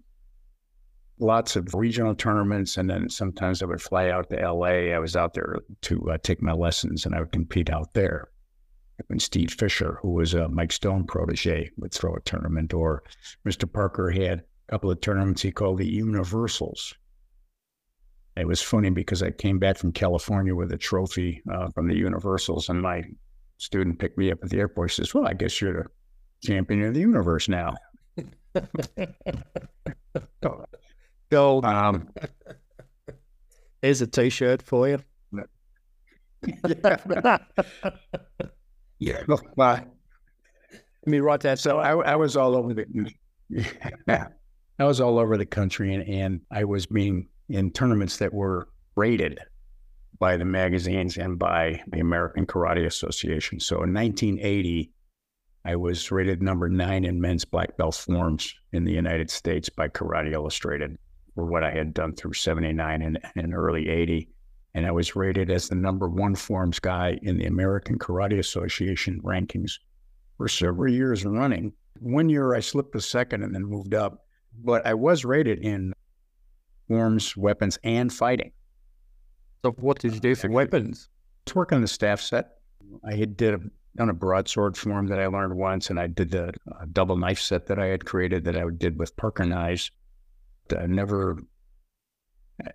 Lots 1.21 1.57
of 1.57 1.75
regional 1.75 2.15
tournaments, 2.15 2.77
and 2.77 2.91
then 2.91 3.09
sometimes 3.09 3.63
I 3.63 3.67
would 3.67 3.81
fly 3.81 4.11
out 4.11 4.29
to 4.31 4.37
LA. 4.37 4.93
I 4.93 4.99
was 4.99 5.15
out 5.15 5.35
there 5.35 5.59
to 5.83 6.11
uh, 6.11 6.19
take 6.23 6.43
my 6.43 6.53
lessons, 6.53 7.07
and 7.07 7.15
I 7.15 7.21
would 7.21 7.33
compete 7.33 7.71
out 7.71 7.95
there 7.95 8.29
when 9.07 9.19
Steve 9.19 9.53
Fisher, 9.53 9.99
who 10.03 10.11
was 10.11 10.35
a 10.35 10.49
Mike 10.49 10.73
Stone 10.73 11.07
protege, 11.07 11.71
would 11.77 11.93
throw 11.93 12.15
a 12.15 12.21
tournament, 12.21 12.75
or 12.75 13.03
Mr. 13.47 13.71
Parker 13.71 14.11
had 14.11 14.41
a 14.41 14.73
couple 14.73 14.91
of 14.91 15.01
tournaments 15.01 15.43
he 15.43 15.53
called 15.53 15.79
the 15.79 15.87
Universals. 15.87 16.95
It 18.37 18.49
was 18.49 18.61
funny 18.61 18.91
because 18.91 19.23
I 19.23 19.31
came 19.31 19.59
back 19.59 19.79
from 19.79 19.93
California 19.93 20.55
with 20.55 20.73
a 20.73 20.79
trophy 20.79 21.43
uh, 21.53 21.69
from 21.75 21.89
the 21.89 21.97
Universals, 21.97 22.69
and 22.69 22.83
my 22.83 23.05
student 23.59 23.99
picked 23.99 24.19
me 24.19 24.33
up 24.33 24.39
at 24.43 24.51
the 24.51 24.59
airport. 24.59 24.91
He 24.91 24.97
says, 24.97 25.15
"Well, 25.15 25.27
I 25.27 25.35
guess 25.35 25.61
you're 25.61 25.85
the 25.85 25.89
champion 26.45 26.83
of 26.83 26.95
the 26.95 27.01
universe 27.01 27.49
now." 27.49 27.77
Gold. 31.35 31.65
Um, 31.65 32.09
Here's 33.83 34.01
a 34.01 34.07
T-shirt 34.07 34.63
for 34.63 34.89
you. 34.89 35.03
yeah. 39.01 39.23
Look, 39.27 39.45
uh, 39.59 39.81
Let 39.81 40.81
me 41.07 41.19
write 41.19 41.41
that. 41.41 41.59
so 41.59 41.79
I, 41.81 42.13
I 42.13 42.15
was 42.15 42.37
all 42.37 42.55
over 42.55 42.73
the, 42.73 42.87
yeah, 44.07 44.29
I 44.79 44.85
was 44.85 45.01
all 45.01 45.19
over 45.19 45.37
the 45.37 45.45
country, 45.45 45.93
and, 45.93 46.09
and 46.09 46.41
I 46.53 46.63
was 46.63 46.87
being 46.87 47.27
in 47.49 47.73
tournaments 47.73 48.19
that 48.19 48.33
were 48.33 48.69
rated 48.95 49.41
by 50.21 50.37
the 50.37 50.45
magazines 50.45 51.17
and 51.17 51.37
by 51.37 51.83
the 51.89 51.99
American 51.99 52.47
Karate 52.47 52.87
Association. 52.87 53.59
So 53.59 53.83
in 53.83 53.93
1980, 53.93 54.93
I 55.65 55.75
was 55.75 56.13
rated 56.13 56.43
number 56.45 56.69
nine 56.69 57.05
in 57.05 57.21
men's 57.21 57.45
black 57.45 57.77
belt 57.77 57.97
forms 57.97 58.55
in 58.73 58.85
the 58.85 58.93
United 58.93 59.31
States 59.31 59.69
by 59.69 59.89
Karate 59.89 60.33
Illustrated 60.33 60.97
for 61.35 61.45
what 61.45 61.65
I 61.65 61.71
had 61.71 61.95
done 61.95 62.15
through 62.15 62.35
79 62.35 63.03
and, 63.03 63.19
and 63.35 63.55
early 63.55 63.89
80. 63.89 64.29
And 64.75 64.87
I 64.87 64.91
was 64.91 65.17
rated 65.17 65.51
as 65.51 65.69
the 65.69 65.75
number 65.75 66.09
one 66.09 66.35
forms 66.35 66.79
guy 66.79 67.19
in 67.23 67.39
the 67.39 67.47
American 67.47 67.99
Karate 67.99 68.39
Association 68.39 69.21
rankings 69.23 69.73
for 70.37 70.49
several 70.49 70.93
years 70.93 71.25
running. 71.25 71.73
One 72.01 72.29
year 72.29 72.55
I 72.55 72.61
slipped 72.61 72.95
a 72.97 73.01
second 73.01 73.43
and 73.43 73.55
then 73.55 73.65
moved 73.65 73.95
up, 73.95 74.27
but 74.65 74.85
I 74.87 74.95
was 74.95 75.25
rated 75.25 75.61
in 75.61 75.93
forms, 76.89 77.37
weapons, 77.37 77.79
and 77.85 78.13
fighting. 78.13 78.53
So 79.65 79.71
what 79.73 79.99
did 79.99 80.15
you 80.15 80.21
do 80.21 80.35
for 80.35 80.51
weapons? 80.51 81.09
I 81.47 81.51
was 81.51 81.55
working 81.55 81.77
on 81.77 81.83
the 81.83 81.89
staff 81.89 82.21
set. 82.21 82.59
I 83.05 83.15
had 83.15 83.37
did 83.37 83.55
a, 83.55 83.61
done 83.97 84.11
a 84.11 84.15
broadsword 84.15 84.77
form 84.77 85.07
that 85.07 85.21
I 85.21 85.27
learned 85.27 85.57
once, 85.57 85.89
and 85.89 85.99
I 85.99 86.09
did 86.09 86.31
the 86.31 86.49
uh, 86.49 86.85
double 86.93 87.17
knife 87.17 87.41
set 87.41 87.67
that 87.67 87.79
I 87.79 87.87
had 87.87 88.05
created 88.05 88.45
that 88.45 88.57
I 88.57 88.65
did 88.77 88.99
with 88.99 89.17
Parker 89.17 89.45
knives. 89.45 89.91
I 90.77 90.87
never, 90.87 91.39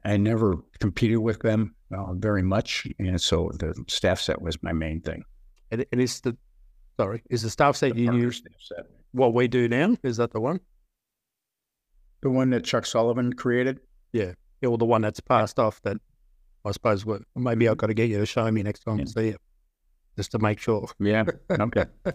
I 0.05 0.17
never 0.17 0.57
competed 0.79 1.19
with 1.19 1.39
them 1.41 1.75
uh, 1.95 2.13
very 2.13 2.43
much, 2.43 2.87
and 2.99 3.19
so 3.21 3.51
the 3.57 3.73
staff 3.87 4.19
set 4.19 4.41
was 4.41 4.61
my 4.61 4.73
main 4.73 5.01
thing. 5.01 5.23
And 5.71 5.81
it 5.81 5.99
is 5.99 6.21
the 6.21 6.37
sorry, 6.99 7.23
is 7.29 7.43
the 7.43 7.49
staff 7.49 7.75
set 7.75 7.95
The 7.95 8.01
you 8.01 8.13
use 8.13 8.43
what 9.11 9.33
we 9.33 9.47
do 9.47 9.67
now? 9.67 9.95
Is 10.03 10.17
that 10.17 10.31
the 10.31 10.39
one? 10.39 10.59
the 12.21 12.29
one 12.29 12.49
that 12.49 12.63
Chuck 12.63 12.85
Sullivan 12.85 13.33
created. 13.33 13.79
Yeah, 14.11 14.33
or 14.65 14.77
the 14.77 14.85
one 14.85 15.01
that's 15.01 15.19
passed 15.19 15.59
off 15.59 15.81
that 15.83 15.97
I 16.65 16.71
suppose 16.71 17.05
what 17.05 17.21
maybe 17.35 17.67
I've 17.67 17.77
got 17.77 17.87
to 17.87 17.93
get 17.93 18.09
you 18.09 18.17
to 18.19 18.25
show 18.25 18.49
me 18.51 18.63
next 18.63 18.81
time 18.81 18.99
Yeah. 18.99 19.05
See 19.05 19.27
it. 19.29 19.41
Just 20.17 20.31
to 20.31 20.39
make 20.39 20.59
sure. 20.59 20.87
Yeah. 20.99 21.25
Okay. 21.49 21.85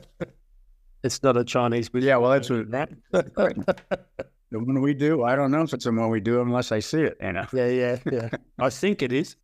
It's 1.03 1.23
not 1.23 1.37
a 1.37 1.45
Chinese 1.45 1.91
yeah. 1.93 2.17
Well, 2.17 2.31
that's 2.31 2.49
what 2.49 2.71
the 4.55 4.61
one 4.61 4.81
we 4.81 4.95
do. 4.95 5.25
I 5.25 5.35
don't 5.35 5.51
know 5.51 5.63
if 5.63 5.73
it's 5.73 5.85
the 5.85 5.93
one 5.93 6.11
we 6.11 6.21
do 6.21 6.41
unless 6.41 6.71
I 6.71 6.79
see 6.79 7.03
it. 7.03 7.17
You 7.21 7.33
know. 7.33 7.47
Yeah, 7.53 7.67
yeah, 7.67 7.99
yeah. 8.11 8.29
I 8.59 8.71
think 8.71 9.03
it 9.03 9.13
is. 9.13 9.35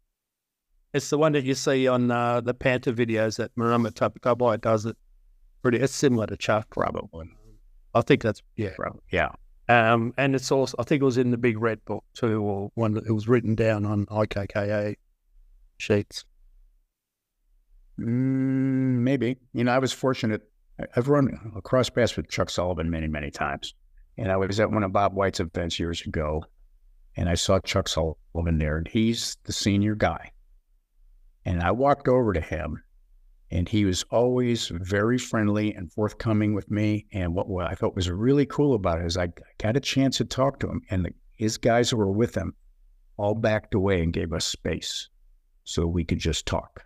It's 0.94 1.11
the 1.11 1.18
one 1.18 1.32
that 1.32 1.44
you 1.44 1.54
see 1.54 1.88
on 1.88 2.11
uh, 2.11 2.40
the 2.40 2.54
Panther 2.54 2.92
videos 2.92 3.36
that 3.38 3.50
Marama 3.56 3.90
Tapakabai 3.90 4.61
does 4.61 4.86
it. 4.86 4.96
Pretty, 5.62 5.78
it's 5.78 5.94
similar 5.94 6.26
to 6.28 6.36
Chuck. 6.36 6.68
Probably. 6.70 7.28
I 7.92 8.02
think 8.02 8.22
that's 8.22 8.40
yeah. 8.56 8.70
Probably. 8.76 9.00
Yeah. 9.11 9.30
Um, 9.68 10.14
and 10.16 10.36
it's 10.36 10.50
also 10.52 10.76
I 10.78 10.84
think 10.84 11.02
it 11.02 11.04
was 11.04 11.18
in 11.18 11.32
the 11.32 11.36
big 11.36 11.61
red 11.61 11.84
book 11.84 12.04
too, 12.14 12.42
or 12.42 12.70
one 12.74 12.94
that 12.94 13.06
it 13.06 13.12
was 13.12 13.26
written 13.26 13.56
down 13.56 13.84
on 13.84 14.06
IKKA 14.06 14.94
sheets. 15.78 16.24
Mm, 17.98 19.02
maybe. 19.02 19.38
You 19.54 19.64
know, 19.64 19.72
I 19.72 19.78
was 19.78 19.92
fortunate. 19.92 20.42
I've 20.96 21.08
run 21.08 21.52
across 21.56 21.90
paths 21.90 22.16
with 22.16 22.28
Chuck 22.30 22.48
Sullivan 22.48 22.90
many, 22.90 23.08
many 23.08 23.30
times. 23.32 23.74
And 24.18 24.30
I 24.30 24.36
was 24.36 24.61
at 24.61 24.70
one 24.70 24.82
of 24.82 24.92
Bob 24.92 25.14
White's 25.14 25.40
events 25.40 25.78
years 25.78 26.02
ago, 26.02 26.44
and 27.16 27.28
I 27.28 27.34
saw 27.34 27.58
Chuck 27.61 27.88
Sullivan 27.88 28.58
there, 28.58 28.76
and 28.76 28.88
he's 28.88 29.36
the 29.44 29.52
senior 29.52 29.94
guy. 29.94 30.32
And 31.44 31.62
I 31.62 31.70
walked 31.70 32.08
over 32.08 32.32
to 32.32 32.40
him, 32.40 32.82
and 33.50 33.68
he 33.68 33.84
was 33.84 34.04
always 34.11 34.68
very 34.68 35.18
friendly 35.18 35.74
and 35.74 35.92
forthcoming 35.92 36.54
with 36.54 36.70
me. 36.70 37.06
And 37.12 37.34
what, 37.34 37.48
what 37.48 37.66
I 37.66 37.74
thought 37.74 37.96
was 37.96 38.11
really 38.11 38.46
cool 38.46 38.74
about 38.74 39.00
it 39.00 39.06
is 39.06 39.16
I 39.16 39.28
got 39.58 39.76
a 39.76 39.80
chance 39.80 40.18
to 40.18 40.24
talk 40.24 40.61
to 40.61 40.68
him, 40.68 40.82
and 40.90 41.04
the, 41.06 41.14
his 41.36 41.56
guys 41.56 41.90
who 41.90 41.96
were 41.96 42.12
with 42.12 42.34
him 42.34 42.54
all 43.16 43.34
backed 43.34 43.74
away 43.74 44.02
and 44.02 44.12
gave 44.12 44.32
us 44.32 44.46
space 44.46 45.08
so 45.64 45.86
we 45.86 46.04
could 46.04 46.18
just 46.18 46.46
talk 46.46 46.84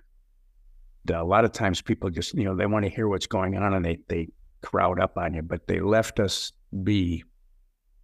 a 1.13 1.23
lot 1.23 1.45
of 1.45 1.53
times 1.53 1.83
people 1.83 2.11
just 2.11 2.35
you 2.35 2.45
know 2.45 2.55
they 2.55 2.67
want 2.67 2.85
to 2.85 2.91
hear 2.91 3.09
what's 3.09 3.27
going 3.27 3.57
on 3.57 3.75
and 3.75 3.85
they 3.85 3.99
they 4.09 4.29
crowd 4.65 4.99
up 4.99 5.17
on 5.17 5.35
you 5.35 5.43
but 5.43 5.67
they 5.67 5.81
left 5.81 6.19
us 6.19 6.53
be. 6.83 7.25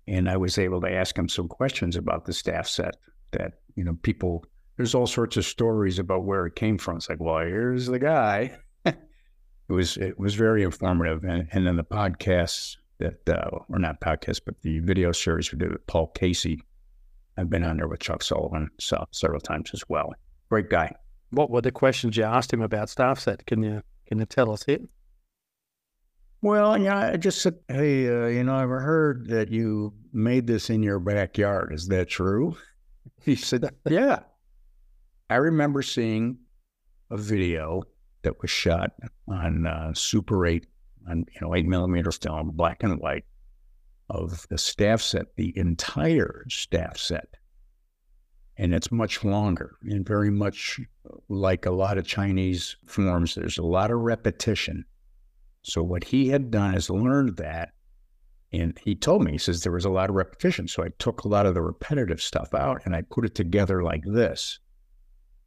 And 0.07 0.29
i 0.29 0.37
was 0.37 0.59
able 0.59 0.81
to 0.81 0.93
ask 0.93 1.15
them 1.15 1.29
some 1.29 1.49
questions 1.49 1.97
about 1.97 2.25
the 2.25 2.33
staff 2.33 2.67
set 2.69 2.97
that 3.33 3.61
you 3.77 3.85
know 3.85 3.97
people 4.03 4.45
there's 4.77 4.95
all 4.95 5.07
sorts 5.07 5.37
of 5.37 5.45
stories 5.45 5.99
about 5.99 6.25
where 6.25 6.47
it 6.47 6.57
came 6.57 6.79
from. 6.79 6.97
It's 6.97 7.09
like 7.09 7.21
well 7.21 7.39
here's 7.39 7.87
the 7.87 7.99
guy. 7.99 8.57
It 9.69 9.75
was 9.75 9.97
it 9.99 10.19
was 10.19 10.35
very 10.35 10.65
informative. 10.65 11.23
And, 11.23 11.47
and 11.53 11.65
then 11.65 11.77
the 11.77 11.85
podcasts 11.85 12.77
that 12.99 13.29
uh, 13.29 13.51
or 13.69 13.79
not 13.79 14.01
podcasts 14.01 14.41
but 14.45 14.61
the 14.63 14.81
video 14.81 15.13
series 15.13 15.53
we 15.53 15.59
did 15.59 15.71
with 15.71 15.87
paul 15.87 16.09
casey 16.09 16.61
i've 17.37 17.49
been 17.49 17.65
on 17.65 17.77
there 17.77 17.89
with 17.89 18.01
chuck 18.01 18.23
sullivan 18.23 18.69
so 18.79 19.05
several 19.13 19.41
times 19.41 19.71
as 19.73 19.83
well. 19.89 20.13
Great 20.49 20.71
guy. 20.71 20.93
What 21.31 21.51
were 21.51 21.61
the 21.61 21.71
questions 21.71 22.17
you 22.17 22.25
asked 22.25 22.53
him 22.53 22.63
about 22.63 22.91
staff 22.91 23.21
set? 23.21 23.47
Can 23.47 23.63
you 23.63 23.83
can 24.07 24.19
you 24.19 24.27
tell 24.27 24.51
us 24.51 24.65
it? 24.67 24.83
Well, 26.43 26.79
yeah, 26.79 27.11
I 27.13 27.17
just 27.19 27.43
said, 27.43 27.59
hey, 27.69 28.09
uh, 28.09 28.27
you 28.29 28.45
know, 28.45 28.55
I've 28.55 28.69
heard 28.71 29.27
that 29.29 29.51
you 29.51 29.93
made 30.13 30.47
this 30.47 30.71
in 30.71 30.83
your 30.83 30.99
backyard. 30.99 31.73
Is 31.73 31.89
that 31.89 32.09
true? 32.09 32.57
He 33.23 33.35
said, 33.35 33.69
yeah. 33.87 34.21
I 35.29 35.37
remember 35.37 35.83
seeing 35.83 36.39
a 37.11 37.19
video 37.19 37.83
that 38.23 38.41
was 38.41 38.51
shot 38.51 38.93
on 39.29 39.67
uh, 39.67 39.93
Super 39.93 40.47
8, 40.47 40.67
on, 41.09 41.27
you 41.35 41.41
know, 41.43 41.55
8 41.55 41.67
millimeter 41.67 42.13
film, 42.13 42.53
black 42.55 42.83
and 42.83 42.99
white, 42.99 43.25
of 44.09 44.47
the 44.49 44.57
staff 44.57 45.03
set, 45.03 45.37
the 45.37 45.57
entire 45.57 46.47
staff 46.49 46.97
set. 46.97 47.29
And 48.57 48.75
it's 48.75 48.91
much 48.91 49.23
longer 49.23 49.77
and 49.83 50.07
very 50.07 50.31
much 50.31 50.81
like 51.29 51.67
a 51.67 51.71
lot 51.71 51.99
of 51.99 52.07
Chinese 52.07 52.77
forms. 52.87 53.35
There's 53.35 53.59
a 53.59 53.63
lot 53.63 53.91
of 53.91 54.01
repetition. 54.01 54.85
So 55.63 55.83
what 55.83 56.05
he 56.05 56.29
had 56.29 56.51
done 56.51 56.75
is 56.75 56.91
learned 56.91 57.37
that, 57.37 57.71
and 58.53 58.79
he 58.83 58.95
told 58.95 59.23
me, 59.23 59.33
he 59.33 59.39
says 59.39 59.63
there 59.63 59.73
was 59.73 59.85
a 59.85 59.91
lot 59.91 60.11
of 60.11 60.17
repetition. 60.17 60.67
So 60.67 60.83
I 60.83 60.89
took 60.99 61.23
a 61.23 61.29
lot 61.29 61.47
of 61.47 61.55
the 61.55 61.63
repetitive 61.63 62.21
stuff 62.21 62.53
out 62.55 62.83
and 62.85 62.97
I 62.97 63.03
put 63.03 63.25
it 63.25 63.35
together 63.35 63.83
like 63.83 64.03
this. 64.05 64.59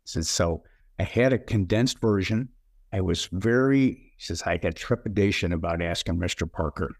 He 0.06 0.12
says, 0.12 0.30
so 0.30 0.64
I 1.00 1.04
had 1.04 1.34
a 1.34 1.38
condensed 1.38 2.00
version. 2.00 2.50
I 2.94 3.02
was 3.02 3.28
very, 3.32 3.88
he 3.88 4.24
says, 4.24 4.44
I 4.44 4.60
had 4.62 4.76
trepidation 4.76 5.52
about 5.52 5.82
asking 5.82 6.18
Mr. 6.18 6.50
Parker 6.50 6.92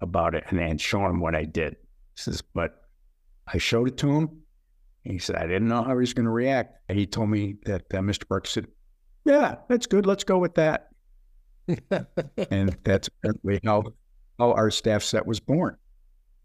about 0.00 0.34
it 0.34 0.44
and 0.48 0.58
then 0.58 0.78
show 0.78 1.04
him 1.04 1.20
what 1.20 1.34
I 1.34 1.44
did. 1.44 1.74
He 2.14 2.22
says, 2.22 2.40
but 2.40 2.82
I 3.52 3.58
showed 3.58 3.88
it 3.88 3.98
to 3.98 4.10
him. 4.10 4.42
He 5.02 5.18
said, 5.18 5.36
I 5.36 5.46
didn't 5.46 5.68
know 5.68 5.82
how 5.82 5.90
he 5.90 5.96
was 5.96 6.14
going 6.14 6.24
to 6.24 6.32
react. 6.32 6.78
And 6.88 6.98
he 6.98 7.06
told 7.06 7.28
me 7.28 7.56
that 7.66 7.82
uh, 7.92 7.98
Mr. 7.98 8.26
Parker 8.26 8.48
said, 8.48 8.66
yeah, 9.24 9.56
that's 9.68 9.86
good. 9.86 10.06
Let's 10.06 10.24
go 10.24 10.38
with 10.38 10.54
that 10.54 10.88
and 12.50 12.76
that's 12.84 13.08
apparently 13.08 13.60
how 13.64 13.84
how 14.38 14.52
our 14.52 14.70
staff 14.70 15.02
set 15.02 15.26
was 15.26 15.40
born. 15.40 15.76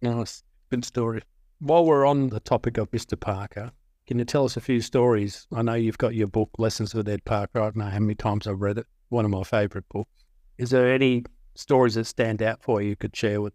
Nice. 0.02 0.44
Good 0.70 0.86
story. 0.86 1.22
While 1.60 1.86
we're 1.86 2.06
on 2.06 2.30
the 2.30 2.40
topic 2.40 2.78
of 2.78 2.90
Mr. 2.92 3.20
Parker, 3.20 3.72
can 4.08 4.18
you 4.18 4.26
tell 4.26 4.46
us 4.46 4.58
a 4.58 4.62
few 4.62 4.82
stories? 4.82 5.48
I 5.54 5.62
know 5.62 5.74
you've 5.74 5.98
got 5.98 6.16
your 6.16 6.28
book, 6.28 6.50
Lessons 6.58 6.96
with 6.96 7.08
Ed 7.08 7.24
Parker. 7.26 7.60
I 7.60 7.66
don't 7.66 7.78
know 7.78 7.86
how 7.86 8.00
many 8.00 8.16
times 8.16 8.48
I've 8.48 8.62
read 8.62 8.78
it. 8.78 8.88
One 9.10 9.26
of 9.26 9.32
my 9.32 9.44
favourite 9.44 9.88
books. 9.90 10.24
Is 10.58 10.70
there 10.70 10.92
any 10.92 11.24
stories 11.56 11.96
that 11.96 12.06
stand 12.06 12.42
out 12.42 12.64
for 12.64 12.82
you 12.82 12.90
you 12.90 12.96
could 12.96 13.16
share 13.16 13.42
with? 13.42 13.54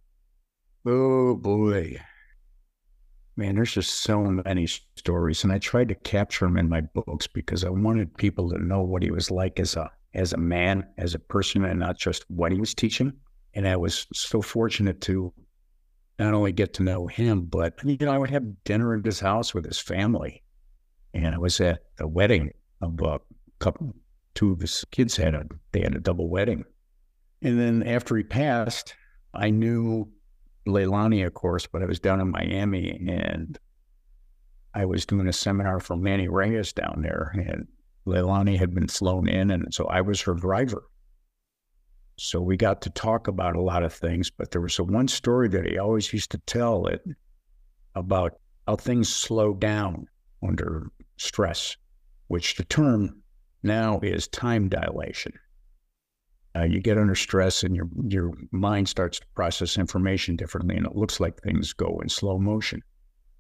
Oh 0.87 1.35
boy, 1.35 2.01
man, 3.37 3.57
there's 3.57 3.73
just 3.73 4.01
so 4.01 4.23
many 4.23 4.67
stories, 4.67 5.43
and 5.43 5.53
I 5.53 5.59
tried 5.59 5.89
to 5.89 5.95
capture 5.95 6.45
them 6.47 6.57
in 6.57 6.69
my 6.69 6.83
books 6.83 7.27
because 7.27 7.64
I 7.64 7.71
wanted 7.71 8.17
people 8.17 8.51
to 8.51 8.59
know 8.59 8.83
what 8.83 9.03
he 9.03 9.11
was 9.11 9.31
like 9.31 9.59
as 9.59 9.77
a 9.77 9.91
as 10.17 10.33
a 10.33 10.39
man, 10.39 10.85
as 10.99 11.14
a 11.14 11.19
person, 11.21 11.64
and 11.64 11.79
not 11.79 11.99
just 11.99 12.25
what 12.29 12.51
he 12.51 12.59
was 12.59 12.75
teaching. 12.75 13.12
And 13.55 13.69
I 13.69 13.77
was 13.77 14.07
so 14.12 14.43
fortunate 14.43 15.01
to 15.03 15.33
not 16.19 16.35
only 16.35 16.53
get 16.53 16.75
to 16.75 16.83
know 16.83 17.07
him, 17.07 17.43
but 17.43 17.75
you 17.85 17.99
know, 18.01 18.11
I 18.11 18.19
would 18.19 18.31
have 18.31 18.64
dinner 18.64 18.97
at 18.97 19.05
his 19.05 19.21
house 19.21 19.55
with 19.55 19.67
his 19.67 19.79
family, 19.79 20.43
and 21.14 21.35
I 21.35 21.39
was 21.39 21.61
at 21.61 21.81
a 22.01 22.09
wedding 22.09 22.51
of 22.81 23.01
a 23.03 23.21
couple. 23.59 23.95
Two 24.35 24.53
of 24.53 24.61
his 24.61 24.85
kids 24.91 25.17
had 25.17 25.35
a 25.35 25.45
they 25.73 25.81
had 25.81 25.95
a 25.95 26.01
double 26.01 26.29
wedding, 26.29 26.64
and 27.43 27.59
then 27.59 27.83
after 27.83 28.17
he 28.17 28.23
passed, 28.23 28.95
I 29.33 29.51
knew 29.51 30.11
Leilani, 30.67 31.27
of 31.27 31.35
course, 31.35 31.67
but 31.67 31.83
I 31.83 31.87
was 31.87 32.01
down 32.01 32.21
in 32.21 32.31
Miami 32.31 32.91
and 32.91 33.59
I 34.75 34.85
was 34.85 35.07
doing 35.07 35.27
a 35.27 35.33
seminar 35.33 35.81
for 35.81 35.97
Manny 35.97 36.29
Reyes 36.29 36.73
down 36.73 37.01
there, 37.03 37.33
and 37.35 37.67
Leilani 38.07 38.59
had 38.59 38.74
been 38.74 38.88
flown 38.88 39.28
in, 39.28 39.50
and 39.50 39.72
so 39.74 39.86
I 39.86 40.00
was 40.00 40.20
her 40.22 40.34
driver. 40.34 40.84
So 42.18 42.40
we 42.40 42.57
got 42.57 42.80
to 42.82 42.90
talk 42.90 43.28
about 43.28 43.57
a 43.57 43.61
lot 43.61 43.82
of 43.82 43.92
things, 43.92 44.30
but 44.30 44.50
there 44.50 44.61
was 44.61 44.78
a 44.78 44.84
one 44.84 45.09
story 45.09 45.48
that 45.48 45.66
he 45.66 45.78
always 45.78 46.12
used 46.12 46.30
to 46.30 46.38
tell 46.38 46.86
it 46.86 47.02
about 47.94 48.38
how 48.66 48.76
things 48.76 49.12
slow 49.12 49.52
down 49.52 50.07
under 50.42 50.90
stress, 51.18 51.76
which 52.28 52.57
the 52.57 52.64
term 52.64 53.22
now 53.62 54.00
is 54.00 54.28
time 54.28 54.68
dilation. 54.68 55.32
Uh, 56.57 56.62
you 56.62 56.80
get 56.80 56.96
under 56.96 57.14
stress 57.14 57.62
and 57.62 57.76
your 57.76 57.88
your 58.07 58.32
mind 58.50 58.88
starts 58.88 59.18
to 59.20 59.26
process 59.34 59.76
information 59.76 60.36
differently, 60.36 60.76
and 60.76 60.86
it 60.86 60.96
looks 60.96 61.20
like 61.20 61.38
things 61.42 61.74
go 61.74 61.98
in 62.02 62.09
slow 62.09 62.38
motion. 62.38 62.80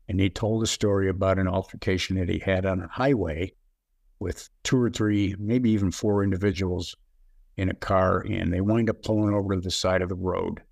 And 0.08 0.20
he 0.20 0.28
told 0.28 0.62
a 0.62 0.66
story 0.66 1.08
about 1.08 1.38
an 1.38 1.48
altercation 1.48 2.16
that 2.16 2.28
he 2.28 2.38
had 2.38 2.66
on 2.66 2.82
a 2.82 2.88
highway 2.88 3.52
with 4.18 4.48
two 4.62 4.80
or 4.80 4.90
three, 4.90 5.34
maybe 5.38 5.70
even 5.70 5.90
four 5.90 6.22
individuals 6.22 6.96
in 7.56 7.68
a 7.68 7.74
car, 7.74 8.20
and 8.20 8.52
they 8.52 8.60
wind 8.60 8.90
up 8.90 9.02
pulling 9.02 9.34
over 9.34 9.54
to 9.54 9.60
the 9.60 9.70
side 9.70 10.02
of 10.02 10.08
the 10.08 10.14
road. 10.14 10.62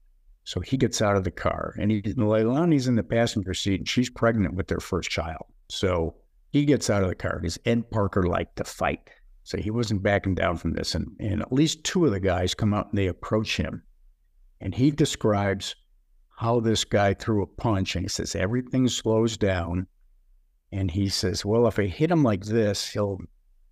So 0.45 0.61
he 0.61 0.77
gets 0.77 1.01
out 1.01 1.17
of 1.17 1.25
the 1.25 1.31
car, 1.31 1.75
and 1.79 1.91
he 1.91 2.03
Leilani's 2.03 2.89
in 2.89 2.97
the 2.97 3.03
passenger 3.03 3.55
seat, 3.55 3.81
and 3.81 3.89
she's 3.89 4.11
pregnant 4.11 4.55
with 4.55 4.69
their 4.69 4.81
first 4.81 5.11
child. 5.11 5.47
So 5.71 6.17
he 6.51 6.65
gets 6.65 6.91
out 6.91 7.03
of 7.03 7.09
the 7.09 7.15
car 7.15 7.39
because 7.41 7.59
Ed 7.65 7.91
Parker 7.91 8.25
liked 8.25 8.57
to 8.57 8.65
fight. 8.65 9.11
So 9.43 9.59
he 9.59 9.71
wasn't 9.71 10.03
backing 10.03 10.35
down 10.35 10.57
from 10.57 10.73
this. 10.73 10.95
And, 10.95 11.09
and 11.19 11.43
at 11.43 11.53
least 11.53 11.85
two 11.85 12.07
of 12.07 12.13
the 12.13 12.21
guys 12.21 12.55
come 12.55 12.73
out 12.73 12.91
and 12.91 12.99
they 12.99 13.09
approach 13.09 13.57
him. 13.57 13.83
And 14.61 14.75
he 14.75 14.91
describes 14.91 15.75
how 16.39 16.61
this 16.61 16.85
guy 16.85 17.15
threw 17.15 17.43
a 17.43 17.47
punch 17.47 17.95
and 17.95 18.05
he 18.05 18.09
says, 18.09 18.35
everything 18.35 18.89
slows 18.89 19.37
down. 19.37 19.87
And 20.73 20.91
he 20.91 21.09
says, 21.09 21.45
well, 21.45 21.67
if 21.67 21.79
I 21.79 21.87
hit 21.87 22.11
him 22.11 22.23
like 22.23 22.45
this, 22.45 22.89
he'll, 22.89 23.19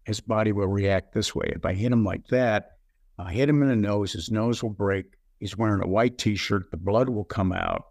his 0.05 0.21
body 0.21 0.53
will 0.53 0.69
react 0.69 1.13
this 1.13 1.35
way. 1.35 1.53
If 1.55 1.65
I 1.65 1.75
hit 1.75 1.93
him 1.93 2.05
like 2.05 2.27
that, 2.29 2.79
I 3.19 3.33
hit 3.33 3.49
him 3.49 3.63
in 3.63 3.69
the 3.69 3.77
nose, 3.77 4.13
his 4.13 4.31
nose 4.31 4.63
will 4.63 4.71
break. 4.71 5.07
He's 5.39 5.57
wearing 5.57 5.83
a 5.83 5.89
white 5.89 6.19
t-shirt. 6.19 6.71
The 6.71 6.77
blood 6.77 7.09
will 7.09 7.25
come 7.25 7.53
out. 7.53 7.87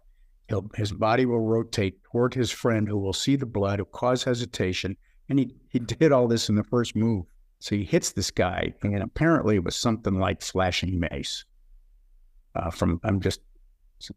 He'll, 0.48 0.68
his 0.74 0.92
body 0.92 1.26
will 1.26 1.40
rotate 1.40 2.02
toward 2.04 2.34
his 2.34 2.50
friend 2.50 2.88
who 2.88 2.98
will 2.98 3.12
see 3.12 3.36
the 3.36 3.46
blood, 3.46 3.78
will 3.78 3.86
cause 3.86 4.24
hesitation. 4.24 4.96
And 5.28 5.38
he, 5.38 5.54
he 5.68 5.78
did 5.78 6.12
all 6.12 6.28
this 6.28 6.48
in 6.48 6.54
the 6.54 6.64
first 6.64 6.96
move. 6.96 7.26
So 7.60 7.76
he 7.76 7.84
hits 7.84 8.12
this 8.12 8.30
guy, 8.32 8.74
and 8.82 9.02
apparently 9.02 9.54
it 9.54 9.64
was 9.64 9.76
something 9.76 10.18
like 10.18 10.42
flashing 10.42 10.98
mace. 10.98 11.44
Uh, 12.56 12.70
from 12.70 13.00
I'm 13.04 13.20
just 13.20 13.40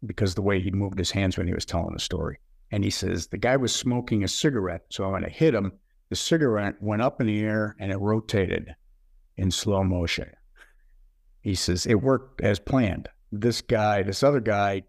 because 0.04 0.34
the 0.34 0.42
way 0.42 0.60
he 0.60 0.70
moved 0.72 0.98
his 0.98 1.12
hands 1.12 1.38
when 1.38 1.46
he 1.46 1.54
was 1.54 1.64
telling 1.64 1.92
the 1.92 2.00
story. 2.00 2.38
And 2.72 2.82
he 2.82 2.90
says 2.90 3.28
the 3.28 3.38
guy 3.38 3.56
was 3.56 3.72
smoking 3.72 4.24
a 4.24 4.28
cigarette, 4.28 4.82
so 4.90 5.04
I'm 5.04 5.10
going 5.10 5.22
to 5.22 5.30
hit 5.30 5.54
him, 5.54 5.72
the 6.08 6.16
cigarette 6.16 6.80
went 6.80 7.02
up 7.02 7.20
in 7.20 7.26
the 7.26 7.40
air 7.40 7.76
and 7.80 7.90
it 7.90 7.98
rotated 7.98 8.74
in 9.36 9.50
slow 9.50 9.82
motion. 9.82 10.30
He 11.40 11.54
says 11.54 11.86
it 11.86 12.02
worked 12.02 12.40
as 12.40 12.58
planned. 12.58 13.08
This 13.32 13.60
guy, 13.60 14.02
this 14.02 14.22
other 14.22 14.40
guy, 14.40 14.82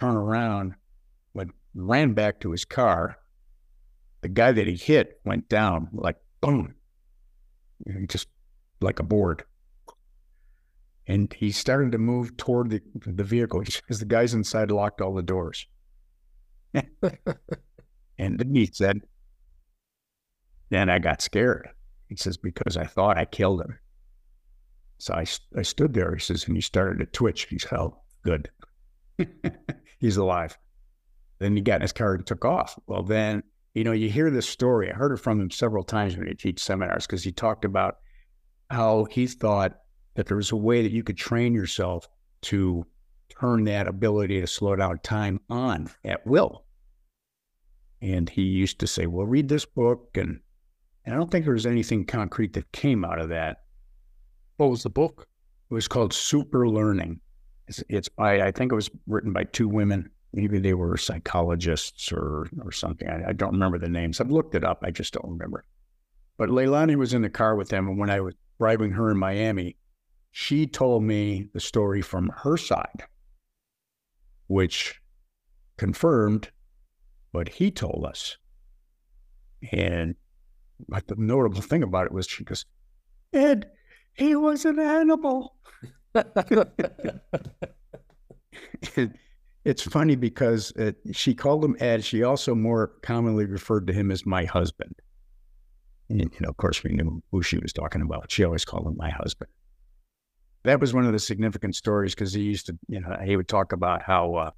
turned 0.00 0.16
around, 0.16 0.74
went 1.34 1.52
ran 1.74 2.12
back 2.12 2.40
to 2.40 2.50
his 2.50 2.64
car. 2.64 3.18
The 4.22 4.28
guy 4.28 4.52
that 4.52 4.66
he 4.66 4.76
hit 4.76 5.20
went 5.24 5.48
down 5.48 5.88
like 5.92 6.16
boom, 6.40 6.74
just 8.06 8.28
like 8.80 9.00
a 9.00 9.04
board. 9.04 9.44
And 11.06 11.32
he 11.34 11.52
started 11.52 11.92
to 11.92 11.98
move 11.98 12.34
toward 12.38 12.70
the, 12.70 12.80
the 12.94 13.24
vehicle 13.24 13.60
because 13.60 13.98
the 13.98 14.06
guys 14.06 14.32
inside 14.32 14.70
locked 14.70 15.02
all 15.02 15.14
the 15.14 15.22
doors. 15.22 15.66
and 16.72 18.38
then 18.38 18.54
he 18.54 18.66
said, 18.72 19.02
Then 20.74 20.90
I 20.90 20.98
got 20.98 21.22
scared. 21.22 21.68
He 22.08 22.16
says, 22.16 22.36
Because 22.36 22.76
I 22.76 22.84
thought 22.84 23.16
I 23.16 23.26
killed 23.26 23.60
him. 23.60 23.78
So 24.98 25.14
I, 25.14 25.24
I 25.56 25.62
stood 25.62 25.94
there, 25.94 26.12
he 26.12 26.20
says, 26.20 26.48
and 26.48 26.56
he 26.56 26.60
started 26.60 26.98
to 26.98 27.06
twitch. 27.06 27.46
He's, 27.48 27.64
Oh, 27.70 27.96
good. 28.24 28.50
He's 30.00 30.16
alive. 30.16 30.58
Then 31.38 31.54
he 31.54 31.62
got 31.62 31.76
in 31.76 31.82
his 31.82 31.92
car 31.92 32.14
and 32.14 32.26
took 32.26 32.44
off. 32.44 32.76
Well, 32.88 33.04
then 33.04 33.44
you 33.74 33.84
know, 33.84 33.92
you 33.92 34.10
hear 34.10 34.32
this 34.32 34.48
story. 34.48 34.90
I 34.90 34.96
heard 34.96 35.12
it 35.12 35.18
from 35.20 35.40
him 35.40 35.52
several 35.52 35.84
times 35.84 36.16
when 36.16 36.26
he 36.26 36.34
teach 36.34 36.58
seminars 36.58 37.06
because 37.06 37.22
he 37.22 37.30
talked 37.30 37.64
about 37.64 37.98
how 38.68 39.04
he 39.04 39.28
thought 39.28 39.78
that 40.16 40.26
there 40.26 40.36
was 40.36 40.50
a 40.50 40.56
way 40.56 40.82
that 40.82 40.90
you 40.90 41.04
could 41.04 41.16
train 41.16 41.54
yourself 41.54 42.08
to 42.42 42.84
turn 43.28 43.62
that 43.64 43.86
ability 43.86 44.40
to 44.40 44.46
slow 44.48 44.74
down 44.74 44.98
time 45.04 45.38
on 45.48 45.88
at 46.04 46.26
will. 46.26 46.64
And 48.02 48.28
he 48.28 48.42
used 48.42 48.80
to 48.80 48.88
say, 48.88 49.06
"Well, 49.06 49.26
read 49.26 49.48
this 49.48 49.64
book," 49.64 50.10
and, 50.16 50.40
and 51.04 51.14
I 51.14 51.18
don't 51.18 51.30
think 51.30 51.44
there 51.44 51.54
was 51.54 51.66
anything 51.66 52.04
concrete 52.04 52.52
that 52.54 52.70
came 52.72 53.04
out 53.04 53.20
of 53.20 53.28
that. 53.28 53.58
What 54.56 54.70
was 54.70 54.82
the 54.82 54.90
book? 54.90 55.26
It 55.70 55.74
was 55.74 55.88
called 55.88 56.12
Super 56.12 56.68
Learning. 56.68 57.20
It's, 57.68 57.82
it's 57.88 58.08
by 58.08 58.42
I 58.42 58.52
think 58.52 58.72
it 58.72 58.76
was 58.76 58.90
written 59.06 59.32
by 59.32 59.44
two 59.44 59.68
women 59.68 60.10
maybe 60.34 60.58
they 60.58 60.74
were 60.74 60.96
psychologists 60.96 62.12
or 62.12 62.48
or 62.62 62.72
something. 62.72 63.08
I, 63.08 63.30
I, 63.30 63.32
don't 63.32 63.52
remember 63.52 63.78
the 63.78 63.88
names. 63.88 64.20
I've 64.20 64.30
looked 64.30 64.54
it 64.54 64.64
up. 64.64 64.82
I 64.82 64.90
just 64.90 65.14
don't 65.14 65.30
remember. 65.30 65.64
But 66.36 66.50
Leilani 66.50 66.96
was 66.96 67.14
in 67.14 67.22
the 67.22 67.30
car 67.30 67.54
with 67.54 67.68
them, 67.68 67.88
and 67.88 67.98
when 67.98 68.10
I 68.10 68.20
was 68.20 68.34
driving 68.58 68.90
her 68.90 69.10
in 69.10 69.16
Miami, 69.16 69.76
she 70.32 70.66
told 70.66 71.04
me 71.04 71.48
the 71.52 71.60
story 71.60 72.02
from 72.02 72.32
her 72.42 72.56
side, 72.56 73.04
which 74.48 75.00
confirmed 75.76 76.50
what 77.30 77.48
he 77.48 77.70
told 77.70 78.04
us. 78.04 78.36
And 79.72 80.16
but 80.88 81.06
the 81.06 81.16
notable 81.16 81.60
thing 81.60 81.82
about 81.82 82.06
it 82.06 82.12
was 82.12 82.26
she 82.26 82.44
goes, 82.44 82.64
Ed, 83.32 83.70
he 84.14 84.36
was 84.36 84.64
an 84.64 84.78
animal. 84.78 85.56
it's 89.64 89.82
funny 89.82 90.14
because 90.16 90.72
it, 90.76 90.96
she 91.12 91.34
called 91.34 91.64
him 91.64 91.76
Ed. 91.80 92.04
She 92.04 92.22
also 92.22 92.54
more 92.54 92.92
commonly 93.02 93.46
referred 93.46 93.86
to 93.88 93.92
him 93.92 94.10
as 94.10 94.24
my 94.24 94.44
husband. 94.44 94.94
And, 96.08 96.20
you 96.20 96.40
know, 96.40 96.50
of 96.50 96.56
course, 96.56 96.84
we 96.84 96.92
knew 96.92 97.22
who 97.30 97.42
she 97.42 97.58
was 97.58 97.72
talking 97.72 98.02
about. 98.02 98.30
She 98.30 98.44
always 98.44 98.64
called 98.64 98.86
him 98.86 98.96
my 98.96 99.10
husband. 99.10 99.50
That 100.64 100.80
was 100.80 100.94
one 100.94 101.04
of 101.04 101.12
the 101.12 101.18
significant 101.18 101.74
stories 101.76 102.14
because 102.14 102.32
he 102.32 102.42
used 102.42 102.66
to, 102.66 102.78
you 102.88 103.00
know, 103.00 103.16
he 103.24 103.36
would 103.36 103.48
talk 103.48 103.72
about 103.72 104.02
how 104.02 104.34
uh, 104.34 104.50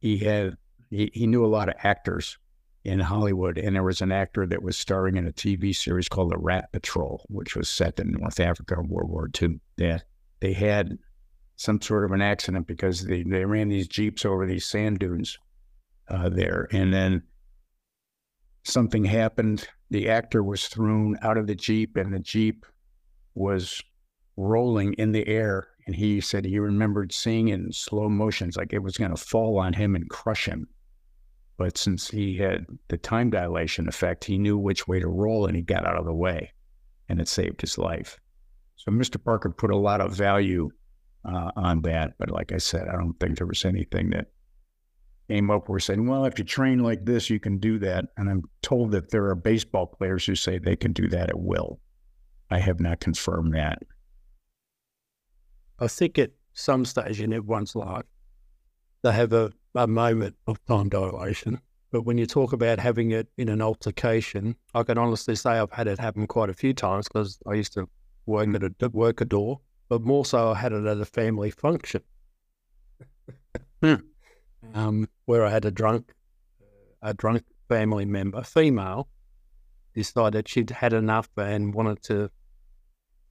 he 0.00 0.18
had, 0.18 0.56
he, 0.90 1.10
he 1.12 1.26
knew 1.26 1.44
a 1.44 1.46
lot 1.46 1.68
of 1.68 1.74
actors 1.82 2.38
in 2.84 3.00
Hollywood. 3.00 3.58
And 3.58 3.74
there 3.74 3.82
was 3.82 4.02
an 4.02 4.12
actor 4.12 4.46
that 4.46 4.62
was 4.62 4.76
starring 4.76 5.16
in 5.16 5.26
a 5.26 5.32
TV 5.32 5.74
series 5.74 6.08
called 6.08 6.32
The 6.32 6.38
Rat 6.38 6.70
Patrol, 6.72 7.24
which 7.28 7.56
was 7.56 7.68
set 7.68 7.98
in 7.98 8.12
North 8.12 8.40
Africa, 8.40 8.78
in 8.78 8.88
World 8.88 9.10
War 9.10 9.30
II. 9.40 9.58
Yeah, 9.76 10.00
they 10.40 10.52
had 10.52 10.98
some 11.56 11.80
sort 11.80 12.04
of 12.04 12.12
an 12.12 12.20
accident 12.20 12.66
because 12.66 13.04
they, 13.04 13.22
they 13.22 13.44
ran 13.44 13.68
these 13.68 13.88
jeeps 13.88 14.24
over 14.24 14.44
these 14.44 14.66
sand 14.66 14.98
dunes 14.98 15.38
uh, 16.08 16.28
there. 16.28 16.68
And 16.72 16.92
then 16.92 17.22
something 18.64 19.04
happened. 19.04 19.66
The 19.90 20.08
actor 20.08 20.42
was 20.42 20.66
thrown 20.66 21.16
out 21.22 21.38
of 21.38 21.46
the 21.46 21.54
jeep, 21.54 21.96
and 21.96 22.12
the 22.12 22.18
jeep 22.18 22.66
was 23.34 23.82
rolling 24.36 24.94
in 24.94 25.12
the 25.12 25.26
air. 25.26 25.68
And 25.86 25.94
he 25.94 26.20
said 26.20 26.44
he 26.44 26.58
remembered 26.58 27.12
seeing 27.12 27.48
in 27.48 27.72
slow 27.72 28.08
motions, 28.08 28.56
like 28.56 28.72
it 28.72 28.82
was 28.82 28.96
going 28.96 29.14
to 29.14 29.22
fall 29.22 29.58
on 29.58 29.72
him 29.72 29.94
and 29.94 30.08
crush 30.08 30.46
him. 30.46 30.66
But 31.56 31.78
since 31.78 32.10
he 32.10 32.36
had 32.36 32.66
the 32.88 32.96
time 32.96 33.30
dilation 33.30 33.88
effect, 33.88 34.24
he 34.24 34.38
knew 34.38 34.58
which 34.58 34.88
way 34.88 34.98
to 34.98 35.08
roll 35.08 35.46
and 35.46 35.54
he 35.54 35.62
got 35.62 35.86
out 35.86 35.96
of 35.96 36.04
the 36.04 36.14
way 36.14 36.52
and 37.08 37.20
it 37.20 37.28
saved 37.28 37.60
his 37.60 37.78
life. 37.78 38.18
So 38.76 38.90
Mr. 38.90 39.22
Parker 39.22 39.50
put 39.50 39.70
a 39.70 39.76
lot 39.76 40.00
of 40.00 40.12
value 40.12 40.70
uh, 41.24 41.50
on 41.56 41.82
that. 41.82 42.14
But 42.18 42.30
like 42.30 42.52
I 42.52 42.58
said, 42.58 42.88
I 42.88 42.96
don't 42.96 43.18
think 43.20 43.38
there 43.38 43.46
was 43.46 43.64
anything 43.64 44.10
that 44.10 44.26
came 45.28 45.50
up 45.50 45.68
where 45.68 45.78
saying, 45.78 46.06
well, 46.06 46.24
if 46.24 46.38
you 46.38 46.44
train 46.44 46.80
like 46.80 47.04
this, 47.04 47.30
you 47.30 47.40
can 47.40 47.58
do 47.58 47.78
that. 47.78 48.06
And 48.16 48.28
I'm 48.28 48.42
told 48.62 48.90
that 48.92 49.10
there 49.10 49.26
are 49.26 49.34
baseball 49.34 49.86
players 49.86 50.26
who 50.26 50.34
say 50.34 50.58
they 50.58 50.76
can 50.76 50.92
do 50.92 51.08
that 51.08 51.30
at 51.30 51.38
will. 51.38 51.80
I 52.50 52.58
have 52.58 52.80
not 52.80 53.00
confirmed 53.00 53.54
that. 53.54 53.82
I 55.78 55.88
think 55.88 56.18
at 56.18 56.32
some 56.52 56.84
stage 56.84 57.20
in 57.20 57.32
everyone's 57.32 57.74
life, 57.74 58.04
they 59.04 59.12
have 59.12 59.32
a, 59.32 59.52
a 59.76 59.86
moment 59.86 60.34
of 60.48 60.64
time 60.66 60.88
dilation. 60.88 61.60
But 61.92 62.02
when 62.02 62.18
you 62.18 62.26
talk 62.26 62.52
about 62.52 62.80
having 62.80 63.12
it 63.12 63.28
in 63.38 63.48
an 63.48 63.62
altercation, 63.62 64.56
I 64.74 64.82
can 64.82 64.98
honestly 64.98 65.36
say 65.36 65.50
I've 65.50 65.70
had 65.70 65.86
it 65.86 66.00
happen 66.00 66.26
quite 66.26 66.50
a 66.50 66.54
few 66.54 66.74
times 66.74 67.06
because 67.06 67.38
I 67.46 67.54
used 67.54 67.74
to 67.74 67.88
work 68.26 68.52
at 68.52 68.62
a 68.64 68.88
work 68.88 69.20
a 69.20 69.24
door 69.24 69.60
but 69.88 70.02
more 70.02 70.24
so 70.24 70.52
I 70.52 70.54
had 70.54 70.72
it 70.72 70.86
at 70.86 70.98
a 70.98 71.04
family 71.04 71.50
function 71.50 72.02
hmm. 73.82 73.94
um, 74.72 75.08
where 75.26 75.44
I 75.44 75.50
had 75.50 75.64
a 75.64 75.70
drunk, 75.70 76.12
a 77.02 77.14
drunk 77.14 77.44
family 77.68 78.04
member, 78.04 78.42
female, 78.42 79.08
decided 79.94 80.48
she'd 80.48 80.70
had 80.70 80.92
enough 80.92 81.28
and 81.36 81.74
wanted 81.74 82.02
to 82.04 82.30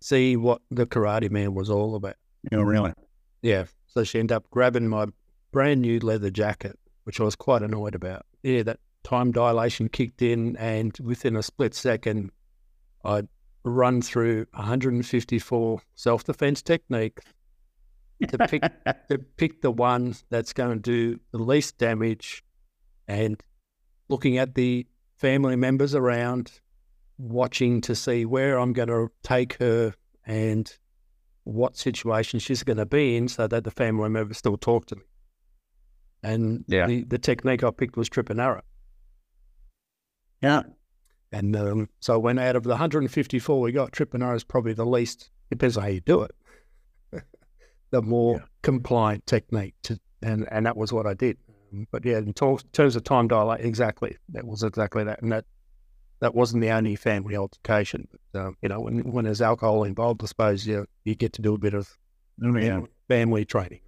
see 0.01 0.38
what 0.38 0.61
the 0.69 0.86
Karate 0.86 1.30
Man 1.30 1.53
was 1.53 1.69
all 1.69 1.95
about. 1.95 2.15
Oh, 2.51 2.61
really? 2.61 2.93
Yeah. 3.41 3.65
So 3.88 4.03
she 4.03 4.19
ended 4.19 4.36
up 4.36 4.49
grabbing 4.49 4.88
my 4.88 5.07
brand 5.54 5.82
new 5.82 5.99
leather 5.99 6.32
jacket, 6.32 6.78
which 7.06 7.22
I 7.22 7.24
was 7.24 7.36
quite 7.36 7.62
annoyed 7.62 7.95
about. 7.95 8.26
Yeah, 8.41 8.64
that 8.64 8.80
time 9.04 9.32
dilation 9.32 9.88
kicked 9.88 10.22
in, 10.22 10.58
and 10.58 10.97
within 11.01 11.38
a 11.38 11.43
split 11.43 11.74
second, 11.74 12.32
I 13.06 13.24
run 13.64 14.01
through 14.01 14.47
154 14.54 15.82
self 15.95 16.24
defense 16.26 16.62
techniques 16.62 17.24
to 18.28 18.38
pick 18.39 18.62
to 19.10 19.18
pick 19.38 19.62
the 19.62 19.72
one 19.72 20.16
that's 20.30 20.51
going 20.51 20.74
to 20.74 20.80
do 20.80 21.20
the 21.32 21.38
least 21.38 21.78
damage, 21.78 22.43
and 23.08 23.41
looking 24.10 24.38
at 24.38 24.56
the 24.56 24.86
family 25.18 25.56
members 25.56 25.95
around, 25.95 26.51
watching 27.18 27.80
to 27.82 27.95
see 27.95 28.26
where 28.26 28.58
I'm 28.58 28.74
going 28.74 28.89
to 28.89 29.10
take 29.22 29.54
her 29.60 29.93
and 30.26 30.70
what 31.45 31.78
situation 31.78 32.39
she's 32.39 32.64
going 32.64 32.78
to 32.78 32.86
be 32.86 33.16
in, 33.16 33.28
so 33.28 33.47
that 33.47 33.64
the 33.64 33.72
family 33.72 34.10
members 34.10 34.38
still 34.38 34.58
talk 34.58 34.88
to 34.88 34.95
me. 34.95 35.04
And 36.24 36.63
Yeah. 36.67 36.88
the, 36.88 37.03
the 37.03 37.17
technique 37.17 37.63
I 37.63 37.71
picked 37.71 37.97
was 37.97 38.09
trip 38.09 38.30
and 38.30 38.39
arrow. 38.39 38.61
Yeah. 40.41 40.63
And 41.32 41.55
um, 41.55 41.89
so 41.99 42.19
when 42.19 42.38
out 42.38 42.55
of 42.55 42.63
the 42.63 42.69
154 42.69 43.59
we 43.61 43.71
got, 43.71 43.91
trip 43.91 44.13
and 44.13 44.24
arrow 44.24 44.36
is 44.36 44.43
probably 44.43 44.74
the 44.74 44.86
least, 44.86 45.32
depends 45.49 45.78
on 45.78 45.84
how 45.84 45.89
you 45.89 46.01
do 46.01 46.21
it, 46.24 46.36
the 47.91 48.01
more 48.01 48.36
Yeah. 48.38 48.45
compliant 48.61 49.26
technique. 49.26 49.74
To, 49.84 49.99
and, 50.21 50.47
and 50.51 50.65
that 50.65 50.78
was 50.78 50.93
what 50.93 51.05
I 51.07 51.13
did. 51.13 51.38
Um, 51.74 51.88
But 51.91 52.05
yeah, 52.05 52.17
in 52.19 52.34
terms 52.34 52.95
of 52.95 53.03
time 53.03 53.28
dilate, 53.28 53.61
exactly. 53.65 54.17
That 54.30 54.45
was 54.45 54.63
exactly 54.63 55.03
that. 55.05 55.21
And 55.21 55.32
that 55.32 55.45
that 56.19 56.34
wasn't 56.36 56.61
the 56.61 56.69
only 56.71 56.95
family 56.95 57.36
altercation. 57.36 58.07
But, 58.32 58.39
um, 58.41 58.57
you 58.61 58.69
know, 58.69 58.80
when, 58.80 59.11
when 59.11 59.26
there's 59.26 59.41
alcohol 59.41 59.84
involved, 59.84 60.24
I 60.24 60.28
suppose 60.28 60.65
you, 60.65 60.86
you 61.03 61.15
get 61.15 61.34
to 61.34 61.41
do 61.41 61.53
a 61.53 61.57
bit 61.57 61.74
of 61.74 61.97
Oh, 62.41 62.57
yeah. 62.57 62.82
family 63.09 63.43
training. 63.43 63.82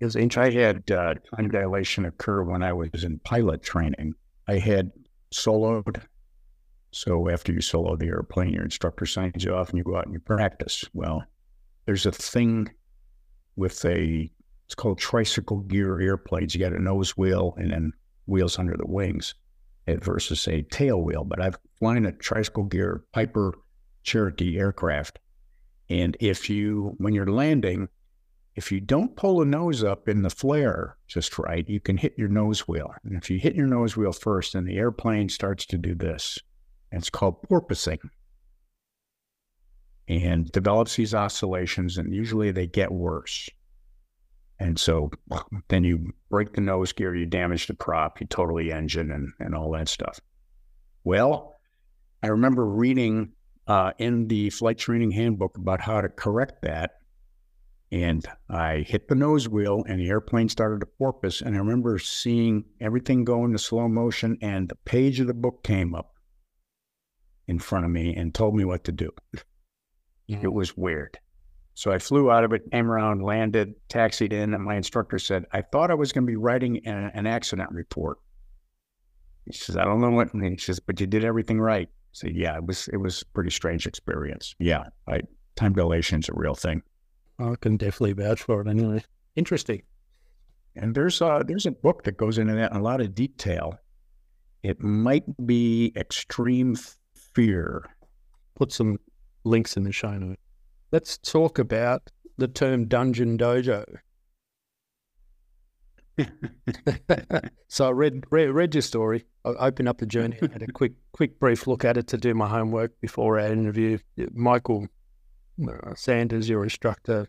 Yeah. 0.00 0.08
I 0.36 0.50
had 0.50 0.90
uh, 0.90 1.14
time 1.36 1.50
dilation 1.50 2.06
occur 2.06 2.42
when 2.42 2.62
I 2.62 2.72
was 2.72 3.04
in 3.04 3.18
pilot 3.20 3.62
training. 3.62 4.14
I 4.48 4.58
had 4.58 4.90
soloed. 5.32 6.02
So 6.92 7.28
after 7.28 7.52
you 7.52 7.60
solo 7.60 7.96
the 7.96 8.06
airplane, 8.06 8.52
your 8.52 8.64
instructor 8.64 9.06
signs 9.06 9.44
you 9.44 9.54
off 9.54 9.68
and 9.68 9.78
you 9.78 9.84
go 9.84 9.96
out 9.96 10.06
and 10.06 10.14
you 10.14 10.20
practice. 10.20 10.84
Well, 10.92 11.22
there's 11.86 12.06
a 12.06 12.12
thing 12.12 12.70
with 13.56 13.84
a, 13.84 14.30
it's 14.66 14.74
called 14.74 14.98
tricycle 14.98 15.58
gear 15.58 16.00
airplanes. 16.00 16.54
You 16.54 16.60
got 16.60 16.72
a 16.72 16.82
nose 16.82 17.16
wheel 17.16 17.54
and 17.58 17.70
then 17.70 17.92
wheels 18.26 18.58
under 18.58 18.76
the 18.76 18.86
wings 18.86 19.34
versus 19.86 20.48
a 20.48 20.62
tail 20.62 21.02
wheel. 21.02 21.24
But 21.24 21.40
I've 21.40 21.58
flown 21.78 22.06
a 22.06 22.12
tricycle 22.12 22.64
gear 22.64 23.04
Piper 23.12 23.54
Cherokee 24.02 24.58
aircraft. 24.58 25.18
And 25.88 26.16
if 26.20 26.48
you, 26.48 26.94
when 26.98 27.14
you're 27.14 27.30
landing, 27.30 27.88
if 28.60 28.70
you 28.70 28.78
don't 28.78 29.16
pull 29.16 29.38
the 29.38 29.46
nose 29.46 29.82
up 29.82 30.06
in 30.06 30.20
the 30.20 30.28
flare 30.28 30.98
just 31.06 31.38
right, 31.38 31.66
you 31.66 31.80
can 31.80 31.96
hit 31.96 32.12
your 32.18 32.28
nose 32.28 32.68
wheel. 32.68 32.92
And 33.04 33.16
if 33.16 33.30
you 33.30 33.38
hit 33.38 33.54
your 33.54 33.66
nose 33.66 33.96
wheel 33.96 34.12
first, 34.12 34.52
then 34.52 34.66
the 34.66 34.76
airplane 34.76 35.30
starts 35.30 35.64
to 35.64 35.78
do 35.78 35.94
this. 35.94 36.38
And 36.92 37.00
it's 37.00 37.08
called 37.08 37.40
porpoising. 37.48 38.10
And 40.08 40.52
develops 40.52 40.94
these 40.94 41.14
oscillations, 41.14 41.96
and 41.96 42.14
usually 42.14 42.50
they 42.50 42.66
get 42.66 42.92
worse. 42.92 43.48
And 44.58 44.78
so 44.78 45.10
then 45.68 45.82
you 45.82 46.12
break 46.28 46.52
the 46.52 46.60
nose 46.60 46.92
gear, 46.92 47.14
you 47.16 47.24
damage 47.24 47.66
the 47.66 47.72
prop, 47.72 48.20
you 48.20 48.26
total 48.26 48.58
the 48.58 48.72
engine, 48.72 49.10
and, 49.10 49.32
and 49.40 49.54
all 49.54 49.70
that 49.72 49.88
stuff. 49.88 50.20
Well, 51.02 51.56
I 52.22 52.26
remember 52.26 52.66
reading 52.66 53.32
uh, 53.66 53.92
in 53.96 54.28
the 54.28 54.50
flight 54.50 54.76
training 54.76 55.12
handbook 55.12 55.56
about 55.56 55.80
how 55.80 56.02
to 56.02 56.10
correct 56.10 56.60
that 56.60 56.99
and 57.92 58.24
I 58.48 58.84
hit 58.86 59.08
the 59.08 59.14
nose 59.14 59.48
wheel 59.48 59.84
and 59.88 60.00
the 60.00 60.08
airplane 60.08 60.48
started 60.48 60.80
to 60.80 60.86
porpoise. 60.86 61.40
And 61.40 61.56
I 61.56 61.58
remember 61.58 61.98
seeing 61.98 62.64
everything 62.80 63.24
go 63.24 63.44
into 63.44 63.58
slow 63.58 63.88
motion 63.88 64.38
and 64.40 64.68
the 64.68 64.76
page 64.76 65.18
of 65.18 65.26
the 65.26 65.34
book 65.34 65.64
came 65.64 65.94
up 65.94 66.14
in 67.48 67.58
front 67.58 67.84
of 67.84 67.90
me 67.90 68.14
and 68.14 68.32
told 68.32 68.54
me 68.54 68.64
what 68.64 68.84
to 68.84 68.92
do. 68.92 69.10
It 70.28 70.52
was 70.52 70.76
weird. 70.76 71.18
So 71.74 71.90
I 71.90 71.98
flew 71.98 72.30
out 72.30 72.44
of 72.44 72.52
it, 72.52 72.70
came 72.70 72.90
around, 72.90 73.22
landed, 73.22 73.74
taxied 73.88 74.32
in, 74.32 74.54
and 74.54 74.62
my 74.62 74.76
instructor 74.76 75.18
said, 75.18 75.46
I 75.50 75.62
thought 75.62 75.90
I 75.90 75.94
was 75.94 76.12
going 76.12 76.24
to 76.24 76.30
be 76.30 76.36
writing 76.36 76.86
an, 76.86 77.10
an 77.14 77.26
accident 77.26 77.70
report. 77.72 78.18
He 79.46 79.52
says, 79.52 79.76
I 79.76 79.84
don't 79.84 80.00
know 80.00 80.10
what, 80.10 80.32
and 80.32 80.44
he 80.44 80.56
says, 80.58 80.78
but 80.78 81.00
you 81.00 81.06
did 81.06 81.24
everything 81.24 81.60
right. 81.60 81.88
So 82.12 82.28
yeah, 82.28 82.56
it 82.56 82.64
was, 82.64 82.88
it 82.88 82.98
was 82.98 83.22
a 83.22 83.26
pretty 83.26 83.50
strange 83.50 83.86
experience. 83.86 84.54
Yeah, 84.58 84.84
I, 85.08 85.22
time 85.56 85.72
dilation 85.72 86.20
is 86.20 86.28
a 86.28 86.34
real 86.34 86.54
thing. 86.54 86.82
I 87.40 87.54
can 87.60 87.76
definitely 87.76 88.12
vouch 88.12 88.42
for 88.42 88.60
it 88.60 88.68
anyway. 88.68 89.02
Interesting. 89.34 89.82
And 90.76 90.94
there's 90.94 91.20
a, 91.20 91.42
there's 91.46 91.66
a 91.66 91.70
book 91.70 92.04
that 92.04 92.16
goes 92.16 92.38
into 92.38 92.54
that 92.54 92.72
in 92.72 92.76
a 92.76 92.82
lot 92.82 93.00
of 93.00 93.14
detail. 93.14 93.78
It 94.62 94.80
might 94.80 95.24
be 95.46 95.92
Extreme 95.96 96.76
Fear. 97.14 97.88
Put 98.56 98.72
some 98.72 98.98
links 99.44 99.76
in 99.76 99.84
the 99.84 99.92
show 99.92 100.12
notes. 100.12 100.40
Let's 100.92 101.18
talk 101.18 101.58
about 101.58 102.10
the 102.36 102.48
term 102.48 102.86
dungeon 102.86 103.38
dojo. 103.38 103.84
so 107.68 107.88
I 107.88 107.90
read, 107.90 108.24
read 108.30 108.50
read 108.50 108.74
your 108.74 108.82
story. 108.82 109.24
I 109.44 109.50
opened 109.50 109.88
up 109.88 109.98
the 109.98 110.06
journey 110.06 110.36
and 110.42 110.52
had 110.52 110.62
a 110.62 110.72
quick 110.72 110.92
quick 111.12 111.40
brief 111.40 111.66
look 111.66 111.84
at 111.84 111.96
it 111.96 112.08
to 112.08 112.18
do 112.18 112.34
my 112.34 112.46
homework 112.48 113.00
before 113.00 113.38
our 113.40 113.46
interview. 113.46 113.98
Michael 114.32 114.88
uh, 115.68 115.94
Sanders, 115.94 116.48
your 116.48 116.62
instructor, 116.62 117.28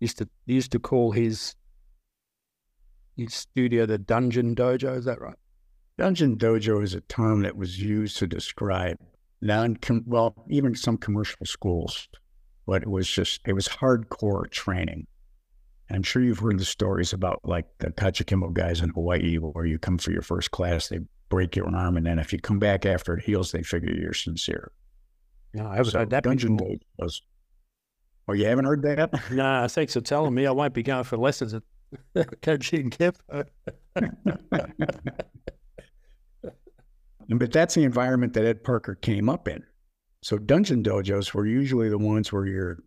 used 0.00 0.18
to 0.18 0.28
used 0.46 0.72
to 0.72 0.78
call 0.78 1.12
his 1.12 1.54
his 3.16 3.34
studio 3.34 3.86
the 3.86 3.98
Dungeon 3.98 4.54
Dojo. 4.54 4.96
Is 4.96 5.04
that 5.04 5.20
right? 5.20 5.36
Dungeon 5.98 6.36
dojo 6.36 6.82
is 6.82 6.94
a 6.94 7.00
term 7.02 7.42
that 7.42 7.56
was 7.56 7.80
used 7.80 8.16
to 8.18 8.26
describe 8.26 8.96
non 9.40 9.76
well, 10.06 10.34
even 10.48 10.74
some 10.74 10.96
commercial 10.96 11.44
schools, 11.44 12.08
but 12.66 12.82
it 12.82 12.90
was 12.90 13.08
just 13.08 13.40
it 13.46 13.52
was 13.52 13.68
hardcore 13.68 14.50
training. 14.50 15.06
I'm 15.90 16.02
sure 16.02 16.22
you've 16.22 16.38
heard 16.38 16.58
the 16.58 16.64
stories 16.64 17.12
about 17.12 17.40
like 17.44 17.66
the 17.78 17.88
Kajukenbo 17.88 18.54
guys 18.54 18.80
in 18.80 18.90
Hawaii, 18.90 19.36
where 19.36 19.66
you 19.66 19.78
come 19.78 19.98
for 19.98 20.10
your 20.10 20.22
first 20.22 20.50
class, 20.50 20.88
they 20.88 21.00
break 21.28 21.54
your 21.54 21.68
arm, 21.74 21.98
and 21.98 22.06
then 22.06 22.18
if 22.18 22.32
you 22.32 22.38
come 22.38 22.58
back 22.58 22.86
after 22.86 23.14
it 23.14 23.24
heals, 23.24 23.52
they 23.52 23.62
figure 23.62 23.92
you're 23.92 24.14
sincere. 24.14 24.72
No, 25.52 25.66
I 25.66 25.76
haven't 25.76 25.92
So 25.92 26.04
that 26.06 26.24
dungeon 26.24 26.56
before. 26.56 26.76
Oh, 28.28 28.32
you 28.34 28.46
haven't 28.46 28.64
heard 28.64 28.82
that? 28.82 29.10
Nah, 29.32 29.66
thanks 29.68 29.94
for 29.94 30.00
telling 30.00 30.34
me. 30.34 30.46
I 30.46 30.50
won't 30.52 30.74
be 30.74 30.82
going 30.82 31.04
for 31.04 31.16
lessons 31.16 31.54
at 31.54 31.62
Coaching 32.42 32.90
Kip. 32.90 33.18
But 37.28 37.52
that's 37.52 37.74
the 37.74 37.84
environment 37.84 38.34
that 38.34 38.44
Ed 38.44 38.62
Parker 38.64 38.94
came 38.96 39.28
up 39.28 39.48
in. 39.48 39.64
So 40.22 40.38
dungeon 40.38 40.82
dojos 40.82 41.32
were 41.32 41.46
usually 41.46 41.88
the 41.88 41.96
ones 41.96 42.32
where 42.32 42.46
you're, 42.46 42.78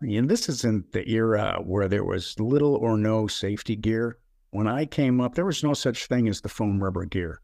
and 0.00 0.28
this 0.28 0.48
isn't 0.48 0.92
the 0.92 1.08
era 1.08 1.60
where 1.64 1.86
there 1.86 2.04
was 2.04 2.38
little 2.40 2.74
or 2.76 2.98
no 2.98 3.26
safety 3.26 3.76
gear. 3.76 4.18
When 4.50 4.66
I 4.66 4.84
came 4.84 5.20
up, 5.20 5.34
there 5.34 5.44
was 5.46 5.62
no 5.62 5.74
such 5.74 6.06
thing 6.06 6.28
as 6.28 6.40
the 6.40 6.48
foam 6.48 6.82
rubber 6.82 7.04
gear. 7.04 7.40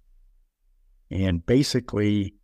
And 1.10 1.44
basically, 1.44 2.34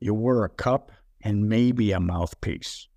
you 0.00 0.14
wore 0.14 0.44
a 0.44 0.48
cup 0.48 0.90
and 1.22 1.48
maybe 1.48 1.92
a 1.92 2.00
mouthpiece. 2.00 2.88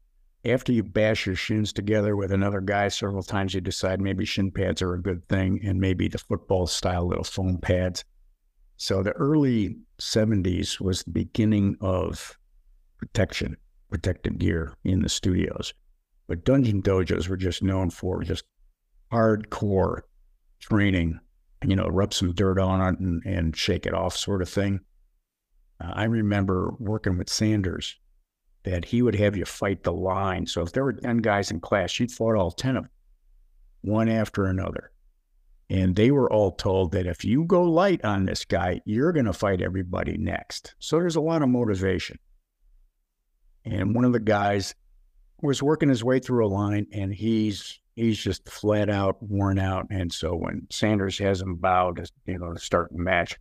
After 0.47 0.71
you 0.71 0.81
bash 0.81 1.25
your 1.25 1.35
shins 1.35 1.73
together 1.73 2.15
with 2.15 2.31
another 2.31 2.61
guy 2.61 2.87
several 2.87 3.21
times, 3.21 3.53
you 3.53 3.59
decide 3.59 3.99
maybe 3.99 4.23
shin 4.23 4.49
pads 4.49 4.81
are 4.81 4.93
a 4.93 5.01
good 5.01 5.27
thing 5.27 5.59
and 5.61 5.77
maybe 5.77 6.07
the 6.07 6.17
football 6.17 6.67
style 6.67 7.05
little 7.05 7.25
foam 7.25 7.57
pads. 7.57 8.05
So 8.77 9.03
the 9.03 9.11
early 9.11 9.75
70s 9.99 10.79
was 10.79 11.03
the 11.03 11.11
beginning 11.11 11.75
of 11.81 12.37
protection, 12.97 13.57
protective 13.89 14.37
gear 14.37 14.73
in 14.85 15.01
the 15.01 15.09
studios. 15.09 15.73
But 16.27 16.45
dungeon 16.45 16.81
dojos 16.81 17.27
were 17.27 17.35
just 17.35 17.61
known 17.61 17.89
for 17.89 18.23
just 18.23 18.45
hardcore 19.11 20.01
training, 20.61 21.19
you 21.65 21.75
know, 21.75 21.87
rub 21.87 22.13
some 22.13 22.33
dirt 22.33 22.57
on 22.57 22.79
it 22.93 22.99
and, 23.01 23.21
and 23.25 23.57
shake 23.57 23.85
it 23.85 23.93
off 23.93 24.15
sort 24.15 24.41
of 24.41 24.47
thing. 24.47 24.79
Uh, 25.81 25.91
I 25.93 26.05
remember 26.05 26.73
working 26.79 27.17
with 27.17 27.29
Sanders 27.29 27.97
that 28.67 28.83
he 28.83 29.01
would 29.01 29.15
have 29.15 29.37
you 29.37 29.45
fight 29.45 29.83
the 29.83 29.93
line. 29.93 30.45
So 30.45 30.61
if 30.61 30.73
there 30.73 30.83
were 30.83 30.93
10 30.93 31.17
guys 31.17 31.51
in 31.51 31.61
class, 31.61 31.99
you'd 31.99 32.11
fought 32.11 32.35
all 32.35 32.51
10 32.51 32.75
of 32.75 32.83
them, 32.83 32.91
one 33.81 34.09
after 34.09 34.45
another. 34.45 34.91
And 35.69 35.95
they 35.95 36.11
were 36.11 36.31
all 36.31 36.51
told 36.51 36.91
that 36.91 37.07
if 37.07 37.23
you 37.23 37.45
go 37.45 37.63
light 37.63 38.03
on 38.03 38.25
this 38.25 38.43
guy, 38.45 38.81
you're 38.85 39.13
going 39.13 39.25
to 39.25 39.33
fight 39.33 39.61
everybody 39.61 40.17
next. 40.17 40.75
So 40.79 40.99
there's 40.99 41.15
a 41.15 41.21
lot 41.21 41.41
of 41.41 41.49
motivation. 41.49 42.19
And 43.65 43.95
one 43.95 44.05
of 44.05 44.13
the 44.13 44.19
guys 44.19 44.75
was 45.41 45.63
working 45.63 45.89
his 45.89 46.03
way 46.03 46.19
through 46.19 46.45
a 46.45 46.49
line 46.49 46.87
and 46.91 47.13
he's 47.13 47.79
he's 47.95 48.17
just 48.17 48.47
flat 48.49 48.89
out 48.89 49.21
worn 49.21 49.59
out. 49.59 49.87
And 49.91 50.11
so 50.11 50.35
when 50.35 50.67
Sanders 50.69 51.17
has 51.19 51.41
him 51.41 51.55
bow 51.55 51.93
to 51.93 52.09
you 52.25 52.37
know 52.37 52.53
to 52.53 52.59
start 52.59 52.91
the 52.91 52.99
match, 52.99 53.37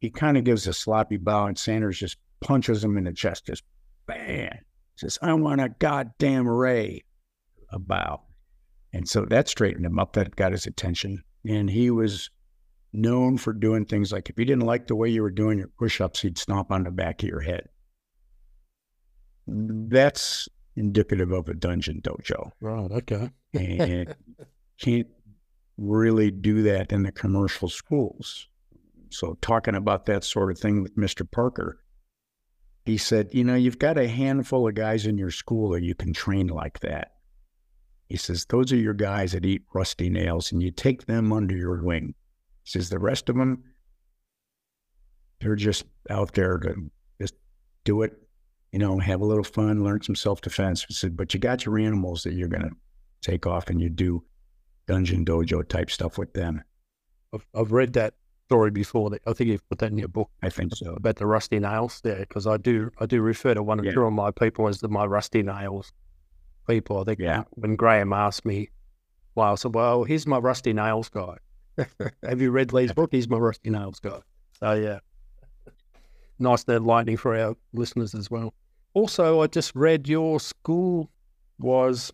he 0.00 0.10
kind 0.10 0.36
of 0.36 0.44
gives 0.44 0.66
a 0.66 0.72
sloppy 0.72 1.16
bow 1.16 1.46
and 1.46 1.58
Sanders 1.58 1.98
just 1.98 2.16
punches 2.40 2.82
him 2.82 2.96
in 2.96 3.04
the 3.04 3.12
chest, 3.12 3.46
just 3.46 3.62
bam. 4.06 4.58
Says, 4.98 5.18
I 5.22 5.32
want 5.34 5.60
a 5.60 5.68
goddamn 5.78 6.48
rei. 6.48 7.04
A 7.70 7.78
bow. 7.78 8.22
And 8.92 9.08
so 9.08 9.24
that 9.26 9.48
straightened 9.48 9.86
him 9.86 9.98
up. 9.98 10.14
That 10.14 10.34
got 10.34 10.52
his 10.52 10.66
attention. 10.66 11.22
And 11.46 11.70
he 11.70 11.90
was 11.90 12.30
known 12.92 13.36
for 13.36 13.52
doing 13.52 13.84
things 13.84 14.10
like 14.12 14.28
if 14.28 14.36
he 14.36 14.44
didn't 14.44 14.66
like 14.66 14.86
the 14.86 14.96
way 14.96 15.08
you 15.08 15.22
were 15.22 15.30
doing 15.30 15.58
your 15.58 15.70
push 15.78 16.00
ups, 16.00 16.22
he'd 16.22 16.38
stomp 16.38 16.72
on 16.72 16.84
the 16.84 16.90
back 16.90 17.22
of 17.22 17.28
your 17.28 17.40
head. 17.40 17.68
That's 19.46 20.48
indicative 20.76 21.32
of 21.32 21.48
a 21.48 21.54
dungeon 21.54 22.00
dojo. 22.02 22.50
Right. 22.60 22.90
Okay. 22.90 23.30
and 23.54 24.14
can't 24.80 25.06
really 25.76 26.30
do 26.30 26.62
that 26.62 26.92
in 26.92 27.02
the 27.02 27.12
commercial 27.12 27.68
schools. 27.68 28.48
So, 29.10 29.38
talking 29.40 29.74
about 29.74 30.06
that 30.06 30.24
sort 30.24 30.50
of 30.50 30.58
thing 30.58 30.82
with 30.82 30.96
Mr. 30.96 31.28
Parker, 31.30 31.80
he 32.88 32.96
said, 32.96 33.28
You 33.32 33.44
know, 33.44 33.54
you've 33.54 33.78
got 33.78 33.98
a 33.98 34.08
handful 34.08 34.66
of 34.66 34.74
guys 34.74 35.06
in 35.06 35.18
your 35.18 35.30
school 35.30 35.70
that 35.70 35.82
you 35.82 35.94
can 35.94 36.12
train 36.12 36.46
like 36.46 36.80
that. 36.80 37.12
He 38.08 38.16
says, 38.16 38.46
Those 38.46 38.72
are 38.72 38.76
your 38.76 38.94
guys 38.94 39.32
that 39.32 39.44
eat 39.44 39.62
rusty 39.74 40.08
nails, 40.08 40.50
and 40.50 40.62
you 40.62 40.70
take 40.70 41.04
them 41.04 41.32
under 41.32 41.54
your 41.54 41.82
wing. 41.82 42.14
He 42.64 42.70
says, 42.70 42.88
The 42.88 42.98
rest 42.98 43.28
of 43.28 43.36
them, 43.36 43.62
they're 45.40 45.54
just 45.54 45.84
out 46.08 46.32
there 46.32 46.58
to 46.58 46.90
just 47.20 47.34
do 47.84 48.02
it, 48.02 48.14
you 48.72 48.78
know, 48.78 48.98
have 48.98 49.20
a 49.20 49.26
little 49.26 49.44
fun, 49.44 49.84
learn 49.84 50.00
some 50.02 50.16
self 50.16 50.40
defense. 50.40 50.84
He 50.88 50.94
said, 50.94 51.16
But 51.16 51.34
you 51.34 51.40
got 51.40 51.66
your 51.66 51.78
animals 51.78 52.22
that 52.22 52.32
you're 52.32 52.48
going 52.48 52.62
to 52.62 52.76
take 53.20 53.46
off 53.46 53.68
and 53.68 53.80
you 53.80 53.90
do 53.90 54.24
dungeon 54.86 55.26
dojo 55.26 55.68
type 55.68 55.90
stuff 55.90 56.16
with 56.16 56.32
them. 56.32 56.62
I've, 57.34 57.46
I've 57.54 57.72
read 57.72 57.92
that 57.92 58.14
story 58.48 58.70
before. 58.70 59.10
That 59.10 59.20
I 59.26 59.32
think 59.34 59.50
you've 59.50 59.68
put 59.68 59.78
that 59.80 59.90
in 59.92 59.98
your 59.98 60.08
book. 60.08 60.30
I 60.42 60.48
think 60.48 60.74
so. 60.74 60.94
About 60.94 61.16
the 61.16 61.26
rusty 61.26 61.58
nails 61.60 62.00
there, 62.02 62.20
because 62.20 62.46
I 62.46 62.56
do 62.56 62.90
I 62.98 63.06
do 63.06 63.20
refer 63.20 63.54
to 63.54 63.62
one 63.62 63.78
or 63.80 63.84
Yeah. 63.84 63.92
two 63.92 64.02
of 64.04 64.12
my 64.12 64.30
people 64.30 64.68
as 64.68 64.80
the, 64.80 64.88
my 64.88 65.04
rusty 65.04 65.42
nails 65.42 65.92
people. 66.66 67.00
I 67.00 67.04
think 67.04 67.18
Yeah. 67.20 67.44
when 67.50 67.76
Graham 67.76 68.12
asked 68.12 68.44
me, 68.46 68.68
well, 69.34 69.52
I 69.52 69.54
said, 69.56 69.74
well, 69.74 70.04
here's 70.04 70.26
my 70.26 70.38
rusty 70.38 70.72
nails 70.72 71.08
guy. 71.10 71.36
Have 72.24 72.40
you 72.40 72.50
read 72.50 72.72
Lee's 72.72 72.92
book? 72.92 73.10
He's 73.12 73.28
my 73.28 73.36
rusty 73.38 73.70
nails 73.70 74.00
guy. 74.00 74.20
So 74.58 74.72
yeah, 74.72 74.98
nice 76.38 76.64
to 76.64 76.80
lightning 76.80 77.16
for 77.16 77.36
our 77.36 77.54
listeners 77.72 78.14
as 78.14 78.30
well. 78.30 78.54
Also, 78.94 79.42
I 79.42 79.46
just 79.46 79.74
read 79.74 80.08
your 80.08 80.40
school 80.40 81.10
was 81.58 82.12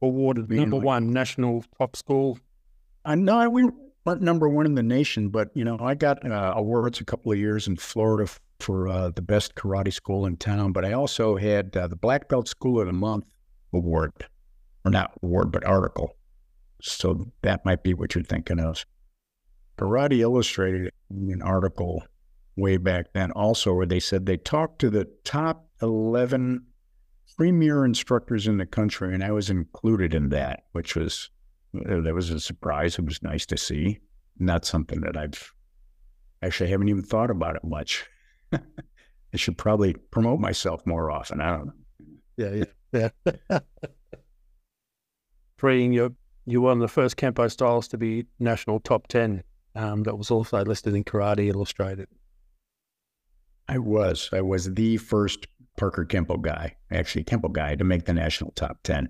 awarded 0.00 0.48
number 0.50 0.76
one 0.78 1.10
national 1.12 1.64
top 1.78 1.96
school. 1.96 2.38
I 3.04 3.14
know 3.16 3.50
we 3.50 3.68
weren't 4.04 4.22
number 4.22 4.48
one 4.48 4.66
in 4.66 4.74
the 4.74 4.82
nation, 4.82 5.28
but 5.28 5.50
you 5.54 5.64
know, 5.64 5.78
I 5.80 5.94
got 5.94 6.24
uh, 6.28 6.54
awards 6.56 7.00
a 7.00 7.04
couple 7.04 7.32
of 7.32 7.38
years 7.38 7.66
in 7.66 7.76
Florida 7.76 8.30
for 8.60 8.88
uh, 8.88 9.10
the 9.10 9.22
best 9.22 9.54
karate 9.54 9.92
school 9.92 10.26
in 10.26 10.36
town. 10.36 10.72
But 10.72 10.84
I 10.84 10.92
also 10.92 11.36
had 11.36 11.76
uh, 11.76 11.86
the 11.88 11.96
Black 11.96 12.28
Belt 12.28 12.48
School 12.48 12.80
of 12.80 12.86
the 12.86 12.92
Month 12.92 13.26
award, 13.72 14.12
or 14.84 14.90
not 14.90 15.12
award, 15.22 15.52
but 15.52 15.64
article. 15.64 16.16
So 16.80 17.26
that 17.42 17.64
might 17.64 17.82
be 17.82 17.94
what 17.94 18.14
you're 18.14 18.24
thinking 18.24 18.58
of. 18.58 18.84
Karate 19.78 20.18
Illustrated 20.18 20.92
an 21.10 21.42
article 21.42 22.04
way 22.56 22.76
back 22.76 23.12
then, 23.14 23.30
also 23.32 23.72
where 23.72 23.86
they 23.86 24.00
said 24.00 24.26
they 24.26 24.36
talked 24.36 24.78
to 24.80 24.90
the 24.90 25.08
top 25.24 25.68
eleven 25.80 26.66
premier 27.36 27.84
instructors 27.84 28.46
in 28.46 28.58
the 28.58 28.66
country, 28.66 29.14
and 29.14 29.24
I 29.24 29.30
was 29.30 29.48
included 29.48 30.12
in 30.14 30.28
that, 30.28 30.64
which 30.72 30.94
was 30.94 31.30
that 31.74 32.14
was 32.14 32.30
a 32.30 32.40
surprise. 32.40 32.98
It 32.98 33.04
was 33.04 33.22
nice 33.22 33.46
to 33.46 33.56
see. 33.56 33.98
Not 34.38 34.64
something 34.64 35.00
that 35.02 35.16
I've 35.16 35.52
actually 36.42 36.70
haven't 36.70 36.88
even 36.88 37.02
thought 37.02 37.30
about 37.30 37.56
it 37.56 37.64
much. 37.64 38.06
I 38.52 39.36
should 39.36 39.56
probably 39.56 39.94
promote 40.10 40.40
myself 40.40 40.84
more 40.86 41.10
often. 41.10 41.40
I 41.40 41.56
don't 41.56 41.66
know. 41.66 41.72
Yeah, 42.36 42.64
yeah, 42.92 43.08
yeah. 43.50 43.58
Freeing 45.56 45.92
you, 45.92 46.16
you 46.44 46.60
were 46.60 46.68
one 46.68 46.78
of 46.78 46.80
the 46.80 46.88
first 46.88 47.16
Kenpo 47.16 47.50
styles 47.50 47.88
to 47.88 47.98
be 47.98 48.26
national 48.38 48.80
top 48.80 49.06
10. 49.06 49.42
Um, 49.74 50.02
that 50.02 50.18
was 50.18 50.30
also 50.30 50.62
listed 50.64 50.94
in 50.94 51.04
Karate 51.04 51.48
Illustrated. 51.48 52.08
I 53.68 53.78
was. 53.78 54.28
I 54.32 54.40
was 54.42 54.74
the 54.74 54.98
first 54.98 55.46
Parker 55.78 56.04
Kenpo 56.04 56.40
guy, 56.40 56.76
actually 56.90 57.24
Kenpo 57.24 57.50
guy, 57.50 57.74
to 57.76 57.84
make 57.84 58.04
the 58.04 58.12
national 58.12 58.50
top 58.52 58.78
10. 58.82 59.08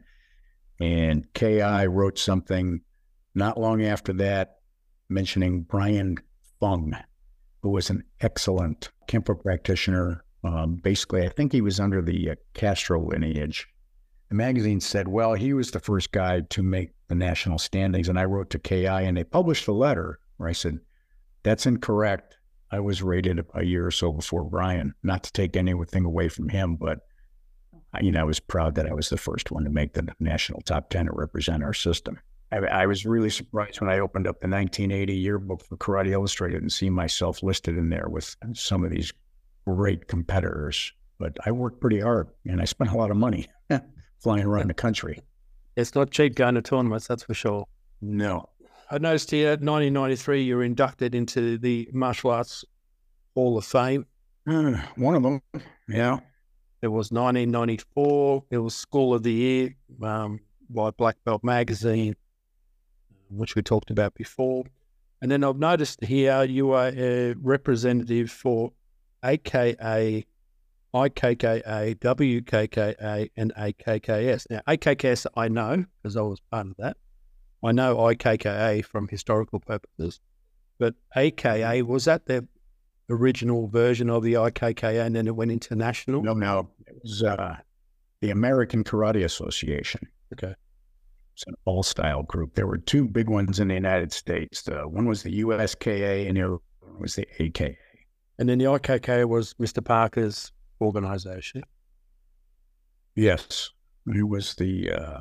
And 0.82 1.32
KI 1.32 1.86
wrote 1.86 2.18
something 2.18 2.80
not 3.36 3.56
long 3.56 3.84
after 3.84 4.12
that 4.14 4.56
mentioning 5.08 5.62
Brian 5.62 6.16
Fung, 6.58 6.96
who 7.62 7.70
was 7.70 7.88
an 7.88 8.02
excellent 8.20 8.90
Kenpo 9.06 9.40
practitioner. 9.40 10.24
Um, 10.42 10.74
basically, 10.74 11.24
I 11.24 11.28
think 11.28 11.52
he 11.52 11.60
was 11.60 11.78
under 11.78 12.02
the 12.02 12.30
uh, 12.30 12.34
Castro 12.54 13.00
lineage. 13.00 13.68
The 14.28 14.34
magazine 14.34 14.80
said, 14.80 15.06
well, 15.06 15.34
he 15.34 15.52
was 15.52 15.70
the 15.70 15.78
first 15.78 16.10
guy 16.10 16.40
to 16.50 16.64
make 16.64 16.90
the 17.06 17.14
national 17.14 17.58
standings. 17.58 18.08
And 18.08 18.18
I 18.18 18.24
wrote 18.24 18.50
to 18.50 18.58
KI 18.58 18.86
and 18.86 19.16
they 19.16 19.22
published 19.22 19.68
a 19.68 19.72
letter 19.72 20.18
where 20.38 20.48
I 20.48 20.52
said, 20.52 20.80
that's 21.44 21.64
incorrect. 21.64 22.38
I 22.72 22.80
was 22.80 23.04
rated 23.04 23.46
a 23.54 23.62
year 23.62 23.86
or 23.86 23.92
so 23.92 24.10
before 24.10 24.42
Brian, 24.42 24.94
not 25.04 25.22
to 25.22 25.32
take 25.32 25.56
anything 25.56 26.04
away 26.04 26.28
from 26.28 26.48
him, 26.48 26.74
but 26.74 27.02
you 28.00 28.10
know, 28.10 28.20
I 28.20 28.24
was 28.24 28.40
proud 28.40 28.74
that 28.76 28.86
I 28.86 28.94
was 28.94 29.10
the 29.10 29.16
first 29.16 29.50
one 29.50 29.64
to 29.64 29.70
make 29.70 29.92
the 29.92 30.08
national 30.18 30.62
top 30.62 30.90
10 30.90 31.06
to 31.06 31.12
represent 31.12 31.62
our 31.62 31.74
system. 31.74 32.18
I, 32.50 32.58
I 32.58 32.86
was 32.86 33.04
really 33.04 33.30
surprised 33.30 33.80
when 33.80 33.90
I 33.90 33.98
opened 33.98 34.26
up 34.26 34.40
the 34.40 34.48
1980 34.48 35.14
yearbook 35.14 35.64
for 35.64 35.76
Karate 35.76 36.10
Illustrated 36.10 36.62
and 36.62 36.72
see 36.72 36.90
myself 36.90 37.42
listed 37.42 37.76
in 37.76 37.90
there 37.90 38.08
with 38.08 38.36
some 38.54 38.84
of 38.84 38.90
these 38.90 39.12
great 39.66 40.08
competitors. 40.08 40.92
But 41.18 41.36
I 41.46 41.50
worked 41.50 41.80
pretty 41.80 42.00
hard 42.00 42.28
and 42.46 42.60
I 42.60 42.64
spent 42.64 42.90
a 42.90 42.96
lot 42.96 43.10
of 43.10 43.16
money 43.16 43.48
flying 44.18 44.44
around 44.44 44.68
the 44.68 44.74
country. 44.74 45.20
It's 45.76 45.94
not 45.94 46.10
cheap 46.10 46.34
going 46.34 46.54
to 46.54 46.62
tournaments, 46.62 47.06
that's 47.06 47.22
for 47.22 47.34
sure. 47.34 47.66
No. 48.00 48.48
I 48.90 48.98
noticed 48.98 49.30
here, 49.30 49.50
1993, 49.50 50.42
you 50.42 50.56
were 50.56 50.64
inducted 50.64 51.14
into 51.14 51.56
the 51.56 51.88
Martial 51.92 52.30
Arts 52.30 52.64
Hall 53.34 53.56
of 53.56 53.64
Fame. 53.64 54.06
Uh, 54.46 54.72
one 54.96 55.14
of 55.14 55.22
them, 55.22 55.40
yeah. 55.88 56.20
It 56.82 56.88
was 56.88 57.12
1994. 57.12 58.44
It 58.50 58.58
was 58.58 58.74
School 58.74 59.14
of 59.14 59.22
the 59.22 59.32
Year 59.32 59.76
um, 60.02 60.40
by 60.68 60.90
Black 60.90 61.16
Belt 61.24 61.44
Magazine, 61.44 62.16
which 63.30 63.54
we 63.54 63.62
talked 63.62 63.90
about 63.90 64.14
before. 64.14 64.64
And 65.20 65.30
then 65.30 65.44
I've 65.44 65.58
noticed 65.58 66.02
here 66.02 66.42
you 66.42 66.72
are 66.72 66.88
a 66.88 67.34
representative 67.34 68.32
for 68.32 68.72
AKA, 69.24 70.26
IKKA, 70.92 71.94
WKKA, 72.00 73.30
and 73.36 73.52
AKKS. 73.54 74.46
Now, 74.50 74.60
AKKS 74.66 75.26
I 75.36 75.46
know 75.46 75.84
because 76.02 76.16
I 76.16 76.22
was 76.22 76.40
part 76.50 76.66
of 76.66 76.76
that. 76.78 76.96
I 77.64 77.70
know 77.70 77.96
IKKA 77.96 78.84
from 78.84 79.06
historical 79.06 79.60
purposes, 79.60 80.18
but 80.80 80.96
AKA 81.14 81.82
was 81.82 82.06
that 82.06 82.26
the 82.26 82.48
original 83.10 83.68
version 83.68 84.10
of 84.10 84.22
the 84.22 84.34
IKKA 84.34 85.04
and 85.04 85.14
then 85.14 85.26
it 85.26 85.36
went 85.36 85.50
international? 85.50 86.22
No, 86.22 86.34
no. 86.34 86.70
It 86.86 86.96
was 87.02 87.22
uh, 87.22 87.56
the 88.20 88.30
American 88.30 88.84
Karate 88.84 89.24
Association. 89.24 90.08
Okay. 90.32 90.54
It's 91.34 91.46
an 91.46 91.54
all 91.64 91.82
style 91.82 92.22
group. 92.22 92.54
There 92.54 92.66
were 92.66 92.78
two 92.78 93.08
big 93.08 93.28
ones 93.28 93.58
in 93.58 93.68
the 93.68 93.74
United 93.74 94.12
States. 94.12 94.62
The 94.62 94.86
one 94.88 95.06
was 95.06 95.22
the 95.22 95.40
USKA 95.40 96.28
and 96.28 96.36
the 96.36 96.42
other 96.42 96.58
one 96.80 97.00
was 97.00 97.14
the 97.14 97.26
AKA. 97.38 97.76
And 98.38 98.48
then 98.48 98.58
the 98.58 98.66
IKK 98.66 99.28
was 99.28 99.54
Mr. 99.54 99.84
Parker's 99.84 100.52
organization. 100.80 101.62
Yes. 103.14 103.70
He 104.12 104.22
was 104.22 104.54
the 104.54 104.90
uh, 104.90 105.20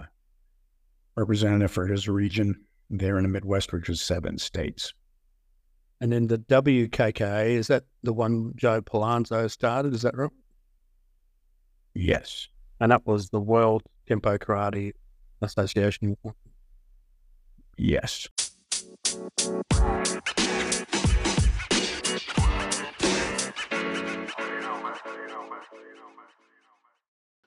representative 1.16 1.72
for 1.72 1.88
his 1.88 2.08
region 2.08 2.56
there 2.90 3.18
in 3.18 3.24
the 3.24 3.30
Midwest, 3.30 3.72
which 3.72 3.90
was 3.90 4.02
seven 4.02 4.38
states. 4.38 4.94
And 6.02 6.12
then 6.12 6.26
the 6.26 6.40
WKK, 6.40 7.52
is 7.52 7.68
that 7.68 7.84
the 8.02 8.12
one 8.12 8.54
Joe 8.56 8.82
Palanzo 8.82 9.50
started? 9.50 9.94
Is 9.94 10.02
that 10.02 10.18
right? 10.18 10.32
Yes. 11.94 12.48
And 12.80 12.92
that 12.92 13.06
was 13.06 13.30
the 13.30 13.40
World 13.40 13.84
Kenpo 14.10 14.40
Karate 14.40 14.94
Association. 15.44 16.18
Yes. 17.78 18.28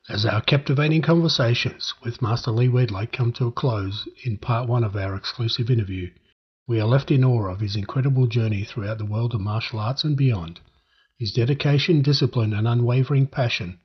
As 0.09 0.25
our 0.27 0.43
captivating 0.43 1.03
conversations 1.03 1.93
with 2.05 2.23
Master 2.23 2.53
Lee 2.53 2.69
Wedlake 2.69 3.11
come 3.11 3.33
to 3.33 3.49
a 3.49 3.53
close 3.53 4.07
in 4.23 4.39
part 4.39 4.69
one 4.69 4.85
of 4.85 4.95
our 4.95 5.17
exclusive 5.17 5.71
interview, 5.71 6.09
we 6.67 6.81
are 6.81 6.87
left 6.87 7.11
in 7.11 7.23
awe 7.23 7.51
of 7.51 7.61
his 7.61 7.77
incredible 7.77 8.27
journey 8.27 8.65
throughout 8.65 8.99
the 8.99 9.05
world 9.05 9.35
of 9.35 9.41
martial 9.41 9.79
arts 9.79 10.03
and 10.03 10.17
beyond. 10.17 10.61
His 11.19 11.33
dedication, 11.33 12.01
discipline, 12.01 12.55
and 12.55 12.67
unwavering 12.67 13.27
passion 13.27 13.81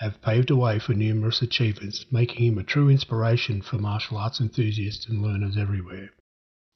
have 0.00 0.20
paved 0.22 0.48
the 0.48 0.56
way 0.56 0.78
for 0.78 0.94
numerous 0.94 1.42
achievements, 1.42 2.04
making 2.10 2.44
him 2.46 2.58
a 2.58 2.62
true 2.62 2.88
inspiration 2.88 3.62
for 3.62 3.78
martial 3.78 4.18
arts 4.18 4.40
enthusiasts 4.40 5.06
and 5.06 5.22
learners 5.22 5.56
everywhere. 5.56 6.10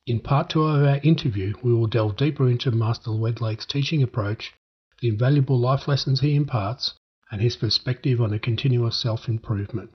In 0.07 0.21
part 0.21 0.51
two 0.51 0.63
of 0.63 0.83
our 0.83 1.01
interview, 1.03 1.55
we 1.63 1.73
will 1.73 1.87
delve 1.87 2.17
deeper 2.17 2.49
into 2.49 2.71
Master 2.71 3.11
Wedlake's 3.11 3.67
teaching 3.67 4.03
approach, 4.03 4.53
the 5.01 5.09
invaluable 5.09 5.59
life 5.59 5.89
lessons 5.89 6.21
he 6.21 6.35
imparts, 6.35 6.95
and 7.31 7.41
his 7.41 7.57
perspective 7.57 8.21
on 8.21 8.33
a 8.33 8.39
continuous 8.39 9.01
self 9.01 9.29
improvement. 9.29 9.91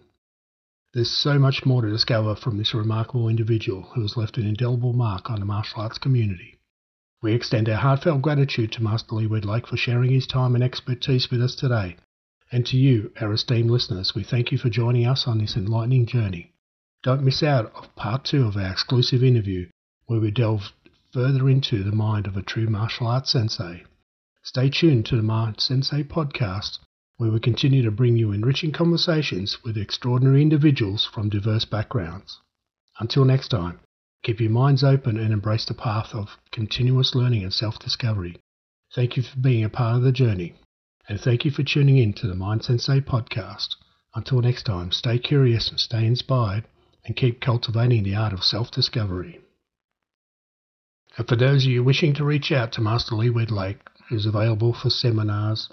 There's 0.93 1.11
so 1.11 1.37
much 1.37 1.65
more 1.65 1.83
to 1.83 1.89
discover 1.89 2.35
from 2.35 2.57
this 2.57 2.73
remarkable 2.73 3.29
individual 3.29 3.83
who 3.93 4.01
has 4.01 4.17
left 4.17 4.37
an 4.37 4.47
indelible 4.47 4.93
mark 4.93 5.29
on 5.29 5.39
the 5.39 5.45
martial 5.45 5.81
arts 5.81 5.99
community. 5.99 6.57
We 7.21 7.33
extend 7.33 7.69
our 7.69 7.75
heartfelt 7.75 8.21
gratitude 8.23 8.71
to 8.71 8.83
Master 8.83 9.13
Lee 9.15 9.27
Wedlake 9.27 9.67
for 9.67 9.77
sharing 9.77 10.11
his 10.11 10.25
time 10.25 10.55
and 10.55 10.63
expertise 10.63 11.29
with 11.29 11.43
us 11.43 11.53
today, 11.53 11.97
And 12.51 12.65
to 12.65 12.77
you, 12.77 13.11
our 13.21 13.31
esteemed 13.33 13.69
listeners, 13.69 14.15
we 14.15 14.23
thank 14.23 14.51
you 14.51 14.57
for 14.57 14.69
joining 14.69 15.05
us 15.05 15.27
on 15.27 15.37
this 15.37 15.55
enlightening 15.55 16.07
journey. 16.07 16.53
Don't 17.03 17.23
miss 17.23 17.43
out 17.43 17.71
of 17.75 17.95
part 17.95 18.25
two 18.25 18.47
of 18.47 18.57
our 18.57 18.71
exclusive 18.71 19.23
interview, 19.23 19.69
where 20.07 20.19
we 20.19 20.31
delve 20.31 20.73
further 21.13 21.47
into 21.47 21.83
the 21.83 21.91
mind 21.95 22.25
of 22.25 22.35
a 22.35 22.41
true 22.41 22.67
martial 22.67 23.05
arts 23.05 23.31
sensei. 23.31 23.83
Stay 24.41 24.69
tuned 24.69 25.05
to 25.05 25.15
the 25.15 25.21
Mind 25.21 25.59
Sensei 25.59 26.03
podcast, 26.03 26.79
we 27.27 27.39
continue 27.41 27.83
to 27.83 27.91
bring 27.91 28.15
you 28.15 28.31
enriching 28.31 28.71
conversations 28.71 29.61
with 29.61 29.77
extraordinary 29.77 30.41
individuals 30.41 31.05
from 31.05 31.27
diverse 31.27 31.65
backgrounds. 31.65 32.39
Until 32.97 33.25
next 33.25 33.49
time, 33.49 33.81
keep 34.23 34.39
your 34.39 34.49
minds 34.49 34.85
open 34.85 35.17
and 35.17 35.33
embrace 35.33 35.65
the 35.65 35.73
path 35.73 36.15
of 36.15 36.37
continuous 36.51 37.13
learning 37.13 37.43
and 37.43 37.53
self 37.53 37.77
discovery. 37.77 38.37
Thank 38.95 39.17
you 39.17 39.23
for 39.23 39.37
being 39.37 39.65
a 39.65 39.69
part 39.69 39.97
of 39.97 40.03
the 40.03 40.13
journey, 40.13 40.53
and 41.09 41.19
thank 41.19 41.43
you 41.43 41.51
for 41.51 41.61
tuning 41.61 41.97
in 41.97 42.13
to 42.13 42.27
the 42.27 42.35
Mind 42.35 42.63
Sensei 42.63 43.01
podcast. 43.01 43.75
Until 44.15 44.41
next 44.41 44.63
time, 44.63 44.93
stay 44.93 45.19
curious 45.19 45.69
and 45.69 45.79
stay 45.79 46.05
inspired 46.05 46.63
and 47.03 47.17
keep 47.17 47.41
cultivating 47.41 48.03
the 48.03 48.15
art 48.15 48.31
of 48.31 48.45
self 48.45 48.71
discovery. 48.71 49.41
And 51.17 51.27
for 51.27 51.35
those 51.35 51.65
of 51.65 51.71
you 51.71 51.83
wishing 51.83 52.13
to 52.13 52.23
reach 52.23 52.49
out 52.53 52.71
to 52.73 52.81
Master 52.81 53.15
Lee 53.15 53.29
Wedlake, 53.29 53.81
who's 54.07 54.25
available 54.25 54.73
for 54.73 54.89
seminars 54.89 55.69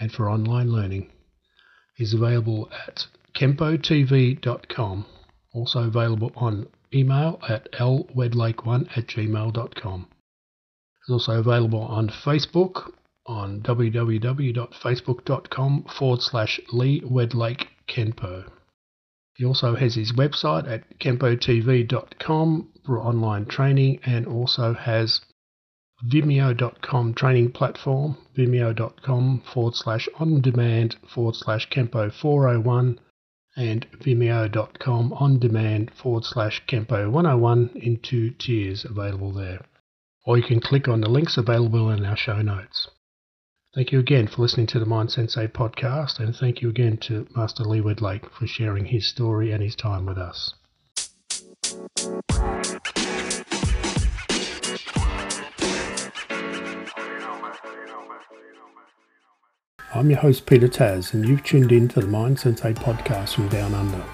and 0.00 0.12
for 0.12 0.28
online 0.28 0.70
learning, 0.70 1.10
is 1.98 2.14
available 2.14 2.70
at 2.86 3.06
kempotv.com, 3.34 5.06
also 5.52 5.80
available 5.80 6.30
on 6.36 6.68
email 6.94 7.40
at 7.48 7.70
lwedlake1 7.72 8.96
at 8.96 9.06
gmail.com. 9.06 10.08
It's 11.00 11.10
also 11.10 11.40
available 11.40 11.80
on 11.80 12.08
Facebook 12.08 12.92
on 13.26 13.60
www.facebook.com 13.62 15.84
forward 15.98 16.22
slash 16.22 16.60
Lee 16.72 17.00
Wedlake 17.02 17.66
Kenpo. 17.88 18.48
He 19.34 19.44
also 19.44 19.74
has 19.76 19.94
his 19.94 20.12
website 20.12 20.66
at 20.68 20.98
kempotv.com 20.98 22.68
for 22.84 22.98
online 22.98 23.46
training 23.46 24.00
and 24.04 24.26
also 24.26 24.74
has 24.74 25.20
vimeo.com 26.04 27.14
training 27.14 27.50
platform, 27.50 28.16
vimeo.com 28.36 29.42
forward 29.52 29.74
slash 29.74 30.08
on 30.18 30.40
demand 30.40 30.96
forward 31.12 31.34
slash 31.34 31.68
Kempo 31.70 32.12
401 32.12 33.00
and 33.56 33.86
vimeo.com 34.00 35.12
on 35.14 35.38
demand 35.38 35.90
forward 36.00 36.24
slash 36.24 36.62
Kempo 36.66 37.10
101 37.10 37.70
in 37.74 37.98
two 37.98 38.30
tiers 38.30 38.84
available 38.84 39.32
there. 39.32 39.64
Or 40.24 40.36
you 40.36 40.44
can 40.44 40.60
click 40.60 40.86
on 40.86 41.00
the 41.00 41.08
links 41.08 41.36
available 41.36 41.90
in 41.90 42.04
our 42.04 42.16
show 42.16 42.40
notes. 42.42 42.88
Thank 43.74 43.92
you 43.92 43.98
again 43.98 44.28
for 44.28 44.42
listening 44.42 44.66
to 44.68 44.78
the 44.78 44.86
Mind 44.86 45.10
Sensei 45.10 45.46
podcast, 45.46 46.20
and 46.20 46.34
thank 46.34 46.62
you 46.62 46.68
again 46.68 46.96
to 47.02 47.26
Master 47.36 47.64
Lee 47.64 47.80
Wedlake 47.80 48.30
for 48.30 48.46
sharing 48.46 48.86
his 48.86 49.06
story 49.06 49.52
and 49.52 49.62
his 49.62 49.74
time 49.74 50.06
with 50.06 50.18
us. 50.18 50.54
I'm 59.94 60.10
your 60.10 60.18
host, 60.18 60.44
Peter 60.44 60.68
Tas, 60.68 61.14
and 61.14 61.26
you've 61.26 61.42
tuned 61.42 61.72
in 61.72 61.88
to 61.88 62.00
the 62.00 62.06
Mind 62.06 62.38
Sensei 62.38 62.74
podcast 62.74 63.34
from 63.34 63.48
Down 63.48 63.72
Under. 63.72 64.04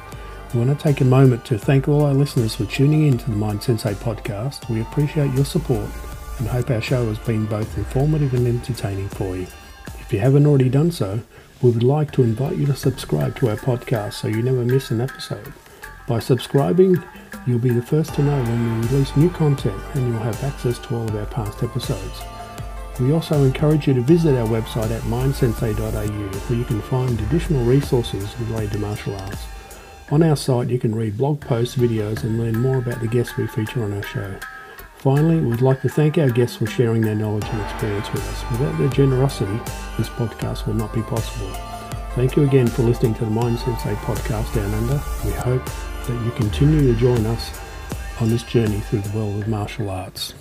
We 0.52 0.60
want 0.60 0.78
to 0.78 0.80
take 0.80 1.00
a 1.00 1.04
moment 1.04 1.44
to 1.46 1.58
thank 1.58 1.88
all 1.88 2.04
our 2.04 2.14
listeners 2.14 2.54
for 2.54 2.64
tuning 2.64 3.08
in 3.08 3.18
to 3.18 3.24
the 3.28 3.34
Mind 3.34 3.60
Sensei 3.60 3.94
podcast. 3.94 4.70
We 4.70 4.82
appreciate 4.82 5.34
your 5.34 5.44
support 5.44 5.90
and 6.38 6.46
hope 6.46 6.70
our 6.70 6.80
show 6.80 7.08
has 7.08 7.18
been 7.18 7.46
both 7.46 7.76
informative 7.76 8.34
and 8.34 8.46
entertaining 8.46 9.08
for 9.08 9.36
you. 9.36 9.48
If 9.98 10.12
you 10.12 10.20
haven't 10.20 10.46
already 10.46 10.68
done 10.68 10.92
so, 10.92 11.20
we 11.60 11.70
would 11.70 11.82
like 11.82 12.12
to 12.12 12.22
invite 12.22 12.56
you 12.56 12.66
to 12.66 12.76
subscribe 12.76 13.34
to 13.40 13.50
our 13.50 13.56
podcast 13.56 14.12
so 14.12 14.28
you 14.28 14.42
never 14.42 14.64
miss 14.64 14.92
an 14.92 15.00
episode. 15.00 15.52
By 16.06 16.20
subscribing, 16.20 17.02
you'll 17.48 17.58
be 17.58 17.70
the 17.70 17.82
first 17.82 18.14
to 18.14 18.22
know 18.22 18.40
when 18.44 18.80
we 18.80 18.86
release 18.86 19.16
new 19.16 19.28
content 19.28 19.82
and 19.94 20.06
you'll 20.06 20.22
have 20.22 20.44
access 20.44 20.78
to 20.78 20.94
all 20.94 21.08
of 21.08 21.16
our 21.16 21.26
past 21.26 21.64
episodes. 21.64 22.22
We 23.00 23.12
also 23.12 23.42
encourage 23.42 23.88
you 23.88 23.94
to 23.94 24.00
visit 24.00 24.36
our 24.36 24.46
website 24.46 24.90
at 24.90 25.02
mindsensei.au 25.02 25.90
where 25.90 26.58
you 26.58 26.64
can 26.64 26.80
find 26.82 27.18
additional 27.20 27.64
resources 27.64 28.38
related 28.40 28.72
to 28.72 28.78
martial 28.78 29.16
arts. 29.16 29.46
On 30.10 30.22
our 30.22 30.36
site, 30.36 30.68
you 30.68 30.78
can 30.78 30.94
read 30.94 31.16
blog 31.16 31.40
posts, 31.40 31.74
videos, 31.74 32.22
and 32.22 32.38
learn 32.38 32.56
more 32.58 32.76
about 32.76 33.00
the 33.00 33.08
guests 33.08 33.36
we 33.36 33.46
feature 33.48 33.82
on 33.82 33.94
our 33.94 34.02
show. 34.02 34.38
Finally, 34.96 35.40
we'd 35.40 35.60
like 35.60 35.82
to 35.82 35.88
thank 35.88 36.18
our 36.18 36.30
guests 36.30 36.56
for 36.56 36.66
sharing 36.66 37.02
their 37.02 37.14
knowledge 37.14 37.44
and 37.46 37.60
experience 37.62 38.10
with 38.12 38.22
us. 38.28 38.50
Without 38.52 38.78
their 38.78 38.88
generosity, 38.88 39.58
this 39.98 40.08
podcast 40.10 40.66
would 40.66 40.76
not 40.76 40.92
be 40.92 41.02
possible. 41.02 41.50
Thank 42.14 42.36
you 42.36 42.44
again 42.44 42.68
for 42.68 42.82
listening 42.82 43.14
to 43.14 43.24
the 43.24 43.30
Mind 43.30 43.58
Sensei 43.58 43.94
podcast 43.96 44.54
down 44.54 44.72
under. 44.72 45.02
We 45.24 45.32
hope 45.32 45.64
that 46.06 46.24
you 46.24 46.30
continue 46.32 46.92
to 46.92 47.00
join 47.00 47.26
us 47.26 47.50
on 48.20 48.30
this 48.30 48.44
journey 48.44 48.78
through 48.80 49.00
the 49.00 49.18
world 49.18 49.42
of 49.42 49.48
martial 49.48 49.90
arts. 49.90 50.34